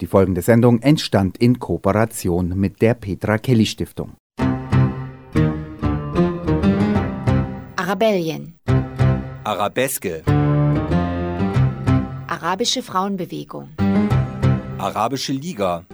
Die 0.00 0.06
folgende 0.06 0.40
Sendung 0.40 0.80
entstand 0.80 1.36
in 1.36 1.58
Kooperation 1.58 2.58
mit 2.58 2.80
der 2.80 2.94
Petra 2.94 3.36
Kelly 3.36 3.66
Stiftung. 3.66 4.14
Arabellien. 7.76 8.58
Arabeske. 9.44 10.22
Arabische 12.28 12.82
Frauenbewegung. 12.82 13.68
Arabische 14.78 15.32
Liga. 15.32 15.84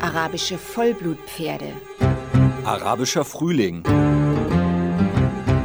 Arabische 0.00 0.58
Vollblutpferde. 0.58 1.72
Arabischer 2.64 3.24
Frühling. 3.24 3.82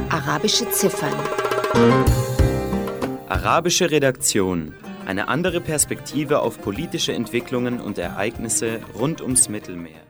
Arabische 0.08 0.68
Ziffern. 0.70 1.14
Arabische 3.28 3.88
Redaktion. 3.88 4.74
Eine 5.06 5.28
andere 5.28 5.60
Perspektive 5.60 6.40
auf 6.40 6.60
politische 6.60 7.12
Entwicklungen 7.12 7.80
und 7.80 7.96
Ereignisse 7.96 8.80
rund 8.98 9.20
ums 9.20 9.48
Mittelmeer. 9.48 10.00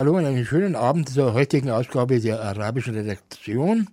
Hallo 0.00 0.16
und 0.16 0.24
einen 0.24 0.46
schönen 0.46 0.76
Abend 0.76 1.08
zur 1.08 1.34
heutigen 1.34 1.68
Ausgabe 1.68 2.20
der 2.20 2.40
Arabischen 2.40 2.94
Redaktion. 2.94 3.88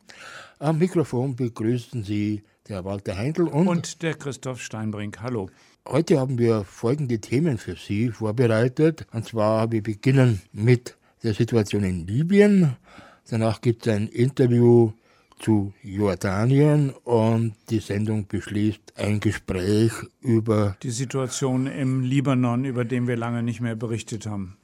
Am 0.59 0.77
Mikrofon 0.77 1.35
begrüßen 1.35 2.03
Sie 2.03 2.44
der 2.70 2.85
Walter 2.85 3.17
Heindl 3.17 3.47
und, 3.47 3.67
und 3.67 4.03
der 4.03 4.13
Christoph 4.13 4.61
Steinbrink. 4.61 5.21
Hallo. 5.21 5.49
Heute 5.88 6.20
haben 6.20 6.38
wir 6.38 6.63
folgende 6.66 7.17
Themen 7.20 7.58
für 7.58 7.75
Sie 7.75 8.09
vorbereitet. 8.09 9.08
Und 9.11 9.25
zwar, 9.25 9.72
wir 9.72 9.81
beginnen 9.81 10.44
mit 10.52 10.95
der 11.23 11.33
Situation 11.33 11.83
in 11.83 12.05
Libyen. 12.05 12.75
Danach 13.27 13.59
gibt 13.59 13.88
es 13.88 13.94
ein 13.94 14.08
Interview 14.08 14.91
zu 15.43 15.73
Jordanien 15.83 16.91
und 17.03 17.53
die 17.70 17.79
Sendung 17.79 18.27
beschließt 18.27 18.93
ein 18.95 19.20
Gespräch 19.20 19.91
über 20.21 20.77
die 20.81 20.91
Situation 20.91 21.67
im 21.67 22.02
Libanon, 22.02 22.63
über 22.63 22.85
den 22.85 23.07
wir 23.07 23.17
lange 23.17 23.43
nicht 23.43 23.59
mehr 23.59 23.75
berichtet 23.75 24.25
haben. 24.25 24.57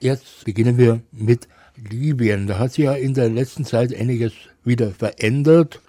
Jetzt 0.00 0.44
beginnen 0.44 0.78
wir 0.78 1.02
mit 1.12 1.48
Libyen. 1.76 2.46
Da 2.46 2.58
hat 2.58 2.72
sich 2.72 2.84
ja 2.84 2.94
in 2.94 3.14
der 3.14 3.28
letzten 3.28 3.64
Zeit 3.64 3.94
einiges 3.94 4.32
wieder 4.64 4.90
verändert. 4.90 5.80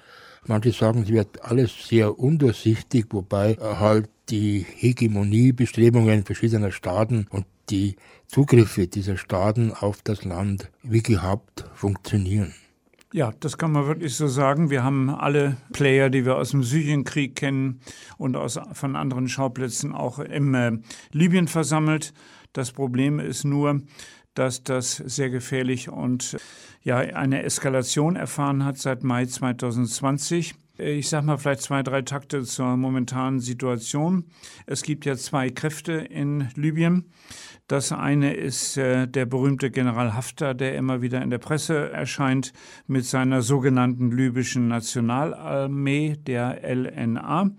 Manche 0.45 0.71
sagen, 0.71 1.03
es 1.03 1.09
wird 1.09 1.43
alles 1.43 1.87
sehr 1.87 2.19
undurchsichtig, 2.19 3.05
wobei 3.11 3.55
halt 3.55 4.09
die 4.29 4.65
Hegemoniebestrebungen 4.77 6.25
verschiedener 6.25 6.71
Staaten 6.71 7.27
und 7.29 7.45
die 7.69 7.95
Zugriffe 8.27 8.87
dieser 8.87 9.17
Staaten 9.17 9.71
auf 9.71 10.01
das 10.03 10.25
Land 10.25 10.69
wie 10.83 11.01
gehabt 11.01 11.65
funktionieren. 11.73 12.53
Ja, 13.15 13.31
das 13.41 13.59
kann 13.59 13.71
man 13.71 13.85
wirklich 13.85 14.15
so 14.15 14.25
sagen. 14.25 14.71
Wir 14.71 14.83
haben 14.83 15.11
alle 15.11 15.57
Player, 15.71 16.09
die 16.09 16.25
wir 16.25 16.35
aus 16.35 16.49
dem 16.49 16.63
Syrienkrieg 16.63 17.35
kennen 17.35 17.79
und 18.17 18.35
aus, 18.35 18.59
von 18.73 18.95
anderen 18.95 19.29
Schauplätzen 19.29 19.93
auch 19.93 20.17
im 20.17 20.55
äh, 20.55 20.71
Libyen 21.11 21.47
versammelt. 21.47 22.11
Das 22.53 22.71
Problem 22.71 23.19
ist 23.19 23.43
nur, 23.43 23.83
dass 24.33 24.63
das 24.63 24.95
sehr 24.95 25.29
gefährlich 25.29 25.89
und 25.89 26.37
ja 26.81 26.97
eine 26.97 27.43
Eskalation 27.43 28.15
erfahren 28.15 28.65
hat 28.65 28.79
seit 28.79 29.03
Mai 29.03 29.27
2020. 29.27 30.55
Ich 30.79 31.07
sage 31.07 31.27
mal 31.27 31.37
vielleicht 31.37 31.61
zwei, 31.61 31.83
drei 31.83 32.01
Takte 32.01 32.41
zur 32.45 32.75
momentanen 32.77 33.39
Situation. 33.39 34.25
Es 34.65 34.81
gibt 34.81 35.05
ja 35.05 35.15
zwei 35.15 35.51
Kräfte 35.51 35.91
in 35.93 36.47
Libyen. 36.55 37.11
Das 37.67 37.91
eine 37.91 38.33
ist 38.33 38.77
äh, 38.77 39.07
der 39.07 39.27
berühmte 39.27 39.69
General 39.69 40.15
Haftar, 40.15 40.55
der 40.55 40.75
immer 40.75 41.03
wieder 41.03 41.21
in 41.21 41.29
der 41.29 41.37
Presse 41.37 41.91
erscheint 41.91 42.53
mit 42.87 43.05
seiner 43.05 43.43
sogenannten 43.43 44.09
libyschen 44.09 44.67
Nationalarmee, 44.67 46.15
der 46.17 46.61
LNA. 46.63 47.51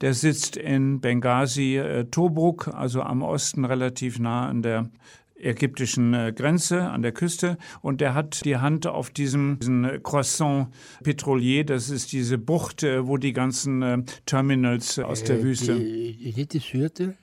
Der 0.00 0.14
sitzt 0.14 0.56
in 0.56 1.02
Benghazi, 1.02 1.76
äh, 1.76 2.06
Tobruk, 2.06 2.68
also 2.68 3.02
am 3.02 3.20
Osten 3.20 3.66
relativ 3.66 4.18
nah 4.18 4.48
an 4.48 4.62
der 4.62 4.88
ägyptischen 5.36 6.14
äh, 6.14 6.32
Grenze 6.34 6.82
an 6.82 7.02
der 7.02 7.12
Küste 7.12 7.58
und 7.82 8.00
der 8.00 8.14
hat 8.14 8.44
die 8.44 8.56
Hand 8.56 8.86
auf 8.86 9.10
diesem 9.10 9.58
Croissant 10.02 10.68
Petrolier, 11.02 11.64
das 11.64 11.90
ist 11.90 12.12
diese 12.12 12.38
Bucht, 12.38 12.82
äh, 12.82 13.06
wo 13.06 13.16
die 13.16 13.32
ganzen 13.32 13.82
äh, 13.82 13.98
Terminals 14.26 14.98
aus 14.98 15.24
der 15.24 15.42
Wüste. 15.42 15.76
Die, 15.76 16.32
die, 16.32 16.46
die 16.46 16.58
Syrte? 16.58 17.16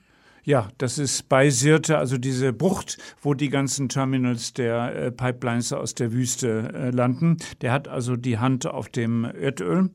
Ja, 0.44 0.70
das 0.78 0.98
ist 0.98 1.28
bei 1.28 1.50
Sirte, 1.50 1.98
also 1.98 2.18
diese 2.18 2.52
Bucht, 2.52 2.98
wo 3.20 3.32
die 3.32 3.48
ganzen 3.48 3.88
Terminals 3.88 4.52
der 4.52 4.94
äh, 4.94 5.12
Pipelines 5.12 5.72
aus 5.72 5.94
der 5.94 6.12
Wüste 6.12 6.72
äh, 6.74 6.90
landen. 6.90 7.36
Der 7.60 7.70
hat 7.70 7.86
also 7.86 8.16
die 8.16 8.38
Hand 8.38 8.66
auf 8.66 8.88
dem 8.88 9.24
Erdöl, 9.24 9.90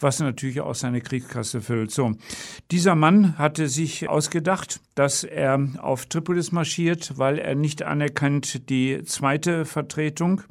was 0.00 0.18
natürlich 0.18 0.60
auch 0.60 0.74
seine 0.74 1.02
Kriegskasse 1.02 1.60
füllt. 1.60 1.92
So, 1.92 2.16
dieser 2.72 2.96
Mann 2.96 3.38
hatte 3.38 3.68
sich 3.68 4.08
ausgedacht, 4.08 4.80
dass 4.96 5.22
er 5.22 5.68
auf 5.78 6.06
Tripolis 6.06 6.50
marschiert, 6.50 7.12
weil 7.16 7.38
er 7.38 7.54
nicht 7.54 7.84
anerkannt 7.84 8.68
die 8.70 9.04
zweite 9.04 9.64
Vertretung 9.64 10.42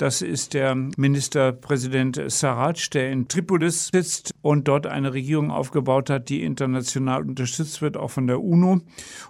das 0.00 0.22
ist 0.22 0.54
der 0.54 0.74
Ministerpräsident 0.74 2.18
Sarraj, 2.28 2.88
der 2.94 3.10
in 3.10 3.28
Tripolis 3.28 3.90
sitzt 3.92 4.32
und 4.40 4.66
dort 4.66 4.86
eine 4.86 5.12
Regierung 5.12 5.50
aufgebaut 5.50 6.08
hat, 6.08 6.30
die 6.30 6.42
international 6.42 7.22
unterstützt 7.22 7.82
wird, 7.82 7.98
auch 7.98 8.10
von 8.10 8.26
der 8.26 8.40
UNO. 8.40 8.80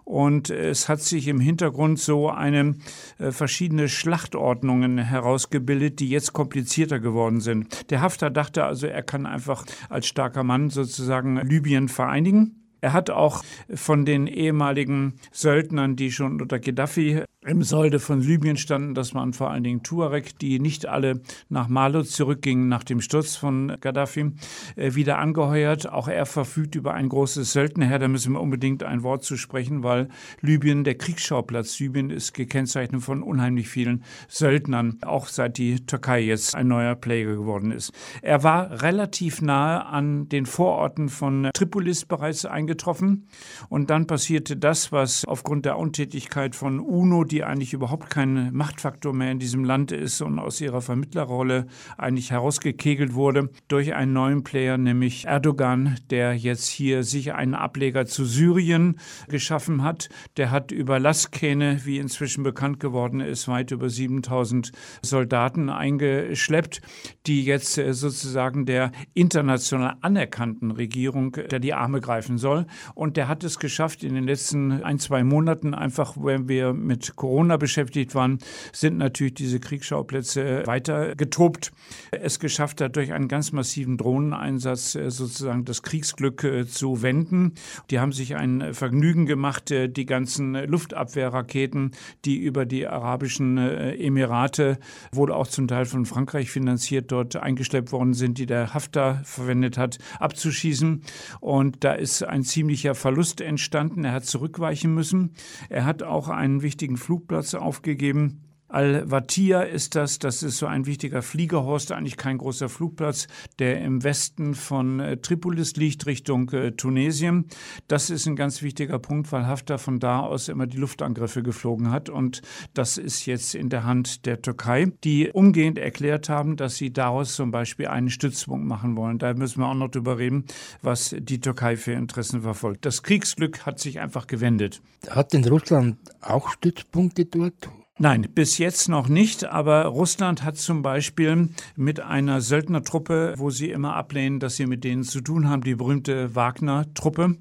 Und 0.05 0.49
es 0.51 0.89
hat 0.89 1.01
sich 1.01 1.27
im 1.27 1.41
Hintergrund 1.41 1.99
so 1.99 2.31
eine 2.31 2.77
äh, 3.19 3.33
verschiedene 3.33 3.89
Schlachtordnungen 3.89 4.99
herausgebildet, 4.99 5.99
die 5.99 6.09
jetzt 6.09 6.35
komplizierter 6.35 7.01
geworden 7.01 7.41
sind. 7.41 7.91
Der 7.91 8.01
Haftar 8.01 8.31
dachte 8.31 8.63
also, 8.63 8.87
er 8.87 9.03
kann 9.03 9.27
einfach 9.27 9.67
als 9.89 10.07
starker 10.07 10.45
Mann 10.45 10.71
sozusagen 10.71 11.37
Libyen 11.39 11.89
vereinigen. 11.89 12.61
Er 12.81 12.93
hat 12.93 13.11
auch 13.11 13.43
von 13.75 14.05
den 14.05 14.27
ehemaligen 14.27 15.15
Söldnern, 15.33 15.97
die 15.97 16.13
schon 16.13 16.41
unter 16.41 16.59
Gaddafi 16.59 17.25
im 17.47 17.63
Solde 17.63 18.01
von 18.01 18.21
Libyen 18.21 18.59
standen, 18.59 18.95
das 18.95 19.15
waren 19.15 19.33
vor 19.33 19.51
allen 19.51 19.65
Dingen 19.65 19.83
Tuareg, 19.83 20.39
die 20.39 20.61
nicht 20.61 20.85
alle 20.85 21.23
nach 21.49 21.69
Malo 21.69 22.03
zurückgingen 22.03 22.69
nach 22.69 22.85
dem 22.85 23.01
Sturz 23.01 23.35
von 23.35 23.79
Gaddafi, 23.81 24.33
äh, 24.77 24.95
wieder 24.95 25.17
angeheuert. 25.17 25.91
Auch 25.91 26.09
er 26.09 26.27
verfügt 26.27 26.75
über 26.75 26.93
ein 26.93 27.09
großes 27.09 27.55
Söldnerheer, 27.55 27.99
da 27.99 28.09
müssen 28.09 28.35
wir 28.35 28.43
unbedingt 28.43 28.83
ein 28.83 29.03
Wort 29.03 29.25
zu 29.25 29.39
sprechen, 29.39 29.83
weil 29.83 30.09
Libyen, 30.43 30.85
der 30.85 30.97
Kriegsschauplatz 30.97 31.79
Libyen, 31.81 32.11
ist 32.11 32.35
gekennzeichnet 32.35 33.03
von 33.03 33.23
unheimlich 33.23 33.71
vielen 33.71 34.05
Söldnern, 34.29 34.99
auch 35.01 35.27
seit 35.27 35.57
die 35.57 35.87
Türkei 35.87 36.21
jetzt 36.21 36.55
ein 36.55 36.69
neuer 36.69 36.95
Player 36.95 37.37
geworden 37.37 37.73
ist. 37.73 37.91
Er 38.21 38.43
war 38.43 38.83
relativ 38.83 39.41
nahe 39.41 39.87
an 39.87 40.29
den 40.29 40.45
Vororten 40.45 41.09
von 41.09 41.49
Tripolis 41.55 42.05
bereits 42.05 42.45
eingetroffen 42.45 43.29
und 43.71 43.89
dann 43.89 44.07
passierte 44.07 44.59
das, 44.59 44.93
was 44.93 45.25
aufgrund 45.25 45.65
der 45.65 45.79
Untätigkeit 45.79 46.55
von 46.55 46.81
UNO 46.81 47.30
die 47.31 47.45
eigentlich 47.45 47.73
überhaupt 47.73 48.11
kein 48.11 48.53
Machtfaktor 48.53 49.13
mehr 49.13 49.33
in 49.33 49.39
diesem 49.39 49.65
Land 49.65 49.93
ist 49.93 50.21
und 50.21 50.39
aus 50.39 50.61
ihrer 50.61 50.81
Vermittlerrolle 50.81 51.67
eigentlich 51.99 52.31
herausgekegelt 52.31 53.15
wurde 53.15 53.51
durch 53.69 53.95
einen 53.95 54.13
neuen 54.13 54.43
Player, 54.43 54.79
nämlich 54.79 55.27
Erdogan, 55.27 55.97
der 56.11 56.35
jetzt 56.35 56.69
hier 56.69 57.03
sich 57.03 57.33
einen 57.33 57.55
Ableger 57.55 58.07
zu 58.07 58.25
Syrien 58.25 58.99
geschaffen 59.29 59.83
hat. 59.83 60.09
Der 60.37 60.51
hat 60.51 60.73
über 60.73 60.99
Lastkähne, 60.99 61.81
wie 61.85 61.99
inzwischen 61.99 62.43
bekannt 62.43 62.81
geworden 62.81 63.21
ist, 63.21 63.49
weit 63.49 63.71
über 63.71 63.89
7000 63.89 64.73
Soldaten 65.03 65.71
eingeschleppt, 65.71 66.81
die 67.27 67.45
jetzt 67.45 67.79
äh, 67.79 67.93
sozusagen 67.93 68.67
der 68.67 68.93
international 69.15 69.97
anerkannten 70.01 70.71
Regierung 70.71 71.33
der 71.33 71.61
die 71.61 71.75
Arme 71.75 72.01
greifen 72.01 72.39
soll. 72.39 72.67
Und 72.95 73.17
der 73.17 73.29
hat 73.29 73.45
es 73.45 73.59
geschafft, 73.59 74.03
in 74.03 74.15
den 74.15 74.25
letzten 74.25 74.83
ein, 74.83 74.99
zwei 74.99 75.25
Monaten 75.25 75.75
einfach, 75.75 76.17
wenn 76.17 76.49
wir 76.49 76.73
mit 76.73 77.17
Corona 77.21 77.59
beschäftigt 77.59 78.15
waren, 78.15 78.39
sind 78.73 78.97
natürlich 78.97 79.35
diese 79.35 79.61
Kriegsschauplätze 79.61 80.63
weiter 80.65 81.15
getobt. 81.15 81.71
Es 82.13 82.41
geschafft 82.41 82.81
hat, 82.81 82.97
durch 82.97 83.13
einen 83.13 83.29
ganz 83.29 83.53
massiven 83.53 83.99
Drohneneinsatz 83.99 84.95
äh, 84.95 85.11
sozusagen 85.11 85.67
das 85.67 85.83
Kriegsglück 85.83 86.43
äh, 86.45 86.67
zu 86.67 87.03
wenden. 87.03 87.53
Die 87.91 88.01
haben 88.01 88.13
sich 88.13 88.37
ein 88.37 88.73
Vergnügen 88.73 89.27
gemacht, 89.27 89.71
äh, 89.71 89.91
die 89.91 90.07
ganzen 90.07 90.55
Luftabwehrraketen, 90.55 91.91
die 92.25 92.39
über 92.39 92.65
die 92.65 92.87
arabischen 92.87 93.59
Emirate, 93.59 94.79
wohl 95.13 95.31
auch 95.31 95.47
zum 95.47 95.69
Teil 95.69 95.85
von 95.85 96.07
Frankreich 96.07 96.51
finanziert, 96.51 97.13
dort 97.13 97.37
eingeschleppt 97.37 97.93
worden 97.93 98.15
sind, 98.15 98.39
die 98.39 98.47
der 98.47 98.73
Haftar 98.73 99.21
verwendet 99.25 99.77
hat, 99.77 99.99
abzuschießen. 100.19 101.03
Und 101.41 101.85
da 101.85 101.93
ist 101.93 102.23
ein 102.23 102.45
ziemlicher 102.45 102.95
Verlust 102.95 103.43
entstanden. 103.43 104.05
Er 104.05 104.13
hat 104.13 104.25
zurückweichen 104.25 104.95
müssen. 104.95 105.35
Er 105.69 105.85
hat 105.85 106.03
auch 106.03 106.29
einen 106.29 106.63
wichtigen 106.63 106.97
Flugplatz 107.11 107.55
aufgegeben 107.55 108.50
Al-Watia 108.71 109.63
ist 109.63 109.97
das, 109.97 110.19
das 110.19 110.43
ist 110.43 110.59
so 110.59 110.67
ein 110.67 110.87
wichtiger 110.87 111.23
Fliegerhorst, 111.23 111.93
eigentlich 111.93 112.17
kein 112.17 112.39
großer 112.39 112.69
Flugplatz, 112.69 113.27
der 113.59 113.81
im 113.81 114.05
Westen 114.05 114.55
von 114.55 115.01
äh, 115.01 115.17
Tripolis 115.17 115.77
liegt, 115.77 116.07
Richtung 116.07 116.49
äh, 116.51 116.73
Tunesien. 116.73 117.47
Das 117.89 118.11
ist 118.11 118.27
ein 118.27 118.37
ganz 118.37 118.63
wichtiger 118.63 118.99
Punkt, 118.99 119.33
weil 119.33 119.47
Haftar 119.47 119.79
von 119.79 119.99
da 119.99 120.21
aus 120.21 120.49
immer 120.49 120.67
die 120.67 120.77
Luftangriffe 120.77 121.43
geflogen 121.43 121.91
hat 121.91 122.09
und 122.09 122.43
das 122.75 122.97
ist 122.97 123.27
jetzt 123.27 123.55
in 123.55 123.71
der 123.71 123.85
Hand 123.85 124.27
der 124.27 124.41
Türkei, 124.41 124.93
die 125.05 125.31
umgehend 125.31 125.79
erklärt 125.79 126.29
haben, 126.29 126.57
dass 126.57 126.77
sie 126.77 126.93
daraus 126.93 127.35
zum 127.35 127.51
Beispiel 127.51 127.89
einen 127.89 128.11
Stützpunkt 128.11 128.67
machen 128.67 128.97
wollen. 128.97 129.19
Da 129.19 129.35
müssen 129.35 129.61
wir 129.61 129.69
auch 129.69 129.75
noch 129.75 129.91
drüber 129.91 130.19
reden, 130.19 130.45
was 130.83 131.15
die 131.19 131.41
Türkei 131.41 131.77
für 131.77 131.93
Interessen 131.93 132.43
verfolgt. 132.43 132.85
Das 132.85 133.03
Kriegsglück 133.03 133.67
hat 133.67 133.81
sich 133.81 134.01
einfach 134.01 134.27
gewendet. 134.27 134.81
Hat 135.09 135.33
denn 135.33 135.45
Russland 135.45 135.99
auch 136.21 136.51
Stützpunkte 136.51 137.25
dort? 137.25 137.71
Nein, 138.03 138.29
bis 138.35 138.57
jetzt 138.57 138.89
noch 138.89 139.09
nicht. 139.09 139.45
Aber 139.45 139.85
Russland 139.85 140.43
hat 140.43 140.57
zum 140.57 140.81
Beispiel 140.81 141.51
mit 141.77 142.01
einer 142.01 142.41
Söldnertruppe, 142.41 143.35
wo 143.37 143.51
sie 143.51 143.69
immer 143.69 143.95
ablehnen, 143.95 144.41
dass 144.41 144.57
sie 144.57 144.65
mit 144.65 144.85
denen 144.85 145.05
zu 145.05 145.21
tun 145.21 145.51
haben, 145.51 145.63
die 145.63 145.75
berühmte 145.75 146.35
Wagner-Truppe, 146.35 147.37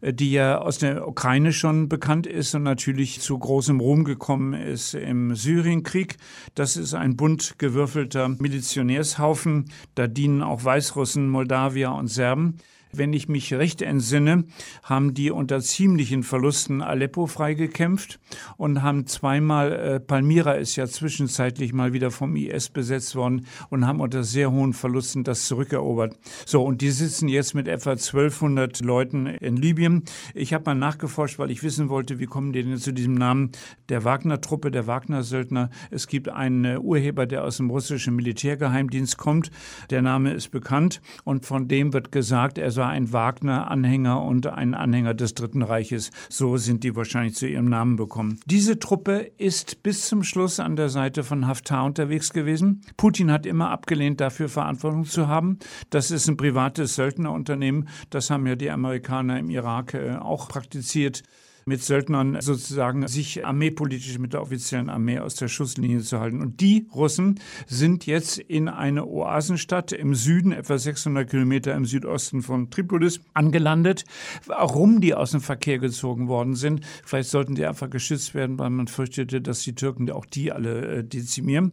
äh, 0.00 0.14
die 0.14 0.32
ja 0.32 0.62
aus 0.62 0.78
der 0.78 1.06
Ukraine 1.06 1.52
schon 1.52 1.90
bekannt 1.90 2.26
ist 2.26 2.54
und 2.54 2.62
natürlich 2.62 3.20
zu 3.20 3.38
großem 3.38 3.80
Ruhm 3.80 4.04
gekommen 4.04 4.54
ist 4.54 4.94
im 4.94 5.36
Syrienkrieg. 5.36 6.16
Das 6.54 6.78
ist 6.78 6.94
ein 6.94 7.14
bunt 7.14 7.58
gewürfelter 7.58 8.30
Milizionärshaufen. 8.30 9.66
Da 9.94 10.06
dienen 10.06 10.42
auch 10.42 10.64
Weißrussen, 10.64 11.28
Moldawier 11.28 11.92
und 11.92 12.08
Serben. 12.08 12.60
Wenn 12.92 13.12
ich 13.12 13.28
mich 13.28 13.52
recht 13.54 13.82
entsinne, 13.82 14.44
haben 14.82 15.14
die 15.14 15.30
unter 15.30 15.60
ziemlichen 15.60 16.22
Verlusten 16.22 16.82
Aleppo 16.82 17.26
freigekämpft 17.26 18.18
und 18.56 18.82
haben 18.82 19.06
zweimal, 19.06 19.72
äh, 19.72 20.00
Palmyra 20.00 20.52
ist 20.52 20.76
ja 20.76 20.86
zwischenzeitlich 20.86 21.72
mal 21.72 21.92
wieder 21.92 22.10
vom 22.10 22.36
IS 22.36 22.70
besetzt 22.70 23.14
worden 23.14 23.46
und 23.70 23.86
haben 23.86 24.00
unter 24.00 24.24
sehr 24.24 24.50
hohen 24.50 24.72
Verlusten 24.72 25.24
das 25.24 25.46
zurückerobert. 25.46 26.16
So, 26.46 26.62
und 26.62 26.80
die 26.80 26.90
sitzen 26.90 27.28
jetzt 27.28 27.54
mit 27.54 27.68
etwa 27.68 27.90
1200 27.90 28.80
Leuten 28.80 29.26
in 29.26 29.56
Libyen. 29.56 30.04
Ich 30.34 30.54
habe 30.54 30.64
mal 30.66 30.74
nachgeforscht, 30.74 31.38
weil 31.38 31.50
ich 31.50 31.62
wissen 31.62 31.88
wollte, 31.88 32.18
wie 32.18 32.26
kommen 32.26 32.52
die 32.52 32.62
denn 32.62 32.78
zu 32.78 32.92
diesem 32.92 33.14
Namen 33.14 33.52
der 33.88 34.04
Wagner-Truppe, 34.04 34.70
der 34.70 34.86
Wagner-Söldner. 34.86 35.70
Es 35.90 36.06
gibt 36.06 36.28
einen 36.28 36.64
äh, 36.64 36.78
Urheber, 36.78 37.26
der 37.26 37.44
aus 37.44 37.58
dem 37.58 37.70
russischen 37.70 38.16
Militärgeheimdienst 38.16 39.16
kommt. 39.16 39.50
Der 39.90 40.02
Name 40.02 40.32
ist 40.32 40.50
bekannt 40.50 41.00
und 41.24 41.46
von 41.46 41.68
dem 41.68 41.92
wird 41.92 42.12
gesagt, 42.12 42.58
er 42.58 42.70
war 42.78 42.88
ein 42.88 43.12
Wagner-Anhänger 43.12 44.22
und 44.22 44.46
ein 44.46 44.72
Anhänger 44.72 45.12
des 45.12 45.34
Dritten 45.34 45.60
Reiches. 45.60 46.10
So 46.30 46.56
sind 46.56 46.84
die 46.84 46.96
wahrscheinlich 46.96 47.34
zu 47.34 47.46
ihrem 47.46 47.66
Namen 47.66 47.96
bekommen. 47.96 48.40
Diese 48.46 48.78
Truppe 48.78 49.30
ist 49.36 49.82
bis 49.82 50.08
zum 50.08 50.22
Schluss 50.22 50.60
an 50.60 50.76
der 50.76 50.88
Seite 50.88 51.24
von 51.24 51.46
Haftar 51.46 51.84
unterwegs 51.84 52.32
gewesen. 52.32 52.80
Putin 52.96 53.30
hat 53.30 53.44
immer 53.44 53.70
abgelehnt, 53.70 54.22
dafür 54.22 54.48
Verantwortung 54.48 55.04
zu 55.04 55.28
haben. 55.28 55.58
Das 55.90 56.10
ist 56.10 56.26
ein 56.28 56.38
privates 56.38 56.94
Söldnerunternehmen. 56.94 57.88
Das 58.08 58.30
haben 58.30 58.46
ja 58.46 58.56
die 58.56 58.70
Amerikaner 58.70 59.38
im 59.38 59.50
Irak 59.50 59.92
äh, 59.92 60.16
auch 60.16 60.48
praktiziert 60.48 61.22
mit 61.68 61.84
Söldnern 61.84 62.40
sozusagen 62.40 63.06
sich 63.06 63.44
armeepolitisch 63.44 64.18
mit 64.18 64.32
der 64.32 64.42
offiziellen 64.42 64.88
Armee 64.88 65.18
aus 65.18 65.34
der 65.36 65.48
Schusslinie 65.48 66.00
zu 66.00 66.18
halten. 66.18 66.40
Und 66.40 66.60
die 66.60 66.88
Russen 66.94 67.38
sind 67.66 68.06
jetzt 68.06 68.38
in 68.38 68.68
eine 68.68 69.06
Oasenstadt 69.06 69.92
im 69.92 70.14
Süden, 70.14 70.52
etwa 70.52 70.78
600 70.78 71.28
Kilometer 71.28 71.74
im 71.74 71.84
Südosten 71.84 72.42
von 72.42 72.70
Tripolis, 72.70 73.20
angelandet. 73.34 74.04
Warum 74.46 75.00
die 75.00 75.14
aus 75.14 75.32
dem 75.32 75.40
Verkehr 75.40 75.78
gezogen 75.78 76.28
worden 76.28 76.54
sind, 76.54 76.80
vielleicht 77.04 77.28
sollten 77.28 77.54
die 77.54 77.66
einfach 77.66 77.90
geschützt 77.90 78.34
werden, 78.34 78.58
weil 78.58 78.70
man 78.70 78.88
fürchtete, 78.88 79.40
dass 79.40 79.60
die 79.60 79.74
Türken 79.74 80.10
auch 80.10 80.24
die 80.24 80.50
alle 80.50 80.86
äh, 80.86 81.04
dezimieren. 81.04 81.72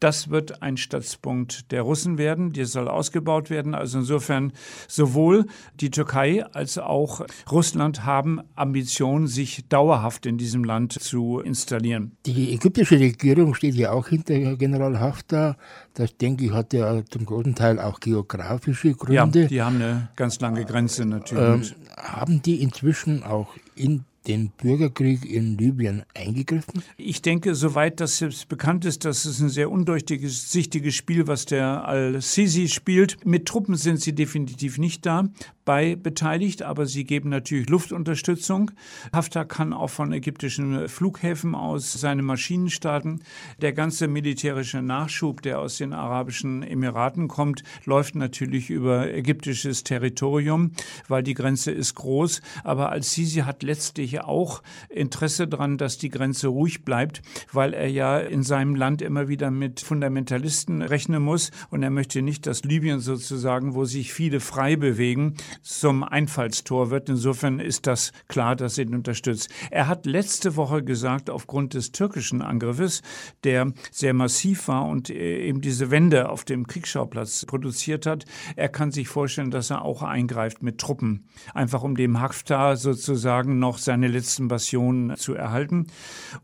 Das 0.00 0.30
wird 0.30 0.62
ein 0.62 0.76
Stützpunkt 0.76 1.70
der 1.70 1.82
Russen 1.82 2.18
werden. 2.18 2.52
Der 2.52 2.66
soll 2.66 2.88
ausgebaut 2.88 3.50
werden. 3.50 3.74
Also 3.74 3.98
insofern 3.98 4.52
sowohl 4.88 5.46
die 5.80 5.90
Türkei 5.90 6.44
als 6.46 6.78
auch 6.78 7.26
Russland 7.50 8.04
haben 8.06 8.40
Ambitionen, 8.54 9.26
sich 9.34 9.68
dauerhaft 9.68 10.26
in 10.26 10.38
diesem 10.38 10.64
Land 10.64 10.92
zu 10.92 11.40
installieren. 11.40 12.16
Die 12.24 12.54
ägyptische 12.54 12.98
Regierung 12.98 13.54
steht 13.54 13.74
ja 13.74 13.92
auch 13.92 14.08
hinter 14.08 14.56
General 14.56 14.98
Haftar. 14.98 15.56
Das, 15.92 16.16
denke 16.16 16.46
ich, 16.46 16.52
hat 16.52 16.72
ja 16.72 17.04
zum 17.04 17.26
großen 17.26 17.54
Teil 17.54 17.78
auch 17.78 18.00
geografische 18.00 18.94
Gründe. 18.94 19.42
Ja, 19.42 19.48
die 19.48 19.62
haben 19.62 19.76
eine 19.76 20.08
ganz 20.16 20.40
lange 20.40 20.64
Grenze 20.64 21.04
natürlich. 21.04 21.72
Ähm, 21.72 21.86
haben 21.96 22.42
die 22.42 22.62
inzwischen 22.62 23.22
auch 23.22 23.48
in 23.74 24.04
den 24.26 24.50
Bürgerkrieg 24.50 25.24
in 25.24 25.58
Libyen 25.58 26.02
eingegriffen? 26.14 26.82
Ich 26.96 27.22
denke, 27.22 27.54
soweit 27.54 28.00
das 28.00 28.20
jetzt 28.20 28.48
bekannt 28.48 28.84
ist, 28.84 29.04
das 29.04 29.26
ist 29.26 29.40
ein 29.40 29.48
sehr 29.48 29.70
undurchsichtiges 29.70 30.94
Spiel, 30.94 31.26
was 31.26 31.44
der 31.44 31.86
Al-Sisi 31.86 32.68
spielt. 32.68 33.24
Mit 33.26 33.46
Truppen 33.46 33.76
sind 33.76 34.00
sie 34.00 34.14
definitiv 34.14 34.78
nicht 34.78 35.06
da 35.06 35.28
bei 35.64 35.96
beteiligt, 35.96 36.62
aber 36.62 36.86
sie 36.86 37.04
geben 37.04 37.30
natürlich 37.30 37.68
Luftunterstützung. 37.68 38.70
Haftar 39.12 39.46
kann 39.46 39.72
auch 39.72 39.88
von 39.88 40.12
ägyptischen 40.12 40.88
Flughäfen 40.88 41.54
aus 41.54 41.92
seine 41.92 42.22
Maschinen 42.22 42.68
starten. 42.70 43.20
Der 43.62 43.72
ganze 43.72 44.06
militärische 44.08 44.82
Nachschub, 44.82 45.42
der 45.42 45.60
aus 45.60 45.78
den 45.78 45.92
Arabischen 45.92 46.62
Emiraten 46.62 47.28
kommt, 47.28 47.62
läuft 47.84 48.14
natürlich 48.14 48.68
über 48.68 49.12
ägyptisches 49.12 49.84
Territorium, 49.84 50.72
weil 51.08 51.22
die 51.22 51.34
Grenze 51.34 51.70
ist 51.70 51.94
groß. 51.94 52.42
Aber 52.62 52.90
Al-Sisi 52.90 53.40
hat 53.40 53.62
letztlich 53.62 54.13
auch 54.20 54.62
Interesse 54.88 55.48
daran, 55.48 55.78
dass 55.78 55.98
die 55.98 56.08
Grenze 56.10 56.48
ruhig 56.48 56.84
bleibt, 56.84 57.22
weil 57.52 57.74
er 57.74 57.88
ja 57.88 58.18
in 58.18 58.42
seinem 58.42 58.74
Land 58.74 59.02
immer 59.02 59.28
wieder 59.28 59.50
mit 59.50 59.80
Fundamentalisten 59.80 60.82
rechnen 60.82 61.22
muss 61.22 61.50
und 61.70 61.82
er 61.82 61.90
möchte 61.90 62.22
nicht, 62.22 62.46
dass 62.46 62.64
Libyen 62.64 63.00
sozusagen, 63.00 63.74
wo 63.74 63.84
sich 63.84 64.12
viele 64.12 64.40
frei 64.40 64.76
bewegen, 64.76 65.34
zum 65.62 66.04
Einfallstor 66.04 66.90
wird. 66.90 67.08
Insofern 67.08 67.60
ist 67.60 67.86
das 67.86 68.12
klar, 68.28 68.56
dass 68.56 68.78
er 68.78 68.84
ihn 68.84 68.94
unterstützt. 68.94 69.50
Er 69.70 69.88
hat 69.88 70.06
letzte 70.06 70.56
Woche 70.56 70.82
gesagt, 70.82 71.30
aufgrund 71.30 71.74
des 71.74 71.92
türkischen 71.92 72.42
Angriffes, 72.42 73.02
der 73.44 73.72
sehr 73.90 74.14
massiv 74.14 74.68
war 74.68 74.86
und 74.86 75.10
äh, 75.10 75.46
eben 75.46 75.60
diese 75.60 75.90
Wende 75.90 76.28
auf 76.28 76.44
dem 76.44 76.66
Kriegsschauplatz 76.66 77.44
produziert 77.46 78.06
hat, 78.06 78.24
er 78.56 78.68
kann 78.68 78.90
sich 78.90 79.08
vorstellen, 79.08 79.50
dass 79.50 79.70
er 79.70 79.82
auch 79.82 80.02
eingreift 80.02 80.62
mit 80.62 80.78
Truppen, 80.78 81.26
einfach 81.54 81.82
um 81.82 81.96
dem 81.96 82.20
Haftar 82.20 82.76
sozusagen 82.76 83.58
noch 83.58 83.78
seine 83.78 84.03
letzten 84.08 84.48
Passionen 84.48 85.16
zu 85.16 85.34
erhalten. 85.34 85.86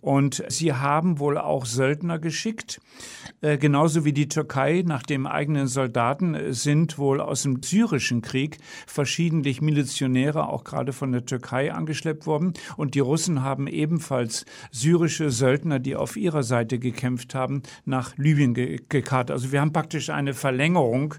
Und 0.00 0.44
sie 0.48 0.72
haben 0.72 1.18
wohl 1.18 1.38
auch 1.38 1.66
Söldner 1.66 2.18
geschickt, 2.18 2.80
äh, 3.40 3.58
genauso 3.58 4.04
wie 4.04 4.12
die 4.12 4.28
Türkei 4.28 4.82
nach 4.86 5.02
dem 5.02 5.26
eigenen 5.26 5.66
Soldaten 5.66 6.52
sind 6.52 6.98
wohl 6.98 7.20
aus 7.20 7.42
dem 7.42 7.62
syrischen 7.62 8.22
Krieg 8.22 8.58
verschiedentlich 8.86 9.60
Milizionäre, 9.60 10.48
auch 10.48 10.64
gerade 10.64 10.92
von 10.92 11.12
der 11.12 11.24
Türkei, 11.24 11.72
angeschleppt 11.72 12.26
worden. 12.26 12.54
Und 12.76 12.94
die 12.94 13.00
Russen 13.00 13.42
haben 13.42 13.66
ebenfalls 13.66 14.44
syrische 14.70 15.30
Söldner, 15.30 15.78
die 15.78 15.96
auf 15.96 16.16
ihrer 16.16 16.42
Seite 16.42 16.78
gekämpft 16.78 17.34
haben, 17.34 17.62
nach 17.84 18.16
Libyen 18.16 18.54
ge 18.54 18.80
gekarrt. 18.88 19.30
Also 19.30 19.52
wir 19.52 19.60
haben 19.60 19.72
praktisch 19.72 20.10
eine 20.10 20.34
Verlängerung 20.34 21.14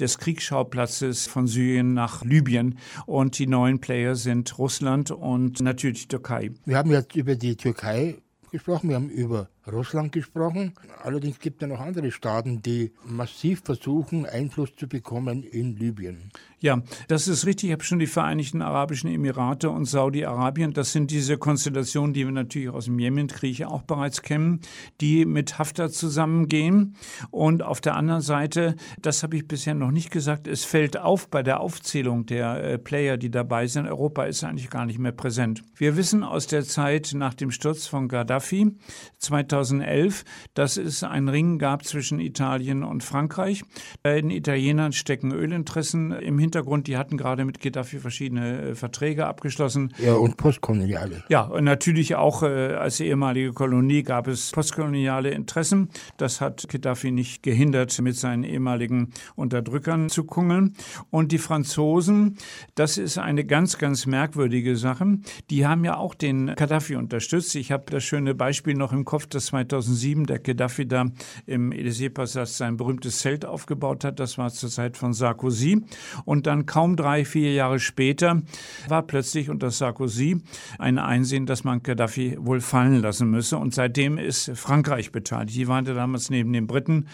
des 0.00 0.18
Kriegsschauplatzes 0.18 1.26
von 1.26 1.46
Syrien 1.46 1.94
nach 1.94 2.24
Libyen. 2.24 2.78
Und 3.06 3.38
die 3.38 3.46
neuen 3.46 3.80
Player 3.80 4.14
sind 4.14 4.58
Russland 4.58 5.10
und 5.10 5.60
natürlich 5.60 5.85
die 5.92 6.08
Türkei. 6.08 6.50
Wir 6.64 6.76
haben 6.76 6.90
jetzt 6.90 7.14
über 7.16 7.34
die 7.36 7.56
Türkei 7.56 8.16
gesprochen, 8.50 8.88
wir 8.88 8.96
haben 8.96 9.10
über 9.10 9.48
Russland 9.72 10.12
gesprochen. 10.12 10.72
Allerdings 11.02 11.40
gibt 11.40 11.62
es 11.62 11.68
noch 11.68 11.80
andere 11.80 12.10
Staaten, 12.12 12.62
die 12.62 12.92
massiv 13.04 13.62
versuchen, 13.64 14.24
Einfluss 14.24 14.74
zu 14.76 14.88
bekommen 14.88 15.42
in 15.42 15.76
Libyen. 15.76 16.30
Ja, 16.60 16.82
das 17.08 17.28
ist 17.28 17.46
richtig. 17.46 17.68
Ich 17.68 17.72
habe 17.72 17.84
schon 17.84 17.98
die 17.98 18.06
Vereinigten 18.06 18.62
Arabischen 18.62 19.10
Emirate 19.10 19.68
und 19.68 19.84
Saudi-Arabien. 19.84 20.72
Das 20.72 20.92
sind 20.92 21.10
diese 21.10 21.36
Konstellationen, 21.36 22.14
die 22.14 22.24
wir 22.24 22.32
natürlich 22.32 22.70
aus 22.70 22.86
dem 22.86 22.98
Jemenkrieg 22.98 23.64
auch 23.64 23.82
bereits 23.82 24.22
kennen, 24.22 24.60
die 25.00 25.26
mit 25.26 25.58
Haftar 25.58 25.90
zusammengehen. 25.90 26.96
Und 27.30 27.62
auf 27.62 27.80
der 27.80 27.96
anderen 27.96 28.22
Seite, 28.22 28.76
das 29.00 29.22
habe 29.22 29.36
ich 29.36 29.46
bisher 29.46 29.74
noch 29.74 29.90
nicht 29.90 30.10
gesagt, 30.10 30.46
es 30.46 30.64
fällt 30.64 30.96
auf 30.96 31.28
bei 31.28 31.42
der 31.42 31.60
Aufzählung 31.60 32.24
der 32.26 32.62
äh, 32.62 32.78
Player, 32.78 33.16
die 33.16 33.30
dabei 33.30 33.66
sind. 33.66 33.86
Europa 33.86 34.24
ist 34.24 34.42
eigentlich 34.44 34.70
gar 34.70 34.86
nicht 34.86 34.98
mehr 34.98 35.12
präsent. 35.12 35.62
Wir 35.74 35.96
wissen 35.96 36.22
aus 36.22 36.46
der 36.46 36.64
Zeit 36.64 37.12
nach 37.14 37.34
dem 37.34 37.50
Sturz 37.50 37.86
von 37.86 38.08
Gaddafi 38.08 38.72
2000 39.18 39.55
2011, 39.56 40.24
dass 40.54 40.76
es 40.76 41.02
einen 41.02 41.28
Ring 41.28 41.58
gab 41.58 41.84
zwischen 41.84 42.20
Italien 42.20 42.82
und 42.82 43.02
Frankreich. 43.02 43.64
Bei 44.02 44.20
den 44.20 44.30
Italienern 44.30 44.92
stecken 44.92 45.32
Ölinteressen 45.32 46.12
im 46.12 46.38
Hintergrund. 46.38 46.86
Die 46.86 46.96
hatten 46.96 47.16
gerade 47.16 47.44
mit 47.44 47.60
Gaddafi 47.60 47.98
verschiedene 47.98 48.60
äh, 48.60 48.74
Verträge 48.74 49.26
abgeschlossen. 49.26 49.94
Ja, 49.98 50.14
und 50.14 50.36
postkoloniale. 50.36 51.24
Ja, 51.28 51.42
und 51.42 51.64
natürlich 51.64 52.16
auch 52.16 52.42
äh, 52.42 52.74
als 52.74 53.00
ehemalige 53.00 53.52
Kolonie 53.52 54.02
gab 54.02 54.28
es 54.28 54.50
postkoloniale 54.50 55.30
Interessen. 55.30 55.88
Das 56.18 56.40
hat 56.40 56.68
Gaddafi 56.68 57.10
nicht 57.10 57.42
gehindert, 57.42 57.98
mit 58.02 58.16
seinen 58.16 58.44
ehemaligen 58.44 59.12
Unterdrückern 59.36 60.10
zu 60.10 60.24
kungeln. 60.24 60.74
Und 61.10 61.32
die 61.32 61.38
Franzosen, 61.38 62.36
das 62.74 62.98
ist 62.98 63.18
eine 63.18 63.44
ganz, 63.44 63.78
ganz 63.78 64.06
merkwürdige 64.06 64.76
Sache. 64.76 65.18
Die 65.50 65.66
haben 65.66 65.84
ja 65.84 65.96
auch 65.96 66.14
den 66.14 66.54
Gaddafi 66.54 66.96
unterstützt. 66.96 67.54
Ich 67.54 67.72
habe 67.72 67.84
das 67.90 68.04
schöne 68.04 68.34
Beispiel 68.34 68.74
noch 68.74 68.92
im 68.92 69.04
Kopf, 69.04 69.26
das 69.26 69.45
dass 69.45 69.45
2007 69.46 70.26
der 70.26 70.38
Gaddafi 70.38 70.86
da 70.86 71.06
im 71.46 71.72
Élysée-Passage 71.72 72.46
sein 72.50 72.76
berühmtes 72.76 73.20
Zelt 73.20 73.44
aufgebaut 73.44 74.04
hat. 74.04 74.20
Das 74.20 74.38
war 74.38 74.50
zur 74.50 74.70
Zeit 74.70 74.96
von 74.96 75.12
Sarkozy. 75.12 75.82
Und 76.24 76.46
dann 76.46 76.66
kaum 76.66 76.96
drei, 76.96 77.24
vier 77.24 77.54
Jahre 77.54 77.78
später 77.78 78.42
war 78.88 79.02
plötzlich 79.02 79.50
unter 79.50 79.70
Sarkozy 79.70 80.40
ein 80.78 80.98
Einsehen, 80.98 81.46
dass 81.46 81.64
man 81.64 81.82
Gaddafi 81.82 82.36
wohl 82.40 82.60
fallen 82.60 83.00
lassen 83.00 83.30
müsse. 83.30 83.58
Und 83.58 83.74
seitdem 83.74 84.18
ist 84.18 84.50
Frankreich 84.54 85.12
beteiligt. 85.12 85.56
Die 85.56 85.68
waren 85.68 85.84
damals 85.84 86.30
neben 86.30 86.52
den 86.52 86.66
Briten 86.66 87.06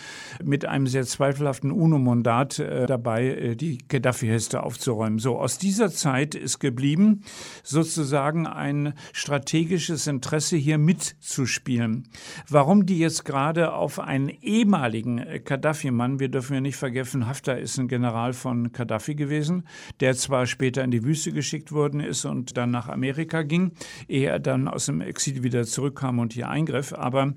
mit 0.43 0.65
einem 0.65 0.87
sehr 0.87 1.05
zweifelhaften 1.05 1.71
UNO-Mandat 1.71 2.59
äh, 2.59 2.87
dabei, 2.87 3.27
äh, 3.27 3.57
die 3.57 3.79
Gaddafi-Heste 3.89 4.63
aufzuräumen. 4.63 5.19
So, 5.19 5.39
aus 5.39 5.59
dieser 5.59 5.91
Zeit 5.91 6.35
ist 6.35 6.59
geblieben, 6.59 7.23
sozusagen 7.63 8.47
ein 8.47 8.95
strategisches 9.13 10.07
Interesse 10.07 10.57
hier 10.57 10.79
mitzuspielen. 10.79 12.09
Warum 12.49 12.87
die 12.87 12.99
jetzt 12.99 13.25
gerade 13.25 13.73
auf 13.73 13.99
einen 13.99 14.29
ehemaligen 14.29 15.19
äh, 15.19 15.41
Gaddafi-Mann, 15.41 16.21
wir 16.21 16.29
dürfen 16.29 16.55
ja 16.55 16.61
nicht 16.61 16.77
vergessen, 16.77 17.27
Haftar 17.27 17.59
ist 17.59 17.79
ein 17.79 17.89
General 17.89 18.33
von 18.33 18.73
Gaddafi 18.73 19.15
gewesen, 19.15 19.65
der 20.01 20.15
zwar 20.15 20.47
später 20.47 20.85
in 20.85 20.91
die 20.91 21.05
Wüste 21.05 21.33
geschickt 21.33 21.73
worden 21.73 22.01
ist 22.01 22.25
und 22.25 22.57
dann 22.57 22.71
nach 22.71 22.89
Amerika 22.89 23.43
ging, 23.43 23.73
ehe 24.09 24.29
er 24.29 24.39
dann 24.39 24.69
aus 24.69 24.87
dem 24.87 25.01
Exil 25.01 25.43
wieder 25.43 25.65
zurückkam 25.65 26.19
und 26.19 26.33
hier 26.33 26.49
eingriff, 26.49 26.93
aber 26.93 27.35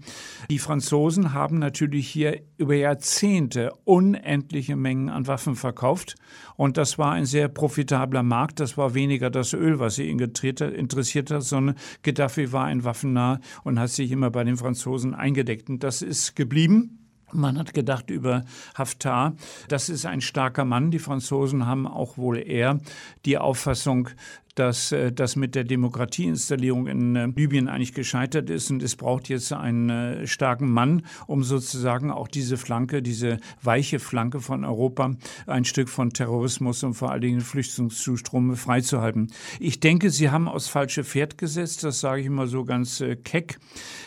die 0.49 0.59
Franzosen 0.59 1.33
haben 1.33 1.59
natürlich 1.59 2.07
hier 2.07 2.41
über 2.57 2.75
Jahrzehnte 2.75 3.71
unendliche 3.83 4.75
Mengen 4.75 5.09
an 5.09 5.27
Waffen 5.27 5.55
verkauft 5.55 6.15
und 6.55 6.77
das 6.77 6.97
war 6.97 7.11
ein 7.11 7.25
sehr 7.25 7.47
profitabler 7.47 8.23
Markt. 8.23 8.59
Das 8.59 8.77
war 8.77 8.93
weniger 8.93 9.29
das 9.29 9.53
Öl, 9.53 9.79
was 9.79 9.95
sie 9.95 10.09
interessiert 10.09 11.31
hat, 11.31 11.43
sondern 11.43 11.75
Gaddafi 12.03 12.51
war 12.51 12.65
ein 12.65 12.83
Waffennah 12.83 13.39
und 13.63 13.79
hat 13.79 13.89
sich 13.89 14.11
immer 14.11 14.29
bei 14.29 14.43
den 14.43 14.57
Franzosen 14.57 14.64
eingedeckt. 15.13 15.69
Und 15.69 15.83
das 15.83 16.01
ist 16.01 16.35
geblieben. 16.35 16.99
Man 17.31 17.57
hat 17.57 17.73
gedacht 17.73 18.09
über 18.11 18.45
Haftar, 18.77 19.35
das 19.67 19.89
ist 19.89 20.05
ein 20.05 20.21
starker 20.21 20.63
Mann. 20.63 20.91
Die 20.91 20.99
Franzosen 20.99 21.65
haben 21.65 21.87
auch 21.87 22.17
wohl 22.17 22.37
eher 22.37 22.79
die 23.25 23.37
Auffassung, 23.37 24.09
dass 24.55 24.93
äh, 24.93 25.11
das 25.11 25.35
mit 25.35 25.53
der 25.53 25.65
Demokratieinstallierung 25.65 26.87
in 26.87 27.15
äh, 27.15 27.27
Libyen 27.27 27.67
eigentlich 27.67 27.93
gescheitert 27.93 28.49
ist 28.49 28.71
und 28.71 28.81
es 28.81 28.95
braucht 28.95 29.29
jetzt 29.29 29.51
einen 29.53 29.89
äh, 29.89 30.27
starken 30.27 30.71
Mann, 30.71 31.03
um 31.27 31.43
sozusagen 31.43 32.09
auch 32.09 32.27
diese 32.27 32.57
Flanke, 32.57 33.01
diese 33.01 33.37
weiche 33.61 33.99
Flanke 33.99 34.39
von 34.39 34.63
Europa, 34.63 35.11
ein 35.45 35.65
Stück 35.65 35.89
von 35.89 36.11
Terrorismus 36.11 36.83
und 36.83 36.93
vor 36.93 37.11
allen 37.11 37.21
Dingen 37.21 37.41
Flüchtlingszustrom 37.41 38.55
freizuhalten. 38.55 39.31
Ich 39.59 39.81
denke, 39.81 40.09
Sie 40.09 40.29
haben 40.29 40.47
aufs 40.47 40.69
falsche 40.69 41.03
Pferd 41.03 41.37
gesetzt, 41.37 41.83
das 41.83 41.99
sage 41.99 42.21
ich 42.21 42.27
immer 42.27 42.47
so 42.47 42.63
ganz 42.63 43.03
keck. 43.23 43.59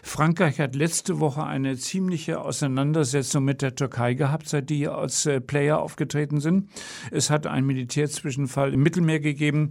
Frankreich 0.03 0.59
hat 0.61 0.75
letzte 0.75 1.21
Woche 1.21 1.45
eine 1.45 1.77
ziemliche 1.77 2.41
Auseinandersetzung 2.41 3.45
mit 3.45 3.61
der 3.61 3.75
Türkei 3.75 4.15
gehabt, 4.15 4.49
seit 4.49 4.71
die 4.71 4.89
als 4.89 5.29
Player 5.47 5.79
aufgetreten 5.81 6.41
sind. 6.41 6.71
Es 7.11 7.31
hat 7.31 7.47
einen 7.47 7.67
Militärzwischenfall 7.67 8.73
im 8.73 8.83
Mittelmeer 8.83 9.21
gegeben. 9.21 9.71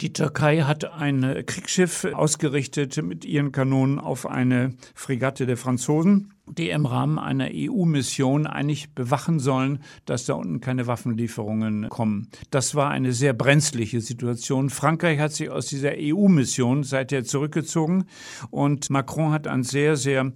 Die 0.00 0.14
Türkei 0.14 0.62
hat 0.62 0.90
ein 0.92 1.44
Kriegsschiff 1.44 2.06
ausgerichtet 2.06 3.02
mit 3.02 3.26
ihren 3.26 3.52
Kanonen 3.52 3.98
auf 3.98 4.24
eine 4.24 4.74
Fregatte 4.94 5.44
der 5.44 5.58
Franzosen, 5.58 6.32
die 6.46 6.70
im 6.70 6.86
Rahmen 6.86 7.18
einer 7.18 7.50
EU-Mission 7.52 8.46
eigentlich 8.46 8.94
bewachen 8.94 9.40
sollen, 9.40 9.82
dass 10.06 10.24
da 10.24 10.34
unten 10.34 10.62
keine 10.62 10.86
Waffenlieferungen 10.86 11.90
kommen. 11.90 12.28
Das 12.50 12.74
war 12.74 12.90
eine 12.90 13.12
sehr 13.12 13.34
brenzliche 13.34 14.00
Situation. 14.00 14.70
Frankreich 14.70 15.18
hat 15.18 15.32
sich 15.32 15.50
aus 15.50 15.66
dieser 15.66 15.92
EU-Mission 15.98 16.82
seither 16.82 17.24
zurückgezogen 17.24 18.04
und 18.50 18.88
Macron 18.88 19.32
hat 19.32 19.46
ein 19.46 19.64
sehr, 19.64 19.96
sehr 19.96 20.32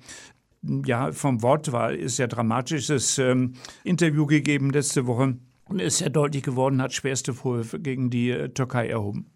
ja, 0.84 1.12
vom 1.12 1.42
Wortwahl 1.42 1.94
ist 1.94 2.18
ja 2.18 2.26
dramatisches 2.26 3.18
ähm, 3.18 3.54
Interview 3.82 4.26
gegeben 4.26 4.70
letzte 4.70 5.06
Woche 5.06 5.38
und 5.68 5.80
ist 5.80 5.98
sehr 5.98 6.10
deutlich 6.10 6.42
geworden, 6.42 6.82
hat 6.82 6.92
schwerste 6.92 7.32
Vorwürfe 7.34 7.80
gegen 7.80 8.10
die 8.10 8.30
äh, 8.30 8.48
Türkei 8.50 8.88
erhoben. 8.88 9.30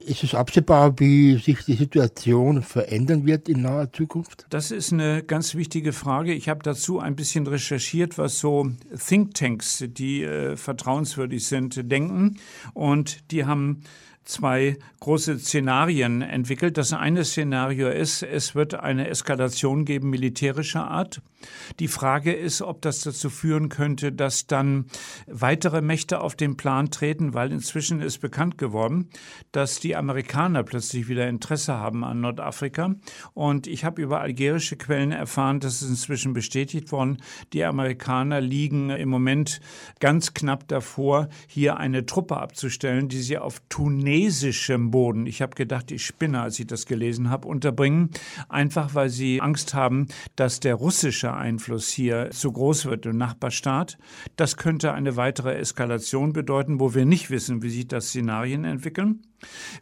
Ist 0.00 0.24
es 0.24 0.34
absehbar, 0.34 0.98
wie 0.98 1.36
sich 1.36 1.64
die 1.66 1.74
Situation 1.74 2.62
verändern 2.62 3.26
wird 3.26 3.50
in 3.50 3.60
naher 3.60 3.92
Zukunft? 3.92 4.46
Das 4.48 4.70
ist 4.70 4.94
eine 4.94 5.22
ganz 5.22 5.54
wichtige 5.54 5.92
Frage. 5.92 6.32
Ich 6.32 6.48
habe 6.48 6.62
dazu 6.62 7.00
ein 7.00 7.16
bisschen 7.16 7.46
recherchiert, 7.46 8.16
was 8.16 8.38
so 8.38 8.70
Thinktanks, 8.96 9.84
die 9.86 10.22
äh, 10.22 10.56
vertrauenswürdig 10.56 11.46
sind, 11.46 11.90
denken. 11.92 12.38
Und 12.72 13.30
die 13.30 13.44
haben 13.44 13.82
zwei 14.24 14.76
große 15.00 15.38
Szenarien 15.38 16.22
entwickelt. 16.22 16.76
Das 16.76 16.92
eine 16.92 17.24
Szenario 17.24 17.88
ist, 17.88 18.22
es 18.22 18.54
wird 18.54 18.74
eine 18.74 19.08
Eskalation 19.08 19.84
geben 19.84 20.10
militärischer 20.10 20.88
Art. 20.88 21.22
Die 21.78 21.88
Frage 21.88 22.32
ist, 22.34 22.60
ob 22.60 22.82
das 22.82 23.00
dazu 23.00 23.30
führen 23.30 23.70
könnte, 23.70 24.12
dass 24.12 24.46
dann 24.46 24.84
weitere 25.26 25.80
Mächte 25.80 26.20
auf 26.20 26.36
den 26.36 26.58
Plan 26.58 26.90
treten, 26.90 27.32
weil 27.32 27.50
inzwischen 27.50 28.02
ist 28.02 28.18
bekannt 28.18 28.58
geworden, 28.58 29.08
dass 29.52 29.80
die 29.80 29.96
Amerikaner 29.96 30.64
plötzlich 30.64 31.08
wieder 31.08 31.26
Interesse 31.28 31.74
haben 31.74 32.04
an 32.04 32.20
Nordafrika. 32.20 32.94
Und 33.32 33.66
ich 33.66 33.86
habe 33.86 34.02
über 34.02 34.20
algerische 34.20 34.76
Quellen 34.76 35.12
erfahren, 35.12 35.60
das 35.60 35.80
ist 35.80 35.88
inzwischen 35.88 36.34
bestätigt 36.34 36.92
worden, 36.92 37.22
die 37.54 37.64
Amerikaner 37.64 38.42
liegen 38.42 38.90
im 38.90 39.08
Moment 39.08 39.60
ganz 39.98 40.34
knapp 40.34 40.68
davor, 40.68 41.30
hier 41.46 41.78
eine 41.78 42.04
Truppe 42.04 42.36
abzustellen, 42.36 43.08
die 43.08 43.22
sie 43.22 43.38
auf 43.38 43.62
Tunesien 43.70 44.09
tunesischem 44.10 44.90
Boden, 44.90 45.26
ich 45.26 45.40
habe 45.40 45.54
gedacht, 45.54 45.92
ich 45.92 46.04
spinne, 46.04 46.40
als 46.40 46.58
ich 46.58 46.66
das 46.66 46.86
gelesen 46.86 47.30
habe, 47.30 47.46
unterbringen, 47.46 48.10
einfach 48.48 48.94
weil 48.94 49.08
sie 49.08 49.40
Angst 49.40 49.72
haben, 49.74 50.08
dass 50.34 50.58
der 50.58 50.74
russische 50.74 51.32
Einfluss 51.32 51.88
hier 51.90 52.30
zu 52.30 52.50
groß 52.50 52.86
wird 52.86 53.06
im 53.06 53.16
Nachbarstaat. 53.16 53.98
Das 54.34 54.56
könnte 54.56 54.92
eine 54.92 55.16
weitere 55.16 55.54
Eskalation 55.54 56.32
bedeuten, 56.32 56.80
wo 56.80 56.92
wir 56.92 57.04
nicht 57.04 57.30
wissen, 57.30 57.62
wie 57.62 57.70
sich 57.70 57.86
das 57.86 58.08
Szenarien 58.08 58.64
entwickeln. 58.64 59.22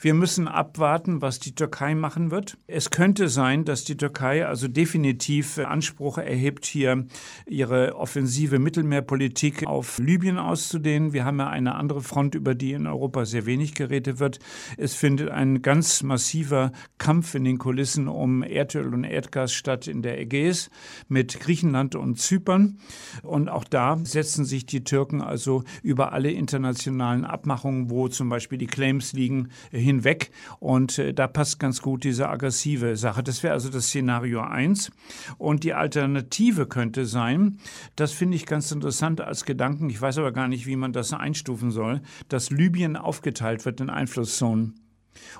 Wir 0.00 0.14
müssen 0.14 0.48
abwarten, 0.48 1.22
was 1.22 1.38
die 1.38 1.54
Türkei 1.54 1.94
machen 1.94 2.30
wird. 2.30 2.56
Es 2.66 2.90
könnte 2.90 3.28
sein, 3.28 3.64
dass 3.64 3.84
die 3.84 3.96
Türkei 3.96 4.46
also 4.46 4.68
definitiv 4.68 5.58
Anspruch 5.58 6.18
erhebt, 6.18 6.66
hier 6.66 7.06
ihre 7.46 7.96
offensive 7.96 8.58
Mittelmeerpolitik 8.58 9.66
auf 9.66 9.98
Libyen 9.98 10.38
auszudehnen. 10.38 11.12
Wir 11.12 11.24
haben 11.24 11.38
ja 11.38 11.48
eine 11.48 11.74
andere 11.74 12.02
Front, 12.02 12.34
über 12.34 12.54
die 12.54 12.72
in 12.72 12.86
Europa 12.86 13.24
sehr 13.24 13.46
wenig 13.46 13.74
geredet 13.74 14.20
wird. 14.20 14.38
Es 14.76 14.94
findet 14.94 15.30
ein 15.30 15.62
ganz 15.62 16.02
massiver 16.02 16.72
Kampf 16.98 17.34
in 17.34 17.44
den 17.44 17.58
Kulissen 17.58 18.08
um 18.08 18.42
Erdöl 18.42 18.94
und 18.94 19.04
Erdgas 19.04 19.52
statt 19.52 19.88
in 19.88 20.02
der 20.02 20.20
Ägäis 20.20 20.70
mit 21.08 21.40
Griechenland 21.40 21.94
und 21.94 22.18
Zypern. 22.18 22.78
Und 23.22 23.48
auch 23.48 23.64
da 23.64 23.98
setzen 24.02 24.44
sich 24.44 24.66
die 24.66 24.84
Türken 24.84 25.20
also 25.20 25.64
über 25.82 26.12
alle 26.12 26.30
internationalen 26.30 27.24
Abmachungen, 27.24 27.90
wo 27.90 28.08
zum 28.08 28.28
Beispiel 28.28 28.58
die 28.58 28.66
Claims 28.66 29.12
liegen, 29.12 29.47
hinweg. 29.70 30.30
Und 30.60 30.98
äh, 30.98 31.14
da 31.14 31.26
passt 31.26 31.58
ganz 31.58 31.82
gut 31.82 32.04
diese 32.04 32.28
aggressive 32.28 32.96
Sache. 32.96 33.22
Das 33.22 33.42
wäre 33.42 33.54
also 33.54 33.68
das 33.68 33.86
Szenario 33.86 34.40
1. 34.40 34.90
Und 35.38 35.64
die 35.64 35.74
Alternative 35.74 36.66
könnte 36.66 37.06
sein, 37.06 37.58
das 37.96 38.12
finde 38.12 38.36
ich 38.36 38.46
ganz 38.46 38.70
interessant 38.70 39.20
als 39.20 39.44
Gedanken, 39.44 39.90
ich 39.90 40.00
weiß 40.00 40.18
aber 40.18 40.32
gar 40.32 40.48
nicht, 40.48 40.66
wie 40.66 40.76
man 40.76 40.92
das 40.92 41.12
einstufen 41.12 41.70
soll, 41.70 42.00
dass 42.28 42.50
Libyen 42.50 42.96
aufgeteilt 42.96 43.64
wird 43.64 43.80
in 43.80 43.90
Einflusszonen. 43.90 44.87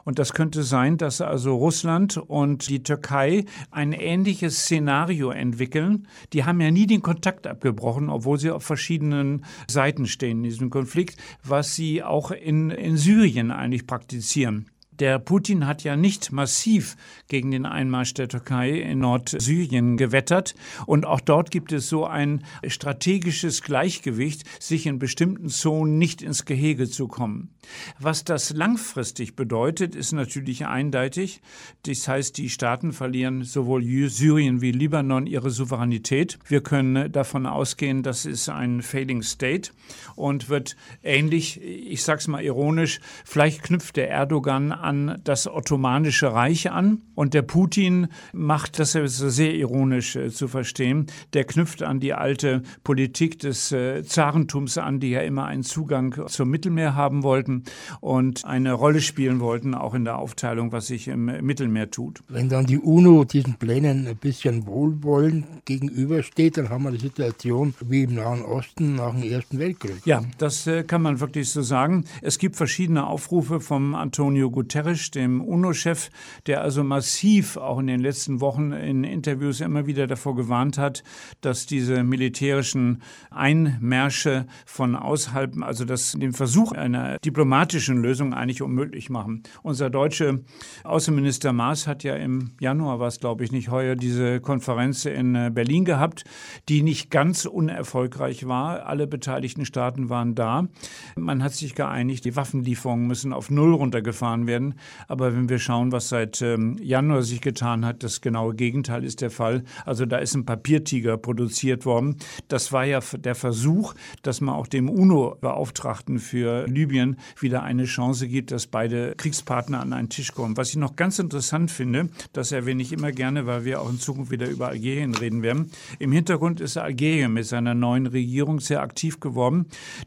Und 0.05 0.19
das 0.19 0.33
könnte 0.33 0.63
sein, 0.63 0.97
dass 0.97 1.21
also 1.21 1.57
Russland 1.57 2.17
und 2.17 2.69
die 2.69 2.83
Türkei 2.83 3.45
ein 3.71 3.93
ähnliches 3.93 4.59
Szenario 4.61 5.31
entwickeln. 5.31 6.09
Die 6.33 6.45
haben 6.45 6.61
ja 6.61 6.71
nie 6.71 6.87
den 6.87 7.03
Kontakt 7.03 7.47
abgebrochen, 7.47 8.09
obwohl 8.09 8.39
sie 8.39 8.51
auf 8.51 8.65
verschiedenen 8.65 9.45
Seiten 9.69 10.07
stehen 10.07 10.39
in 10.39 10.45
diesem 10.45 10.71
Konflikt, 10.71 11.17
was 11.45 11.75
sie 11.75 12.03
auch 12.03 12.31
in, 12.31 12.71
in 12.71 12.97
Syrien 12.97 13.51
eigentlich 13.51 13.87
praktizieren. 13.87 14.71
Der 14.99 15.21
Putin 15.21 15.67
hat 15.67 15.85
ja 15.85 15.95
nicht 15.95 16.33
massiv 16.33 16.97
gegen 17.29 17.53
den 17.53 17.67
Einmarsch 17.67 18.15
der 18.15 18.29
Türkei 18.29 18.81
in 18.81 18.99
Nordsyrien 18.99 19.97
gewettert. 19.97 20.57
Und 20.87 21.07
auch 21.07 21.21
dort 21.21 21.53
gibt 21.53 21.71
es 21.71 21.89
so 21.89 22.05
ein 22.05 22.45
strategisches 22.67 23.63
Gleichgewicht, 23.63 24.43
sich 24.61 24.87
in 24.87 24.99
bestimmten 24.99 25.51
Zonen 25.51 25.99
nicht 25.99 26.21
ins 26.21 26.47
Gehege 26.47 26.89
zu 26.91 27.07
kommen. 27.07 27.55
Was 27.99 28.25
das 28.25 28.51
langfristig 28.51 29.37
bedeutet, 29.37 29.95
ist 29.95 30.13
natürlich 30.13 30.67
eindeutig. 30.67 31.41
Das 31.85 32.09
heißt, 32.09 32.37
die 32.39 32.51
Staaten 32.51 32.93
verlieren 32.93 33.45
sowohl 33.45 33.83
Syrien 34.09 34.61
wie 34.61 34.73
Libanon 34.73 35.27
ihre 35.27 35.51
Souveränität. 35.51 36.39
Wir 36.47 36.63
können 36.63 37.11
davon 37.13 37.47
ausgehen, 37.47 38.03
das 38.03 38.27
ist 38.27 38.49
ein 38.49 38.83
Failing 38.83 39.23
State 39.23 39.71
und 40.17 40.49
wird 40.49 40.77
ähnlich, 41.03 41.61
ich 41.63 42.03
sag's 42.03 42.29
mal 42.29 42.43
ironisch, 42.43 43.01
vielleicht 43.25 43.63
knüpft 43.63 43.97
der 43.97 44.11
Erdogan 44.11 44.73
an 44.73 45.21
das 45.25 45.47
Ottomanische 45.47 46.33
Reich 46.33 46.71
an. 46.71 47.03
Und 47.15 47.35
der 47.35 47.43
Putin 47.43 48.09
macht, 48.33 48.79
das 48.79 48.93
sehr 48.93 49.55
ironisch 49.55 50.17
äh, 50.17 50.31
zu 50.31 50.49
verstehen, 50.49 51.07
der 51.33 51.45
knüpft 51.45 51.83
an 51.83 52.01
die 52.01 52.15
alte 52.15 52.63
Politik 52.85 53.39
des 53.39 53.73
äh, 53.73 54.05
Zarentums 54.05 54.79
an, 54.79 55.01
die 55.01 55.11
ja 55.11 55.21
immer 55.21 55.47
einen 55.47 55.63
Zugang 55.63 56.29
zum 56.29 56.51
Mittelmeer 56.51 56.95
haben 56.95 57.23
wollten 57.23 57.58
und 58.00 58.45
eine 58.45 58.73
Rolle 58.73 59.00
spielen 59.00 59.41
wollten, 59.41 59.75
auch 59.75 59.95
in 59.95 60.05
der 60.05 60.19
Aufteilung, 60.19 60.73
was 60.73 60.87
sich 60.87 61.09
im 61.09 61.25
Mittelmeer 61.25 61.91
tut. 61.91 62.21
Wenn 62.29 62.49
dann 62.49 62.67
die 62.67 62.79
UNO 62.79 63.25
diesen 63.25 63.55
Plänen 63.55 64.07
ein 64.07 64.17
bisschen 64.17 64.67
wohlwollend 64.67 65.47
gegenübersteht, 65.65 66.57
dann 66.57 66.69
haben 66.69 66.85
wir 66.85 66.93
die 66.93 66.99
Situation 66.99 67.75
wie 67.81 68.05
im 68.05 68.15
Nahen 68.15 68.43
Osten 68.43 68.97
nach 68.97 69.15
dem 69.15 69.23
Ersten 69.23 69.59
Weltkrieg. 69.59 70.05
Ja, 70.05 70.23
das 70.38 70.67
äh, 70.67 70.85
kann 70.85 71.03
man 71.03 71.21
wirklich 71.21 71.50
so 71.50 71.62
sagen. 71.62 72.05
Es 72.23 72.38
gibt 72.38 72.57
verschiedene 72.57 73.07
Aufrufe 73.07 73.61
vom 73.61 73.95
Antonio 73.95 74.50
Guterres, 74.50 75.11
dem 75.11 75.41
UNO-Chef, 75.41 76.11
der 76.47 76.62
also 76.62 76.85
massiv 76.85 77.57
auch 77.57 77.79
in 77.79 77.87
den 77.87 78.00
letzten 78.00 78.41
Wochen 78.41 78.73
in 78.73 79.05
Interviews 79.05 79.61
immer 79.61 79.87
wieder 79.87 80.07
davor 80.07 80.37
gewarnt 80.37 80.79
hat, 80.79 81.03
dass 81.41 81.67
diese 81.67 82.03
militärischen 82.03 83.03
Einmärsche 83.31 84.47
von 84.67 84.97
außerhalb, 84.97 85.62
also 85.62 85.85
das 85.85 86.12
den 86.12 86.33
Versuch 86.33 86.73
einer 86.73 87.19
diplomatischen 87.49 88.02
Lösung 88.02 88.35
eigentlich 88.35 88.61
unmöglich 88.61 89.09
machen. 89.09 89.43
Unser 89.62 89.88
deutscher 89.88 90.38
Außenminister 90.85 91.55
Maas 91.55 91.87
hat 91.87 92.05
ja 92.05 92.14
im 92.14 92.50
Januar, 92.61 93.00
war 93.00 93.09
es 93.09 93.21
glaube 93.21 93.43
ich 93.43 93.52
nicht 93.52 93.71
heuer, 93.71 93.97
diese 93.97 94.40
Konferenz 94.40 95.07
in 95.07 95.35
äh, 95.35 95.50
Berlin 95.50 95.87
gehabt, 95.87 96.25
die 96.69 96.83
nicht 96.83 97.11
ganz 97.11 97.47
unerfolgreich 97.47 98.47
war. 98.47 98.85
Alle 98.85 99.07
beteiligten 99.07 99.64
Staaten 99.64 100.11
waren 100.11 100.35
da. 100.35 100.69
Man 101.17 101.43
hat 101.43 101.55
sich 101.55 101.75
geeinigt, 101.75 102.26
die 102.26 102.37
Waffenlieferungen 102.37 103.07
müssen 103.07 103.33
auf 103.33 103.50
Null 103.50 103.73
runtergefahren 103.73 104.47
werden. 104.47 104.75
Aber 105.07 105.35
wenn 105.35 105.49
wir 105.49 105.59
schauen, 105.59 105.90
was 105.90 106.11
seit 106.11 106.43
ähm, 106.43 106.76
Januar 106.83 107.23
sich 107.23 107.40
getan 107.40 107.87
hat, 107.87 108.02
das 108.02 108.21
genaue 108.21 108.55
Gegenteil 108.55 109.05
ist 109.05 109.23
der 109.23 109.31
Fall. 109.31 109.64
Also 109.87 110.05
da 110.05 110.19
ist 110.19 110.35
ein 110.35 110.45
Papiertiger 110.45 111.17
produziert 111.17 111.87
worden. 111.87 112.17
Das 112.49 112.73
war 112.73 112.85
ja 112.85 113.00
der 113.17 113.35
Versuch, 113.35 113.95
dass 114.21 114.43
man 114.43 114.55
auch 114.55 114.67
dem 114.67 114.90
UNO-Beauftragten 114.90 116.19
für 116.19 116.67
Libyen 116.67 117.17
wieder 117.39 117.63
eine 117.63 117.85
Chance 117.85 118.29
gibt, 118.29 118.51
dass 118.51 118.67
beide 118.67 119.15
Kriegspartner 119.17 119.81
an 119.81 119.93
einen 119.93 120.09
Tisch 120.09 120.33
kommen. 120.33 120.57
Was 120.57 120.71
ich 120.71 120.77
noch 120.77 120.97
ganz 120.97 121.19
interessant 121.19 121.71
finde, 121.71 122.09
das 122.33 122.53
erwähne 122.53 122.83
ich 122.83 122.93
immer 122.93 123.13
gerne, 123.13 123.47
weil 123.47 123.65
wir 123.65 123.81
auch 123.81 123.91
in 123.91 123.99
Zukunft 123.99 124.31
wieder 124.31 124.49
über 124.49 124.69
Algerien 124.69 125.15
reden 125.15 125.43
werden. 125.43 125.71
Im 125.99 126.13
Hintergrund 126.13 126.61
ist 126.61 126.77
Algerien 126.77 127.33
mit 127.33 127.47
seiner 127.47 127.75
neuen 127.75 128.07
Regierung 128.07 128.61
sehr 128.61 128.83
aktiv 128.83 129.21
geworden, 129.21 129.67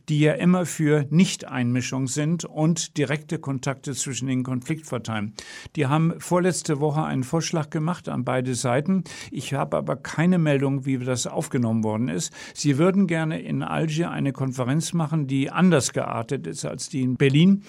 die 0.09 0.19
ja 0.19 0.33
immer 0.33 0.65
für 0.65 1.05
Nichteinmischung 1.09 2.07
sind 2.07 2.45
und 2.45 2.97
direkte 2.97 3.39
Kontakte 3.39 3.93
zwischen 3.93 4.27
den 4.27 4.43
Konfliktparteien. 4.43 5.33
Die 5.75 5.87
haben 5.87 6.13
vorletzte 6.19 6.79
Woche 6.79 7.03
einen 7.03 7.23
Vorschlag 7.23 7.69
gemacht 7.69 8.09
an 8.09 8.25
beide 8.25 8.55
Seiten. 8.55 9.03
Ich 9.31 9.53
habe 9.53 9.77
aber 9.77 9.95
keine 9.95 10.37
Meldung, 10.37 10.85
wie 10.85 10.97
das 10.97 11.27
aufgenommen 11.27 11.83
worden 11.83 12.07
ist. 12.07 12.33
Sie 12.53 12.77
würden 12.77 13.07
gerne 13.07 13.41
in 13.41 13.63
Algier 13.63 14.11
eine 14.11 14.33
Konferenz 14.33 14.93
machen, 14.93 15.27
die 15.27 15.49
anders 15.49 15.93
geartet 15.93 16.47
ist 16.47 16.65
als 16.65 16.89
die 16.89 17.01
in 17.01 17.10
Berlin, 17.15 17.63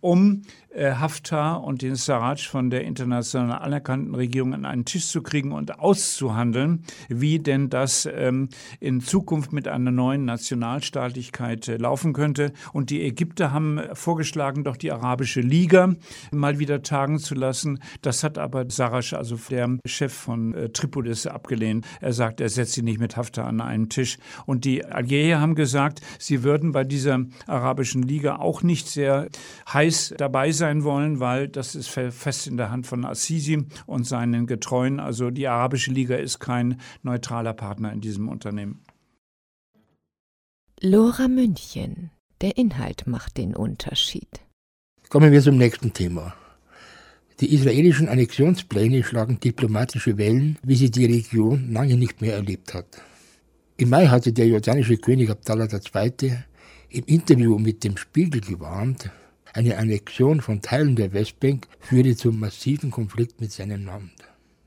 um 0.00 0.42
Haftar 0.84 1.64
und 1.64 1.82
den 1.82 1.94
Sarraj 1.94 2.46
von 2.48 2.70
der 2.70 2.84
international 2.84 3.58
anerkannten 3.58 4.14
Regierung 4.14 4.52
an 4.52 4.64
einen 4.64 4.84
Tisch 4.84 5.08
zu 5.08 5.22
kriegen 5.22 5.52
und 5.52 5.78
auszuhandeln, 5.78 6.84
wie 7.08 7.38
denn 7.38 7.70
das 7.70 8.06
ähm, 8.06 8.48
in 8.80 9.00
Zukunft 9.00 9.52
mit 9.52 9.68
einer 9.68 9.90
neuen 9.90 10.24
Nationalstaatlichkeit 10.24 11.68
äh, 11.68 11.76
laufen 11.78 12.12
könnte. 12.12 12.52
Und 12.72 12.90
die 12.90 13.02
Ägypter 13.02 13.52
haben 13.52 13.80
vorgeschlagen, 13.94 14.64
doch 14.64 14.76
die 14.76 14.92
Arabische 14.92 15.40
Liga 15.40 15.94
mal 16.30 16.58
wieder 16.58 16.82
tagen 16.82 17.18
zu 17.18 17.34
lassen. 17.34 17.80
Das 18.02 18.22
hat 18.22 18.36
aber 18.36 18.66
Sarraj, 18.68 19.14
also 19.14 19.38
der 19.48 19.78
Chef 19.86 20.12
von 20.12 20.54
äh, 20.54 20.68
Tripolis, 20.68 21.26
abgelehnt. 21.26 21.86
Er 22.00 22.12
sagt, 22.12 22.40
er 22.40 22.48
setzt 22.48 22.72
sie 22.74 22.82
nicht 22.82 23.00
mit 23.00 23.16
Haftar 23.16 23.46
an 23.46 23.60
einen 23.60 23.88
Tisch. 23.88 24.18
Und 24.44 24.64
die 24.64 24.84
Algerier 24.84 25.40
haben 25.40 25.54
gesagt, 25.54 26.00
sie 26.18 26.42
würden 26.42 26.72
bei 26.72 26.84
dieser 26.84 27.20
Arabischen 27.46 28.02
Liga 28.02 28.36
auch 28.36 28.62
nicht 28.62 28.88
sehr 28.88 29.28
heiß 29.72 30.14
dabei 30.18 30.52
sein 30.52 30.65
sein 30.66 30.82
wollen, 30.82 31.20
weil 31.20 31.48
das 31.48 31.76
ist 31.76 31.88
fest 31.88 32.48
in 32.48 32.56
der 32.56 32.70
Hand 32.70 32.86
von 32.88 33.04
Assisi 33.04 33.64
und 33.86 34.04
seinen 34.04 34.46
Getreuen. 34.46 34.98
Also 34.98 35.30
die 35.30 35.46
Arabische 35.46 35.92
Liga 35.92 36.16
ist 36.16 36.40
kein 36.40 36.80
neutraler 37.02 37.54
Partner 37.54 37.92
in 37.92 38.00
diesem 38.00 38.28
Unternehmen. 38.28 38.80
Lora 40.80 41.28
München. 41.28 42.10
Der 42.40 42.58
Inhalt 42.58 43.06
macht 43.06 43.38
den 43.38 43.54
Unterschied. 43.54 44.28
Kommen 45.08 45.32
wir 45.32 45.40
zum 45.40 45.56
nächsten 45.56 45.92
Thema. 45.92 46.34
Die 47.40 47.54
israelischen 47.54 48.08
Annexionspläne 48.08 49.04
schlagen 49.04 49.38
diplomatische 49.38 50.18
Wellen, 50.18 50.58
wie 50.62 50.76
sie 50.76 50.90
die 50.90 51.06
Region 51.06 51.72
lange 51.72 51.96
nicht 51.96 52.20
mehr 52.20 52.34
erlebt 52.34 52.74
hat. 52.74 52.88
Im 53.76 53.90
Mai 53.90 54.06
hatte 54.08 54.32
der 54.32 54.48
jordanische 54.48 54.96
König 54.96 55.30
Abdallah 55.30 55.68
II. 55.70 56.38
im 56.90 57.04
Interview 57.06 57.58
mit 57.58 57.84
dem 57.84 57.96
Spiegel 57.96 58.40
gewarnt, 58.40 59.10
eine 59.56 59.78
Annexion 59.78 60.42
von 60.42 60.60
Teilen 60.60 60.96
der 60.96 61.14
Westbank 61.14 61.66
führte 61.80 62.14
zum 62.14 62.38
massiven 62.38 62.90
Konflikt 62.90 63.40
mit 63.40 63.52
seinem 63.52 63.86
Land. 63.86 64.12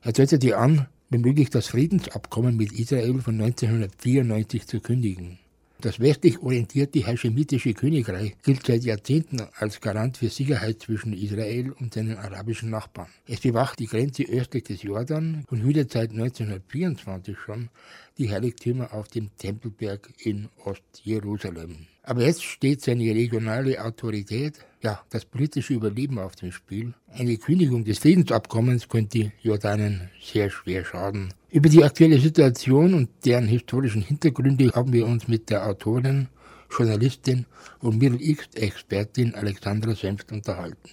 Er 0.02 0.12
deutete 0.12 0.58
an, 0.58 0.88
womöglich 1.10 1.48
das 1.48 1.68
Friedensabkommen 1.68 2.56
mit 2.56 2.72
Israel 2.72 3.20
von 3.20 3.40
1994 3.40 4.66
zu 4.66 4.80
kündigen. 4.80 5.38
Das 5.80 6.00
westlich 6.00 6.40
orientierte 6.40 7.06
Haschemitische 7.06 7.72
Königreich 7.72 8.36
gilt 8.42 8.66
seit 8.66 8.82
Jahrzehnten 8.82 9.40
als 9.56 9.80
Garant 9.80 10.18
für 10.18 10.28
Sicherheit 10.28 10.82
zwischen 10.82 11.12
Israel 11.12 11.70
und 11.70 11.94
seinen 11.94 12.18
arabischen 12.18 12.70
Nachbarn. 12.70 13.08
Es 13.28 13.40
bewacht 13.40 13.78
die 13.78 13.86
Grenze 13.86 14.24
östlich 14.24 14.64
des 14.64 14.82
Jordan 14.82 15.44
und 15.50 15.62
hütet 15.62 15.92
seit 15.92 16.10
1924 16.10 17.38
schon 17.38 17.70
die 18.18 18.28
Heiligtümer 18.28 18.92
auf 18.92 19.06
dem 19.06 19.30
Tempelberg 19.38 20.10
in 20.18 20.48
Ostjerusalem. 20.64 21.86
Aber 22.10 22.22
jetzt 22.22 22.42
steht 22.42 22.80
seine 22.80 23.14
regionale 23.14 23.80
Autorität, 23.80 24.54
ja, 24.82 25.00
das 25.10 25.24
politische 25.24 25.74
Überleben 25.74 26.18
auf 26.18 26.34
dem 26.34 26.50
Spiel. 26.50 26.92
Eine 27.12 27.36
Kündigung 27.36 27.84
des 27.84 28.00
Friedensabkommens 28.00 28.88
könnte 28.88 29.30
Jordanien 29.42 30.10
sehr 30.20 30.50
schwer 30.50 30.84
schaden. 30.84 31.32
Über 31.52 31.68
die 31.68 31.84
aktuelle 31.84 32.18
Situation 32.18 32.94
und 32.94 33.10
deren 33.24 33.46
historischen 33.46 34.02
Hintergründe 34.02 34.72
haben 34.74 34.92
wir 34.92 35.06
uns 35.06 35.28
mit 35.28 35.50
der 35.50 35.64
Autorin, 35.64 36.26
Journalistin 36.68 37.46
und 37.78 37.98
Middle 37.98 38.18
East-Expertin 38.18 39.36
Alexandra 39.36 39.94
Senft 39.94 40.32
unterhalten. 40.32 40.90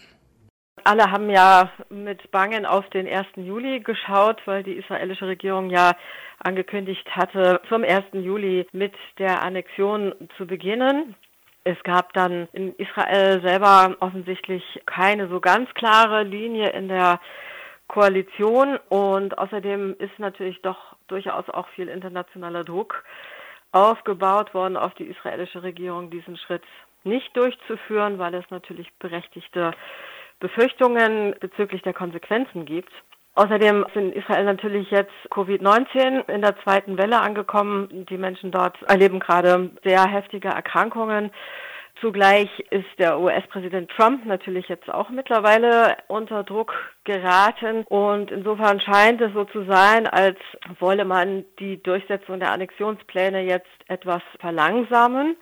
Alle 0.88 1.12
haben 1.12 1.30
ja 1.30 1.70
mit 1.90 2.32
Bangen 2.32 2.66
auf 2.66 2.90
den 2.92 3.10
1. 3.10 3.28
Juli 3.36 3.82
geschaut, 3.82 4.42
weil 4.46 4.64
die 4.64 4.78
israelische 4.78 5.28
Regierung 5.28 5.70
ja 5.70 5.92
angekündigt 6.40 7.06
hatte, 7.14 7.60
zum 7.68 7.84
1. 7.84 8.06
Juli 8.14 8.66
mit 8.72 8.94
der 9.20 9.42
Annexion 9.42 10.16
zu 10.38 10.48
beginnen. 10.48 11.14
Es 11.66 11.76
gab 11.84 12.14
dann 12.14 12.48
in 12.54 12.74
Israel 12.76 13.42
selber 13.42 13.98
offensichtlich 14.00 14.64
keine 14.86 15.28
so 15.28 15.42
ganz 15.42 15.70
klare 15.74 16.24
Linie 16.24 16.70
in 16.70 16.88
der 16.88 17.20
Koalition 17.90 18.80
und 18.88 19.38
außerdem 19.38 19.98
ist 20.00 20.18
natürlich 20.20 20.62
doch 20.62 20.96
durchaus 21.10 21.50
auch 21.50 21.68
viel 21.76 21.90
internationaler 21.90 22.64
Druck 22.64 23.04
aufgebaut 23.74 24.54
worden 24.54 24.78
auf 24.78 24.94
die 24.94 25.08
israelische 25.08 25.64
Regierung, 25.64 26.12
diesen 26.12 26.38
Schritt 26.38 26.64
nicht 27.04 27.36
durchzuführen, 27.36 28.20
weil 28.20 28.36
es 28.36 28.50
natürlich 28.52 28.88
berechtigte 29.00 29.74
Befürchtungen 30.40 31.36
bezüglich 31.40 31.82
der 31.82 31.94
Konsequenzen 31.94 32.66
gibt. 32.66 32.92
Außerdem 33.36 33.86
sind 33.94 34.16
in 34.16 34.22
Israel 34.22 34.46
natürlich 34.46 34.90
jetzt 34.90 35.14
Covid-19 35.30 36.28
in 36.28 36.42
der 36.42 36.58
zweiten 36.64 36.98
Welle 36.98 37.22
angekommen. 37.22 38.08
Die 38.10 38.18
Menschen 38.18 38.52
dort 38.52 38.82
erleben 38.84 39.20
gerade 39.20 39.70
sehr 39.84 40.08
heftige 40.08 40.48
Erkrankungen. 40.48 41.32
Zugleich 42.02 42.50
ist 42.70 42.88
der 43.00 43.20
US-Präsident 43.20 43.90
Trump 43.92 44.26
natürlich 44.26 44.68
jetzt 44.68 44.90
auch 44.90 45.10
mittlerweile 45.10 45.98
unter 46.08 46.44
Druck 46.44 46.74
geraten. 47.04 47.84
Und 47.90 48.32
insofern 48.32 48.80
scheint 48.80 49.22
es 49.22 49.34
so 49.34 49.46
zu 49.46 49.66
sein, 49.66 50.08
als 50.08 50.38
wolle 50.80 51.06
man 51.06 51.46
die 51.60 51.82
Durchsetzung 51.82 52.40
der 52.40 52.52
Annexionspläne 52.52 53.42
jetzt 53.42 53.70
etwas 53.88 54.22
verlangsamen. 54.40 55.38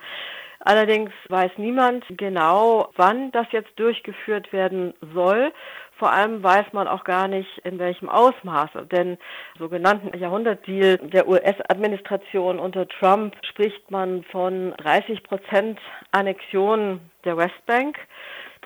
Allerdings 0.66 1.12
weiß 1.28 1.52
niemand 1.58 2.04
genau, 2.08 2.90
wann 2.96 3.30
das 3.30 3.46
jetzt 3.52 3.70
durchgeführt 3.78 4.52
werden 4.52 4.94
soll. 5.14 5.52
Vor 5.96 6.10
allem 6.10 6.42
weiß 6.42 6.72
man 6.72 6.88
auch 6.88 7.04
gar 7.04 7.28
nicht, 7.28 7.58
in 7.58 7.78
welchem 7.78 8.08
Ausmaße. 8.08 8.84
Denn 8.90 9.16
sogenannten 9.60 10.18
Jahrhundertdeal 10.18 10.98
der 10.98 11.28
US-Administration 11.28 12.58
unter 12.58 12.88
Trump 12.88 13.36
spricht 13.48 13.92
man 13.92 14.24
von 14.24 14.74
30 14.78 15.22
Prozent 15.22 15.78
Annexion 16.10 16.98
der 17.24 17.36
Westbank 17.36 17.96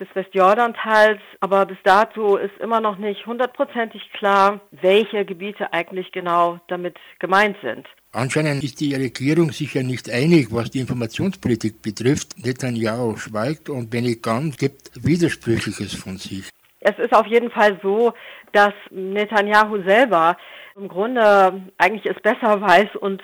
des 0.00 0.08
Westjordanteils. 0.14 1.20
Aber 1.40 1.66
bis 1.66 1.78
dato 1.84 2.36
ist 2.36 2.56
immer 2.60 2.80
noch 2.80 2.96
nicht 2.96 3.26
hundertprozentig 3.26 4.10
klar, 4.14 4.60
welche 4.70 5.26
Gebiete 5.26 5.74
eigentlich 5.74 6.12
genau 6.12 6.60
damit 6.68 6.96
gemeint 7.18 7.58
sind. 7.62 7.86
Anscheinend 8.12 8.64
ist 8.64 8.80
die 8.80 8.92
Regierung 8.92 9.52
sich 9.52 9.74
ja 9.74 9.84
nicht 9.84 10.10
einig, 10.10 10.48
was 10.50 10.70
die 10.70 10.80
Informationspolitik 10.80 11.80
betrifft. 11.80 12.44
Netanyahu 12.44 13.16
schweigt 13.16 13.70
und 13.70 13.88
Benny 13.88 14.16
Gantz 14.16 14.56
gibt 14.56 14.90
Widersprüchliches 14.96 15.94
von 15.94 16.16
sich. 16.16 16.50
Es 16.80 16.98
ist 16.98 17.14
auf 17.14 17.26
jeden 17.26 17.52
Fall 17.52 17.78
so, 17.84 18.12
dass 18.50 18.72
Netanyahu 18.90 19.84
selber 19.84 20.36
im 20.74 20.88
Grunde 20.88 21.62
eigentlich 21.78 22.04
es 22.06 22.20
besser 22.20 22.60
weiß 22.60 22.96
und 22.96 23.22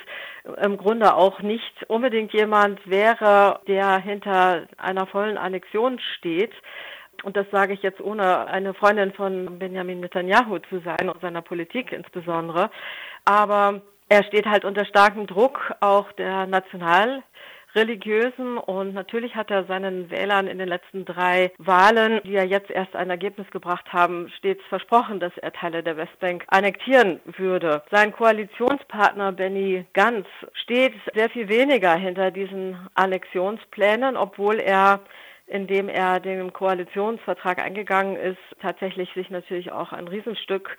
im 0.62 0.76
Grunde 0.76 1.14
auch 1.14 1.40
nicht 1.40 1.84
unbedingt 1.88 2.32
jemand 2.32 2.78
wäre, 2.88 3.58
der 3.66 3.98
hinter 3.98 4.68
einer 4.76 5.08
vollen 5.08 5.36
Annexion 5.36 5.98
steht. 6.16 6.52
Und 7.24 7.36
das 7.36 7.46
sage 7.50 7.72
ich 7.72 7.82
jetzt 7.82 8.00
ohne 8.00 8.46
eine 8.46 8.72
Freundin 8.72 9.12
von 9.12 9.58
Benjamin 9.58 9.98
Netanyahu 9.98 10.60
zu 10.68 10.80
sein 10.84 11.08
und 11.08 11.20
seiner 11.20 11.42
Politik 11.42 11.90
insbesondere. 11.90 12.70
Aber 13.24 13.82
er 14.08 14.24
steht 14.24 14.46
halt 14.46 14.64
unter 14.64 14.84
starkem 14.84 15.26
Druck 15.26 15.74
auch 15.80 16.12
der 16.12 16.46
National 16.46 17.22
religiösen 17.76 18.56
und 18.56 18.94
natürlich 18.94 19.36
hat 19.36 19.50
er 19.50 19.64
seinen 19.64 20.10
Wählern 20.10 20.46
in 20.46 20.58
den 20.58 20.68
letzten 20.68 21.04
drei 21.04 21.52
Wahlen, 21.58 22.20
die 22.24 22.32
ja 22.32 22.42
jetzt 22.42 22.70
erst 22.70 22.96
ein 22.96 23.10
Ergebnis 23.10 23.48
gebracht 23.50 23.92
haben, 23.92 24.30
stets 24.38 24.62
versprochen, 24.68 25.20
dass 25.20 25.36
er 25.36 25.52
Teile 25.52 25.82
der 25.82 25.96
Westbank 25.96 26.44
annektieren 26.48 27.20
würde. 27.36 27.82
Sein 27.90 28.12
Koalitionspartner 28.12 29.32
Benny 29.32 29.84
Gantz 29.92 30.26
steht 30.54 30.94
sehr 31.14 31.28
viel 31.28 31.48
weniger 31.48 31.94
hinter 31.94 32.30
diesen 32.30 32.88
Annexionsplänen, 32.94 34.16
obwohl 34.16 34.58
er 34.58 35.00
indem 35.48 35.88
er 35.88 36.18
den 36.18 36.52
Koalitionsvertrag 36.52 37.60
eingegangen 37.60 38.16
ist, 38.16 38.38
tatsächlich 38.60 39.08
sich 39.14 39.30
natürlich 39.30 39.70
auch 39.70 39.92
ein 39.92 40.08
Riesenstück 40.08 40.76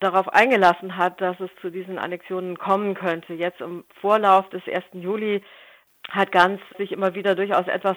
darauf 0.00 0.28
eingelassen 0.32 0.96
hat, 0.96 1.20
dass 1.20 1.38
es 1.40 1.50
zu 1.60 1.70
diesen 1.70 1.98
Annexionen 1.98 2.58
kommen 2.58 2.94
könnte. 2.94 3.34
Jetzt 3.34 3.60
im 3.60 3.84
Vorlauf 4.00 4.48
des 4.48 4.62
1. 4.66 4.84
Juli 4.94 5.42
hat 6.08 6.32
Ganz 6.32 6.60
sich 6.78 6.92
immer 6.92 7.14
wieder 7.14 7.34
durchaus 7.34 7.68
etwas 7.68 7.96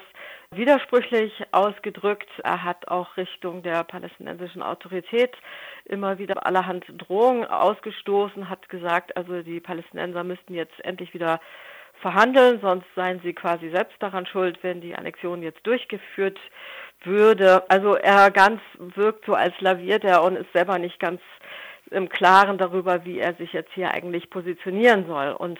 widersprüchlich 0.51 1.33
ausgedrückt. 1.51 2.29
Er 2.43 2.63
hat 2.63 2.87
auch 2.89 3.17
Richtung 3.17 3.63
der 3.63 3.83
palästinensischen 3.83 4.61
Autorität 4.61 5.31
immer 5.85 6.17
wieder 6.19 6.45
allerhand 6.45 6.85
Drohungen 6.97 7.45
ausgestoßen, 7.45 8.49
hat 8.49 8.69
gesagt, 8.69 9.15
also 9.17 9.41
die 9.41 9.59
Palästinenser 9.59 10.23
müssten 10.23 10.53
jetzt 10.53 10.79
endlich 10.83 11.13
wieder 11.13 11.39
verhandeln, 12.01 12.59
sonst 12.61 12.85
seien 12.95 13.21
sie 13.23 13.33
quasi 13.33 13.69
selbst 13.69 13.95
daran 13.99 14.25
schuld, 14.25 14.59
wenn 14.61 14.81
die 14.81 14.95
Annexion 14.95 15.41
jetzt 15.41 15.65
durchgeführt 15.65 16.39
würde. 17.03 17.63
Also 17.69 17.95
er 17.95 18.29
ganz 18.31 18.61
wirkt 18.77 19.25
so 19.25 19.33
als 19.33 19.59
laviert 19.61 20.03
er 20.03 20.23
und 20.23 20.35
ist 20.35 20.51
selber 20.53 20.77
nicht 20.77 20.99
ganz 20.99 21.21
im 21.93 22.10
Klaren 22.10 22.58
darüber, 22.58 23.06
wie 23.06 23.19
er 23.19 23.34
sich 23.36 23.53
jetzt 23.53 23.71
hier 23.73 23.91
eigentlich 23.91 24.29
positionieren 24.29 25.06
soll. 25.08 25.32
Und 25.32 25.60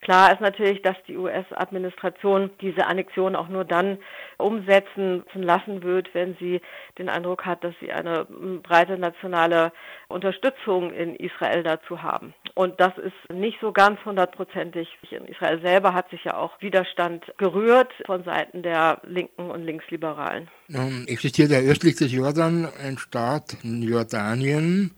Klar 0.00 0.32
ist 0.32 0.40
natürlich, 0.40 0.80
dass 0.80 0.96
die 1.06 1.18
US-Administration 1.18 2.50
diese 2.62 2.86
Annexion 2.86 3.36
auch 3.36 3.48
nur 3.48 3.66
dann 3.66 3.98
umsetzen 4.38 5.24
lassen 5.34 5.82
wird, 5.82 6.14
wenn 6.14 6.36
sie 6.40 6.62
den 6.96 7.10
Eindruck 7.10 7.44
hat, 7.44 7.62
dass 7.62 7.74
sie 7.80 7.92
eine 7.92 8.26
breite 8.62 8.96
nationale 8.96 9.72
Unterstützung 10.08 10.90
in 10.90 11.16
Israel 11.16 11.62
dazu 11.62 12.02
haben. 12.02 12.32
Und 12.54 12.80
das 12.80 12.96
ist 12.96 13.34
nicht 13.34 13.58
so 13.60 13.72
ganz 13.72 14.02
hundertprozentig. 14.02 14.88
In 15.10 15.26
Israel 15.26 15.60
selber 15.60 15.92
hat 15.92 16.08
sich 16.08 16.24
ja 16.24 16.34
auch 16.34 16.60
Widerstand 16.62 17.22
gerührt 17.36 17.92
von 18.06 18.24
Seiten 18.24 18.62
der 18.62 19.02
Linken 19.04 19.50
und 19.50 19.64
Linksliberalen. 19.64 20.48
Nun 20.68 21.06
existiert 21.08 21.50
ja 21.50 21.58
östlich 21.58 21.96
des 21.96 22.10
Jordan 22.10 22.66
ein 22.82 22.96
Staat 22.96 23.58
in 23.62 23.82
Jordanien 23.82 24.94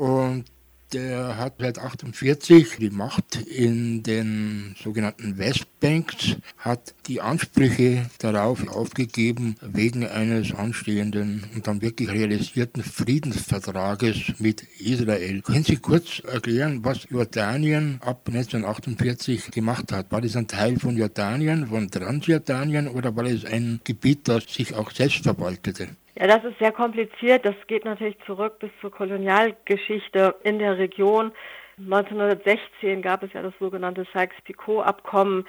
und 0.00 0.46
der 0.94 1.36
hat 1.36 1.56
seit 1.60 1.78
48 1.78 2.78
die 2.78 2.88
Macht 2.88 3.36
in 3.36 4.02
den 4.02 4.74
sogenannten 4.82 5.36
Westbanks, 5.36 6.36
hat 6.56 6.94
die 7.06 7.20
Ansprüche 7.20 8.06
darauf 8.18 8.66
aufgegeben, 8.66 9.56
wegen 9.60 10.06
eines 10.06 10.54
anstehenden 10.54 11.44
und 11.54 11.66
dann 11.66 11.82
wirklich 11.82 12.10
realisierten 12.10 12.82
Friedensvertrages 12.82 14.32
mit 14.38 14.62
Israel. 14.80 15.42
Können 15.42 15.64
Sie 15.64 15.76
kurz 15.76 16.20
erklären, 16.20 16.82
was 16.82 17.06
Jordanien 17.10 18.00
ab 18.02 18.22
1948 18.26 19.50
gemacht 19.50 19.92
hat? 19.92 20.10
War 20.10 20.22
das 20.22 20.34
ein 20.34 20.48
Teil 20.48 20.78
von 20.78 20.96
Jordanien, 20.96 21.66
von 21.66 21.90
Transjordanien 21.90 22.88
oder 22.88 23.14
war 23.14 23.26
es 23.26 23.44
ein 23.44 23.80
Gebiet, 23.84 24.26
das 24.28 24.44
sich 24.44 24.74
auch 24.74 24.90
selbst 24.90 25.24
verwaltete? 25.24 25.90
Ja, 26.20 26.26
das 26.26 26.44
ist 26.44 26.58
sehr 26.58 26.70
kompliziert. 26.70 27.46
Das 27.46 27.54
geht 27.66 27.86
natürlich 27.86 28.18
zurück 28.26 28.58
bis 28.58 28.70
zur 28.82 28.90
Kolonialgeschichte 28.90 30.34
in 30.42 30.58
der 30.58 30.76
Region. 30.76 31.32
1916 31.78 33.00
gab 33.00 33.22
es 33.22 33.32
ja 33.32 33.40
das 33.40 33.54
sogenannte 33.58 34.06
Sykes-Picot-Abkommen 34.12 35.46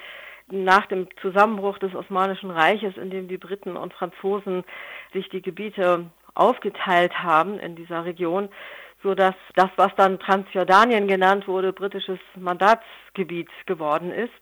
nach 0.48 0.86
dem 0.86 1.08
Zusammenbruch 1.20 1.76
des 1.76 1.94
Osmanischen 1.94 2.50
Reiches, 2.50 2.96
in 2.96 3.10
dem 3.10 3.28
die 3.28 3.36
Briten 3.36 3.76
und 3.76 3.92
Franzosen 3.92 4.64
sich 5.12 5.28
die 5.28 5.42
Gebiete 5.42 6.06
aufgeteilt 6.34 7.22
haben 7.22 7.58
in 7.58 7.76
dieser 7.76 8.06
Region, 8.06 8.48
so 9.02 9.14
dass 9.14 9.34
das, 9.56 9.68
was 9.76 9.94
dann 9.96 10.20
Transjordanien 10.20 11.06
genannt 11.06 11.48
wurde, 11.48 11.74
britisches 11.74 12.18
Mandatsgebiet 12.34 13.50
geworden 13.66 14.10
ist 14.10 14.32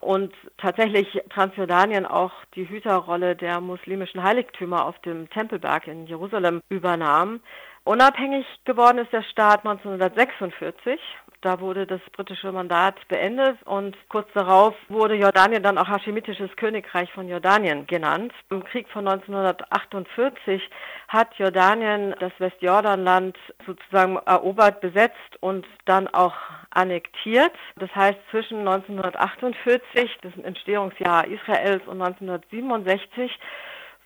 und 0.00 0.32
tatsächlich 0.58 1.22
Transjordanien 1.30 2.06
auch 2.06 2.32
die 2.54 2.68
Hüterrolle 2.68 3.36
der 3.36 3.60
muslimischen 3.60 4.22
Heiligtümer 4.22 4.84
auf 4.84 4.98
dem 5.00 5.28
Tempelberg 5.30 5.86
in 5.86 6.06
Jerusalem 6.06 6.60
übernahm. 6.68 7.40
Unabhängig 7.84 8.46
geworden 8.64 8.98
ist 8.98 9.12
der 9.12 9.22
Staat 9.22 9.64
1946 9.64 11.00
da 11.46 11.60
wurde 11.60 11.86
das 11.86 12.00
britische 12.10 12.50
Mandat 12.50 12.96
beendet 13.06 13.56
und 13.66 13.96
kurz 14.08 14.26
darauf 14.34 14.74
wurde 14.88 15.14
Jordanien 15.14 15.62
dann 15.62 15.78
auch 15.78 15.86
Haschemitisches 15.86 16.50
Königreich 16.56 17.12
von 17.12 17.28
Jordanien 17.28 17.86
genannt. 17.86 18.32
Im 18.50 18.64
Krieg 18.64 18.88
von 18.88 19.06
1948 19.06 20.60
hat 21.06 21.32
Jordanien 21.38 22.16
das 22.18 22.32
Westjordanland 22.38 23.38
sozusagen 23.64 24.16
erobert, 24.26 24.80
besetzt 24.80 25.38
und 25.38 25.64
dann 25.84 26.08
auch 26.08 26.34
annektiert. 26.70 27.52
Das 27.76 27.94
heißt, 27.94 28.18
zwischen 28.32 28.66
1948, 28.66 30.18
das 30.22 30.32
Entstehungsjahr 30.42 31.28
Israels, 31.28 31.86
und 31.86 32.02
1967 32.02 33.30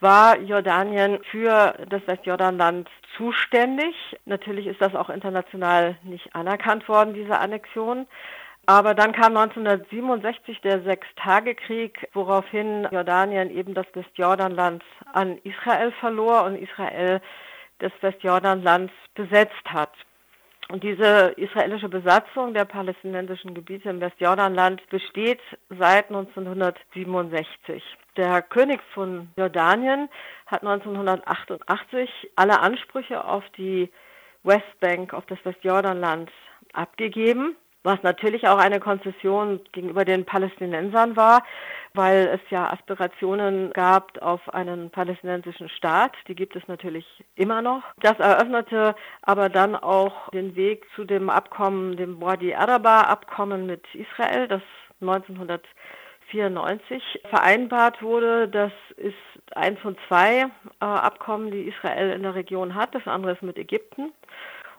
war 0.01 0.37
Jordanien 0.39 1.19
für 1.29 1.75
das 1.89 2.05
Westjordanland 2.07 2.89
zuständig. 3.15 3.95
Natürlich 4.25 4.67
ist 4.67 4.81
das 4.81 4.95
auch 4.95 5.09
international 5.09 5.95
nicht 6.03 6.35
anerkannt 6.35 6.87
worden, 6.89 7.13
diese 7.13 7.39
Annexion. 7.39 8.07
Aber 8.65 8.93
dann 8.93 9.11
kam 9.11 9.35
1967 9.35 10.61
der 10.61 10.81
Sechstagekrieg, 10.83 12.07
woraufhin 12.13 12.87
Jordanien 12.91 13.49
eben 13.49 13.73
das 13.73 13.87
Westjordanland 13.93 14.83
an 15.13 15.39
Israel 15.43 15.91
verlor 15.99 16.43
und 16.43 16.55
Israel 16.55 17.21
das 17.79 17.91
Westjordanland 18.01 18.91
besetzt 19.15 19.65
hat. 19.65 19.91
Und 20.71 20.83
diese 20.85 21.33
israelische 21.35 21.89
Besatzung 21.89 22.53
der 22.53 22.63
palästinensischen 22.63 23.53
Gebiete 23.53 23.89
im 23.89 23.99
Westjordanland 23.99 24.81
besteht 24.89 25.41
seit 25.67 26.07
1967. 26.07 27.83
Der 28.15 28.41
König 28.41 28.79
von 28.93 29.27
Jordanien 29.35 30.07
hat 30.45 30.61
1988 30.61 32.09
alle 32.37 32.61
Ansprüche 32.61 33.25
auf 33.25 33.43
die 33.57 33.89
Westbank, 34.43 35.13
auf 35.13 35.25
das 35.25 35.39
Westjordanland 35.43 36.31
abgegeben 36.71 37.57
was 37.83 38.01
natürlich 38.03 38.47
auch 38.47 38.57
eine 38.57 38.79
Konzession 38.79 39.59
gegenüber 39.71 40.05
den 40.05 40.25
Palästinensern 40.25 41.15
war, 41.15 41.43
weil 41.93 42.29
es 42.33 42.41
ja 42.49 42.71
Aspirationen 42.71 43.71
gab 43.73 44.19
auf 44.21 44.53
einen 44.53 44.91
palästinensischen 44.91 45.67
Staat. 45.69 46.13
Die 46.27 46.35
gibt 46.35 46.55
es 46.55 46.67
natürlich 46.67 47.05
immer 47.35 47.61
noch. 47.61 47.83
Das 47.99 48.17
eröffnete 48.19 48.95
aber 49.23 49.49
dann 49.49 49.75
auch 49.75 50.29
den 50.29 50.55
Weg 50.55 50.85
zu 50.95 51.03
dem 51.05 51.29
Abkommen, 51.29 51.97
dem 51.97 52.21
Wadi 52.21 52.53
Araba-Abkommen 52.53 53.65
mit 53.65 53.83
Israel, 53.95 54.47
das 54.47 54.61
1994 55.01 57.01
vereinbart 57.29 58.03
wurde. 58.03 58.47
Das 58.47 58.71
ist 58.97 59.15
eins 59.55 59.79
von 59.79 59.97
zwei 60.07 60.45
äh, 60.79 60.79
Abkommen, 60.79 61.51
die 61.51 61.63
Israel 61.63 62.11
in 62.11 62.23
der 62.23 62.35
Region 62.35 62.75
hat. 62.75 62.95
Das 62.95 63.05
andere 63.07 63.33
ist 63.33 63.41
mit 63.41 63.57
Ägypten. 63.57 64.13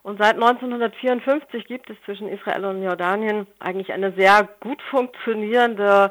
Und 0.05 0.21
seit 0.21 0.35
1954 0.35 1.65
gibt 1.67 1.89
es 1.89 1.97
zwischen 2.05 2.29
Israel 2.29 2.65
und 2.65 2.83
Jordanien 2.83 3.47
eigentlich 3.61 3.93
eine 3.93 4.13
sehr 4.13 4.49
gut 4.59 4.83
funktionierende 4.91 6.11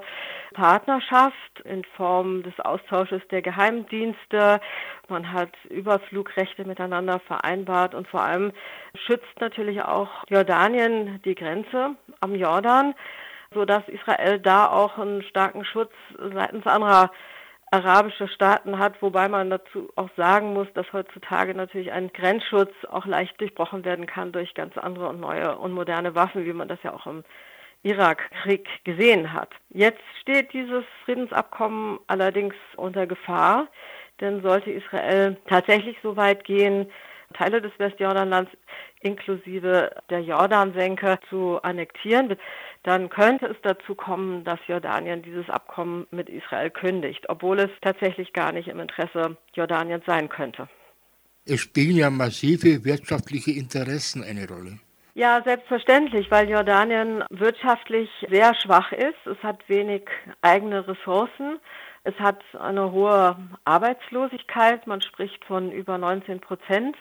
Partnerschaft 0.54 1.60
in 1.66 1.84
Form 1.98 2.42
des 2.44 2.58
Austausches 2.62 3.22
der 3.32 3.42
Geheimdienste. 3.42 4.62
Man 5.10 5.34
hat 5.34 5.52
Überflugrechte 5.70 6.64
miteinander 6.64 7.20
vereinbart 7.20 7.94
und 7.94 8.08
vor 8.08 8.22
allem 8.22 8.54
schützt 8.96 9.42
natürlich 9.42 9.82
auch 9.82 10.10
Jordanien 10.30 11.22
die 11.26 11.36
Grenze 11.36 11.96
am 12.22 12.36
Jordan, 12.36 12.96
sodass 13.54 13.84
Israel 13.90 14.40
da 14.40 14.68
auch 14.68 14.98
einen 14.98 15.22
starken 15.24 15.66
Schutz 15.66 15.92
seitens 16.34 16.66
anderer 16.66 17.12
arabische 17.72 18.28
Staaten 18.28 18.78
hat, 18.78 19.02
wobei 19.02 19.28
man 19.30 19.50
dazu 19.50 19.90
auch 19.96 20.10
sagen 20.18 20.54
muss, 20.54 20.68
dass 20.74 20.92
heutzutage 20.94 21.56
natürlich 21.56 21.92
ein 21.92 22.12
Grenzschutz 22.12 22.72
auch 22.90 23.06
leicht 23.06 23.40
durchbrochen 23.40 23.86
werden 23.86 24.06
kann 24.06 24.32
durch 24.32 24.54
ganz 24.54 24.78
andere 24.78 25.08
und 25.08 25.20
neue 25.20 25.58
und 25.58 25.72
moderne 25.72 26.14
Waffen, 26.14 26.46
wie 26.46 26.54
man 26.54 26.68
das 26.68 26.84
ja 26.84 26.94
auch 26.94 27.08
im 27.08 27.24
Irakkrieg 27.84 28.68
gesehen 28.84 29.34
hat. 29.34 29.50
Jetzt 29.70 30.02
steht 30.22 30.54
dieses 30.54 30.84
Friedensabkommen 31.06 32.00
allerdings 32.08 32.54
unter 32.76 33.08
Gefahr, 33.08 33.68
Denn 34.22 34.42
sollte 34.44 34.72
Israel 34.72 35.36
tatsächlich 35.48 35.98
so 36.04 36.16
weit 36.16 36.44
gehen, 36.44 36.92
Teile 37.34 37.62
des 37.62 37.72
Westjordanlands 37.78 38.52
inklusive 39.00 39.90
der 40.10 40.22
Jordansenke 40.22 41.18
zu 41.30 41.60
annektieren, 41.64 42.38
dann 42.84 43.10
könnte 43.10 43.46
es 43.46 43.58
dazu 43.62 43.96
kommen, 43.96 44.44
dass 44.44 44.60
Jordanien 44.68 45.22
dieses 45.22 45.50
Abkommen 45.50 46.08
mit 46.12 46.30
Israel 46.30 46.70
kündigt, 46.72 47.30
obwohl 47.30 47.60
es 47.60 47.70
tatsächlich 47.82 48.34
gar 48.34 48.52
nicht 48.52 48.68
im 48.68 48.80
Interesse 48.80 49.38
Jordaniens 49.54 50.04
sein 50.06 50.30
könnte. 50.30 50.68
Es 51.46 51.60
spielen 51.60 51.96
ja 51.96 52.10
massive 52.10 52.84
wirtschaftliche 52.84 53.52
Interessen 53.52 54.24
eine 54.24 54.48
Rolle. 54.48 54.80
Ja, 55.14 55.42
selbstverständlich, 55.44 56.32
weil 56.32 56.50
Jordanien 56.50 57.24
wirtschaftlich 57.30 58.10
sehr 58.30 58.56
schwach 58.56 58.92
ist. 58.94 59.26
Es 59.26 59.38
hat 59.44 59.68
wenig 59.68 60.04
eigene 60.42 60.88
Ressourcen. 60.88 61.60
Es 62.04 62.16
hat 62.16 62.42
eine 62.58 62.92
hohe 62.92 63.36
Arbeitslosigkeit. 63.66 64.88
Man 64.88 65.02
spricht 65.02 65.44
von 65.46 65.72
über 65.72 65.98
19 65.98 66.40
Prozent, 66.40 66.96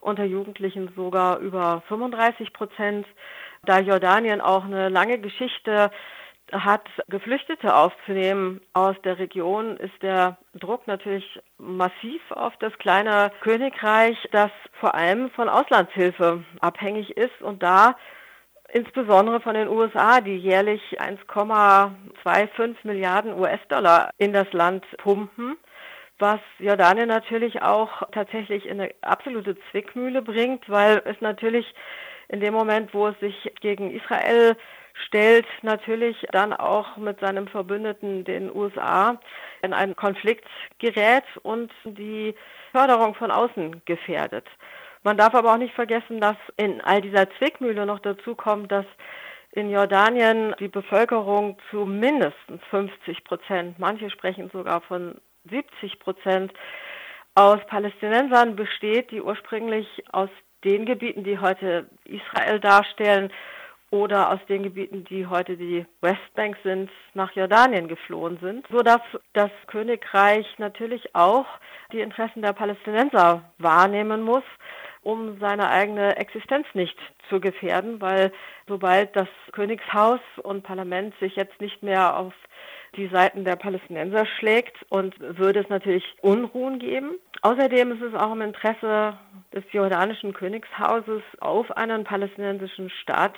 unter 0.00 0.24
Jugendlichen 0.24 0.90
sogar 0.96 1.38
über 1.38 1.82
35 1.88 2.52
Prozent. 2.52 3.06
Da 3.66 3.80
Jordanien 3.80 4.40
auch 4.40 4.64
eine 4.64 4.88
lange 4.88 5.18
Geschichte 5.18 5.90
hat, 6.52 6.88
Geflüchtete 7.08 7.74
aufzunehmen 7.74 8.60
aus 8.72 8.94
der 9.04 9.18
Region, 9.18 9.76
ist 9.76 10.00
der 10.02 10.38
Druck 10.54 10.86
natürlich 10.86 11.40
massiv 11.58 12.22
auf 12.30 12.56
das 12.58 12.72
kleine 12.78 13.32
Königreich, 13.40 14.16
das 14.30 14.50
vor 14.80 14.94
allem 14.94 15.30
von 15.30 15.48
Auslandshilfe 15.48 16.44
abhängig 16.60 17.16
ist 17.16 17.42
und 17.42 17.62
da 17.64 17.96
insbesondere 18.72 19.40
von 19.40 19.54
den 19.54 19.68
USA, 19.68 20.20
die 20.20 20.36
jährlich 20.36 21.00
1,25 21.00 22.76
Milliarden 22.84 23.38
US-Dollar 23.38 24.10
in 24.18 24.32
das 24.32 24.52
Land 24.52 24.84
pumpen, 24.98 25.56
was 26.18 26.40
Jordanien 26.58 27.08
natürlich 27.08 27.62
auch 27.62 28.02
tatsächlich 28.12 28.66
in 28.66 28.80
eine 28.80 28.94
absolute 29.02 29.56
Zwickmühle 29.70 30.22
bringt, 30.22 30.68
weil 30.68 31.02
es 31.04 31.20
natürlich 31.20 31.66
in 32.28 32.40
dem 32.40 32.54
Moment, 32.54 32.92
wo 32.94 33.08
es 33.08 33.18
sich 33.20 33.52
gegen 33.60 33.90
Israel 33.90 34.56
stellt, 35.04 35.46
natürlich 35.62 36.26
dann 36.32 36.52
auch 36.52 36.96
mit 36.96 37.20
seinem 37.20 37.48
Verbündeten, 37.48 38.24
den 38.24 38.54
USA, 38.54 39.20
in 39.62 39.72
einen 39.72 39.94
Konflikt 39.94 40.46
gerät 40.78 41.24
und 41.42 41.70
die 41.84 42.34
Förderung 42.72 43.14
von 43.14 43.30
außen 43.30 43.82
gefährdet. 43.84 44.46
Man 45.02 45.16
darf 45.16 45.34
aber 45.34 45.52
auch 45.52 45.58
nicht 45.58 45.74
vergessen, 45.74 46.20
dass 46.20 46.36
in 46.56 46.80
all 46.80 47.00
dieser 47.00 47.30
Zwickmühle 47.38 47.86
noch 47.86 48.00
dazu 48.00 48.34
kommt, 48.34 48.72
dass 48.72 48.86
in 49.52 49.70
Jordanien 49.70 50.54
die 50.58 50.68
Bevölkerung 50.68 51.56
zu 51.70 51.86
mindestens 51.86 52.62
50 52.70 53.24
Prozent, 53.24 53.78
manche 53.78 54.10
sprechen 54.10 54.50
sogar 54.50 54.80
von 54.80 55.20
70 55.48 55.98
Prozent, 56.00 56.52
aus 57.34 57.60
Palästinensern 57.66 58.56
besteht, 58.56 59.10
die 59.10 59.20
ursprünglich 59.20 59.86
aus 60.10 60.30
den 60.66 60.84
Gebieten, 60.84 61.24
die 61.24 61.38
heute 61.38 61.86
Israel 62.04 62.60
darstellen, 62.60 63.32
oder 63.90 64.32
aus 64.32 64.40
den 64.48 64.64
Gebieten, 64.64 65.04
die 65.04 65.26
heute 65.26 65.56
die 65.56 65.86
Westbank 66.00 66.56
sind, 66.64 66.90
nach 67.14 67.30
Jordanien 67.36 67.86
geflohen 67.86 68.36
sind, 68.40 68.66
sodass 68.68 69.00
das 69.32 69.50
Königreich 69.68 70.44
natürlich 70.58 71.14
auch 71.14 71.46
die 71.92 72.00
Interessen 72.00 72.42
der 72.42 72.52
Palästinenser 72.52 73.44
wahrnehmen 73.58 74.22
muss 74.22 74.42
um 75.06 75.38
seine 75.38 75.70
eigene 75.70 76.16
Existenz 76.16 76.66
nicht 76.74 76.96
zu 77.28 77.38
gefährden, 77.38 78.00
weil 78.00 78.32
sobald 78.66 79.14
das 79.14 79.28
Königshaus 79.52 80.18
und 80.42 80.64
Parlament 80.64 81.14
sich 81.20 81.36
jetzt 81.36 81.60
nicht 81.60 81.80
mehr 81.80 82.16
auf 82.16 82.34
die 82.96 83.08
Seiten 83.08 83.44
der 83.44 83.56
Palästinenser 83.56 84.26
schlägt 84.38 84.76
und 84.88 85.14
würde 85.20 85.60
es 85.60 85.68
natürlich 85.68 86.04
Unruhen 86.22 86.78
geben. 86.78 87.18
Außerdem 87.42 87.92
ist 87.92 88.02
es 88.02 88.14
auch 88.14 88.32
im 88.32 88.42
Interesse 88.42 89.18
des 89.52 89.64
jordanischen 89.72 90.32
Königshauses 90.32 91.22
auf 91.40 91.70
einen 91.76 92.04
palästinensischen 92.04 92.90
Staat 92.90 93.34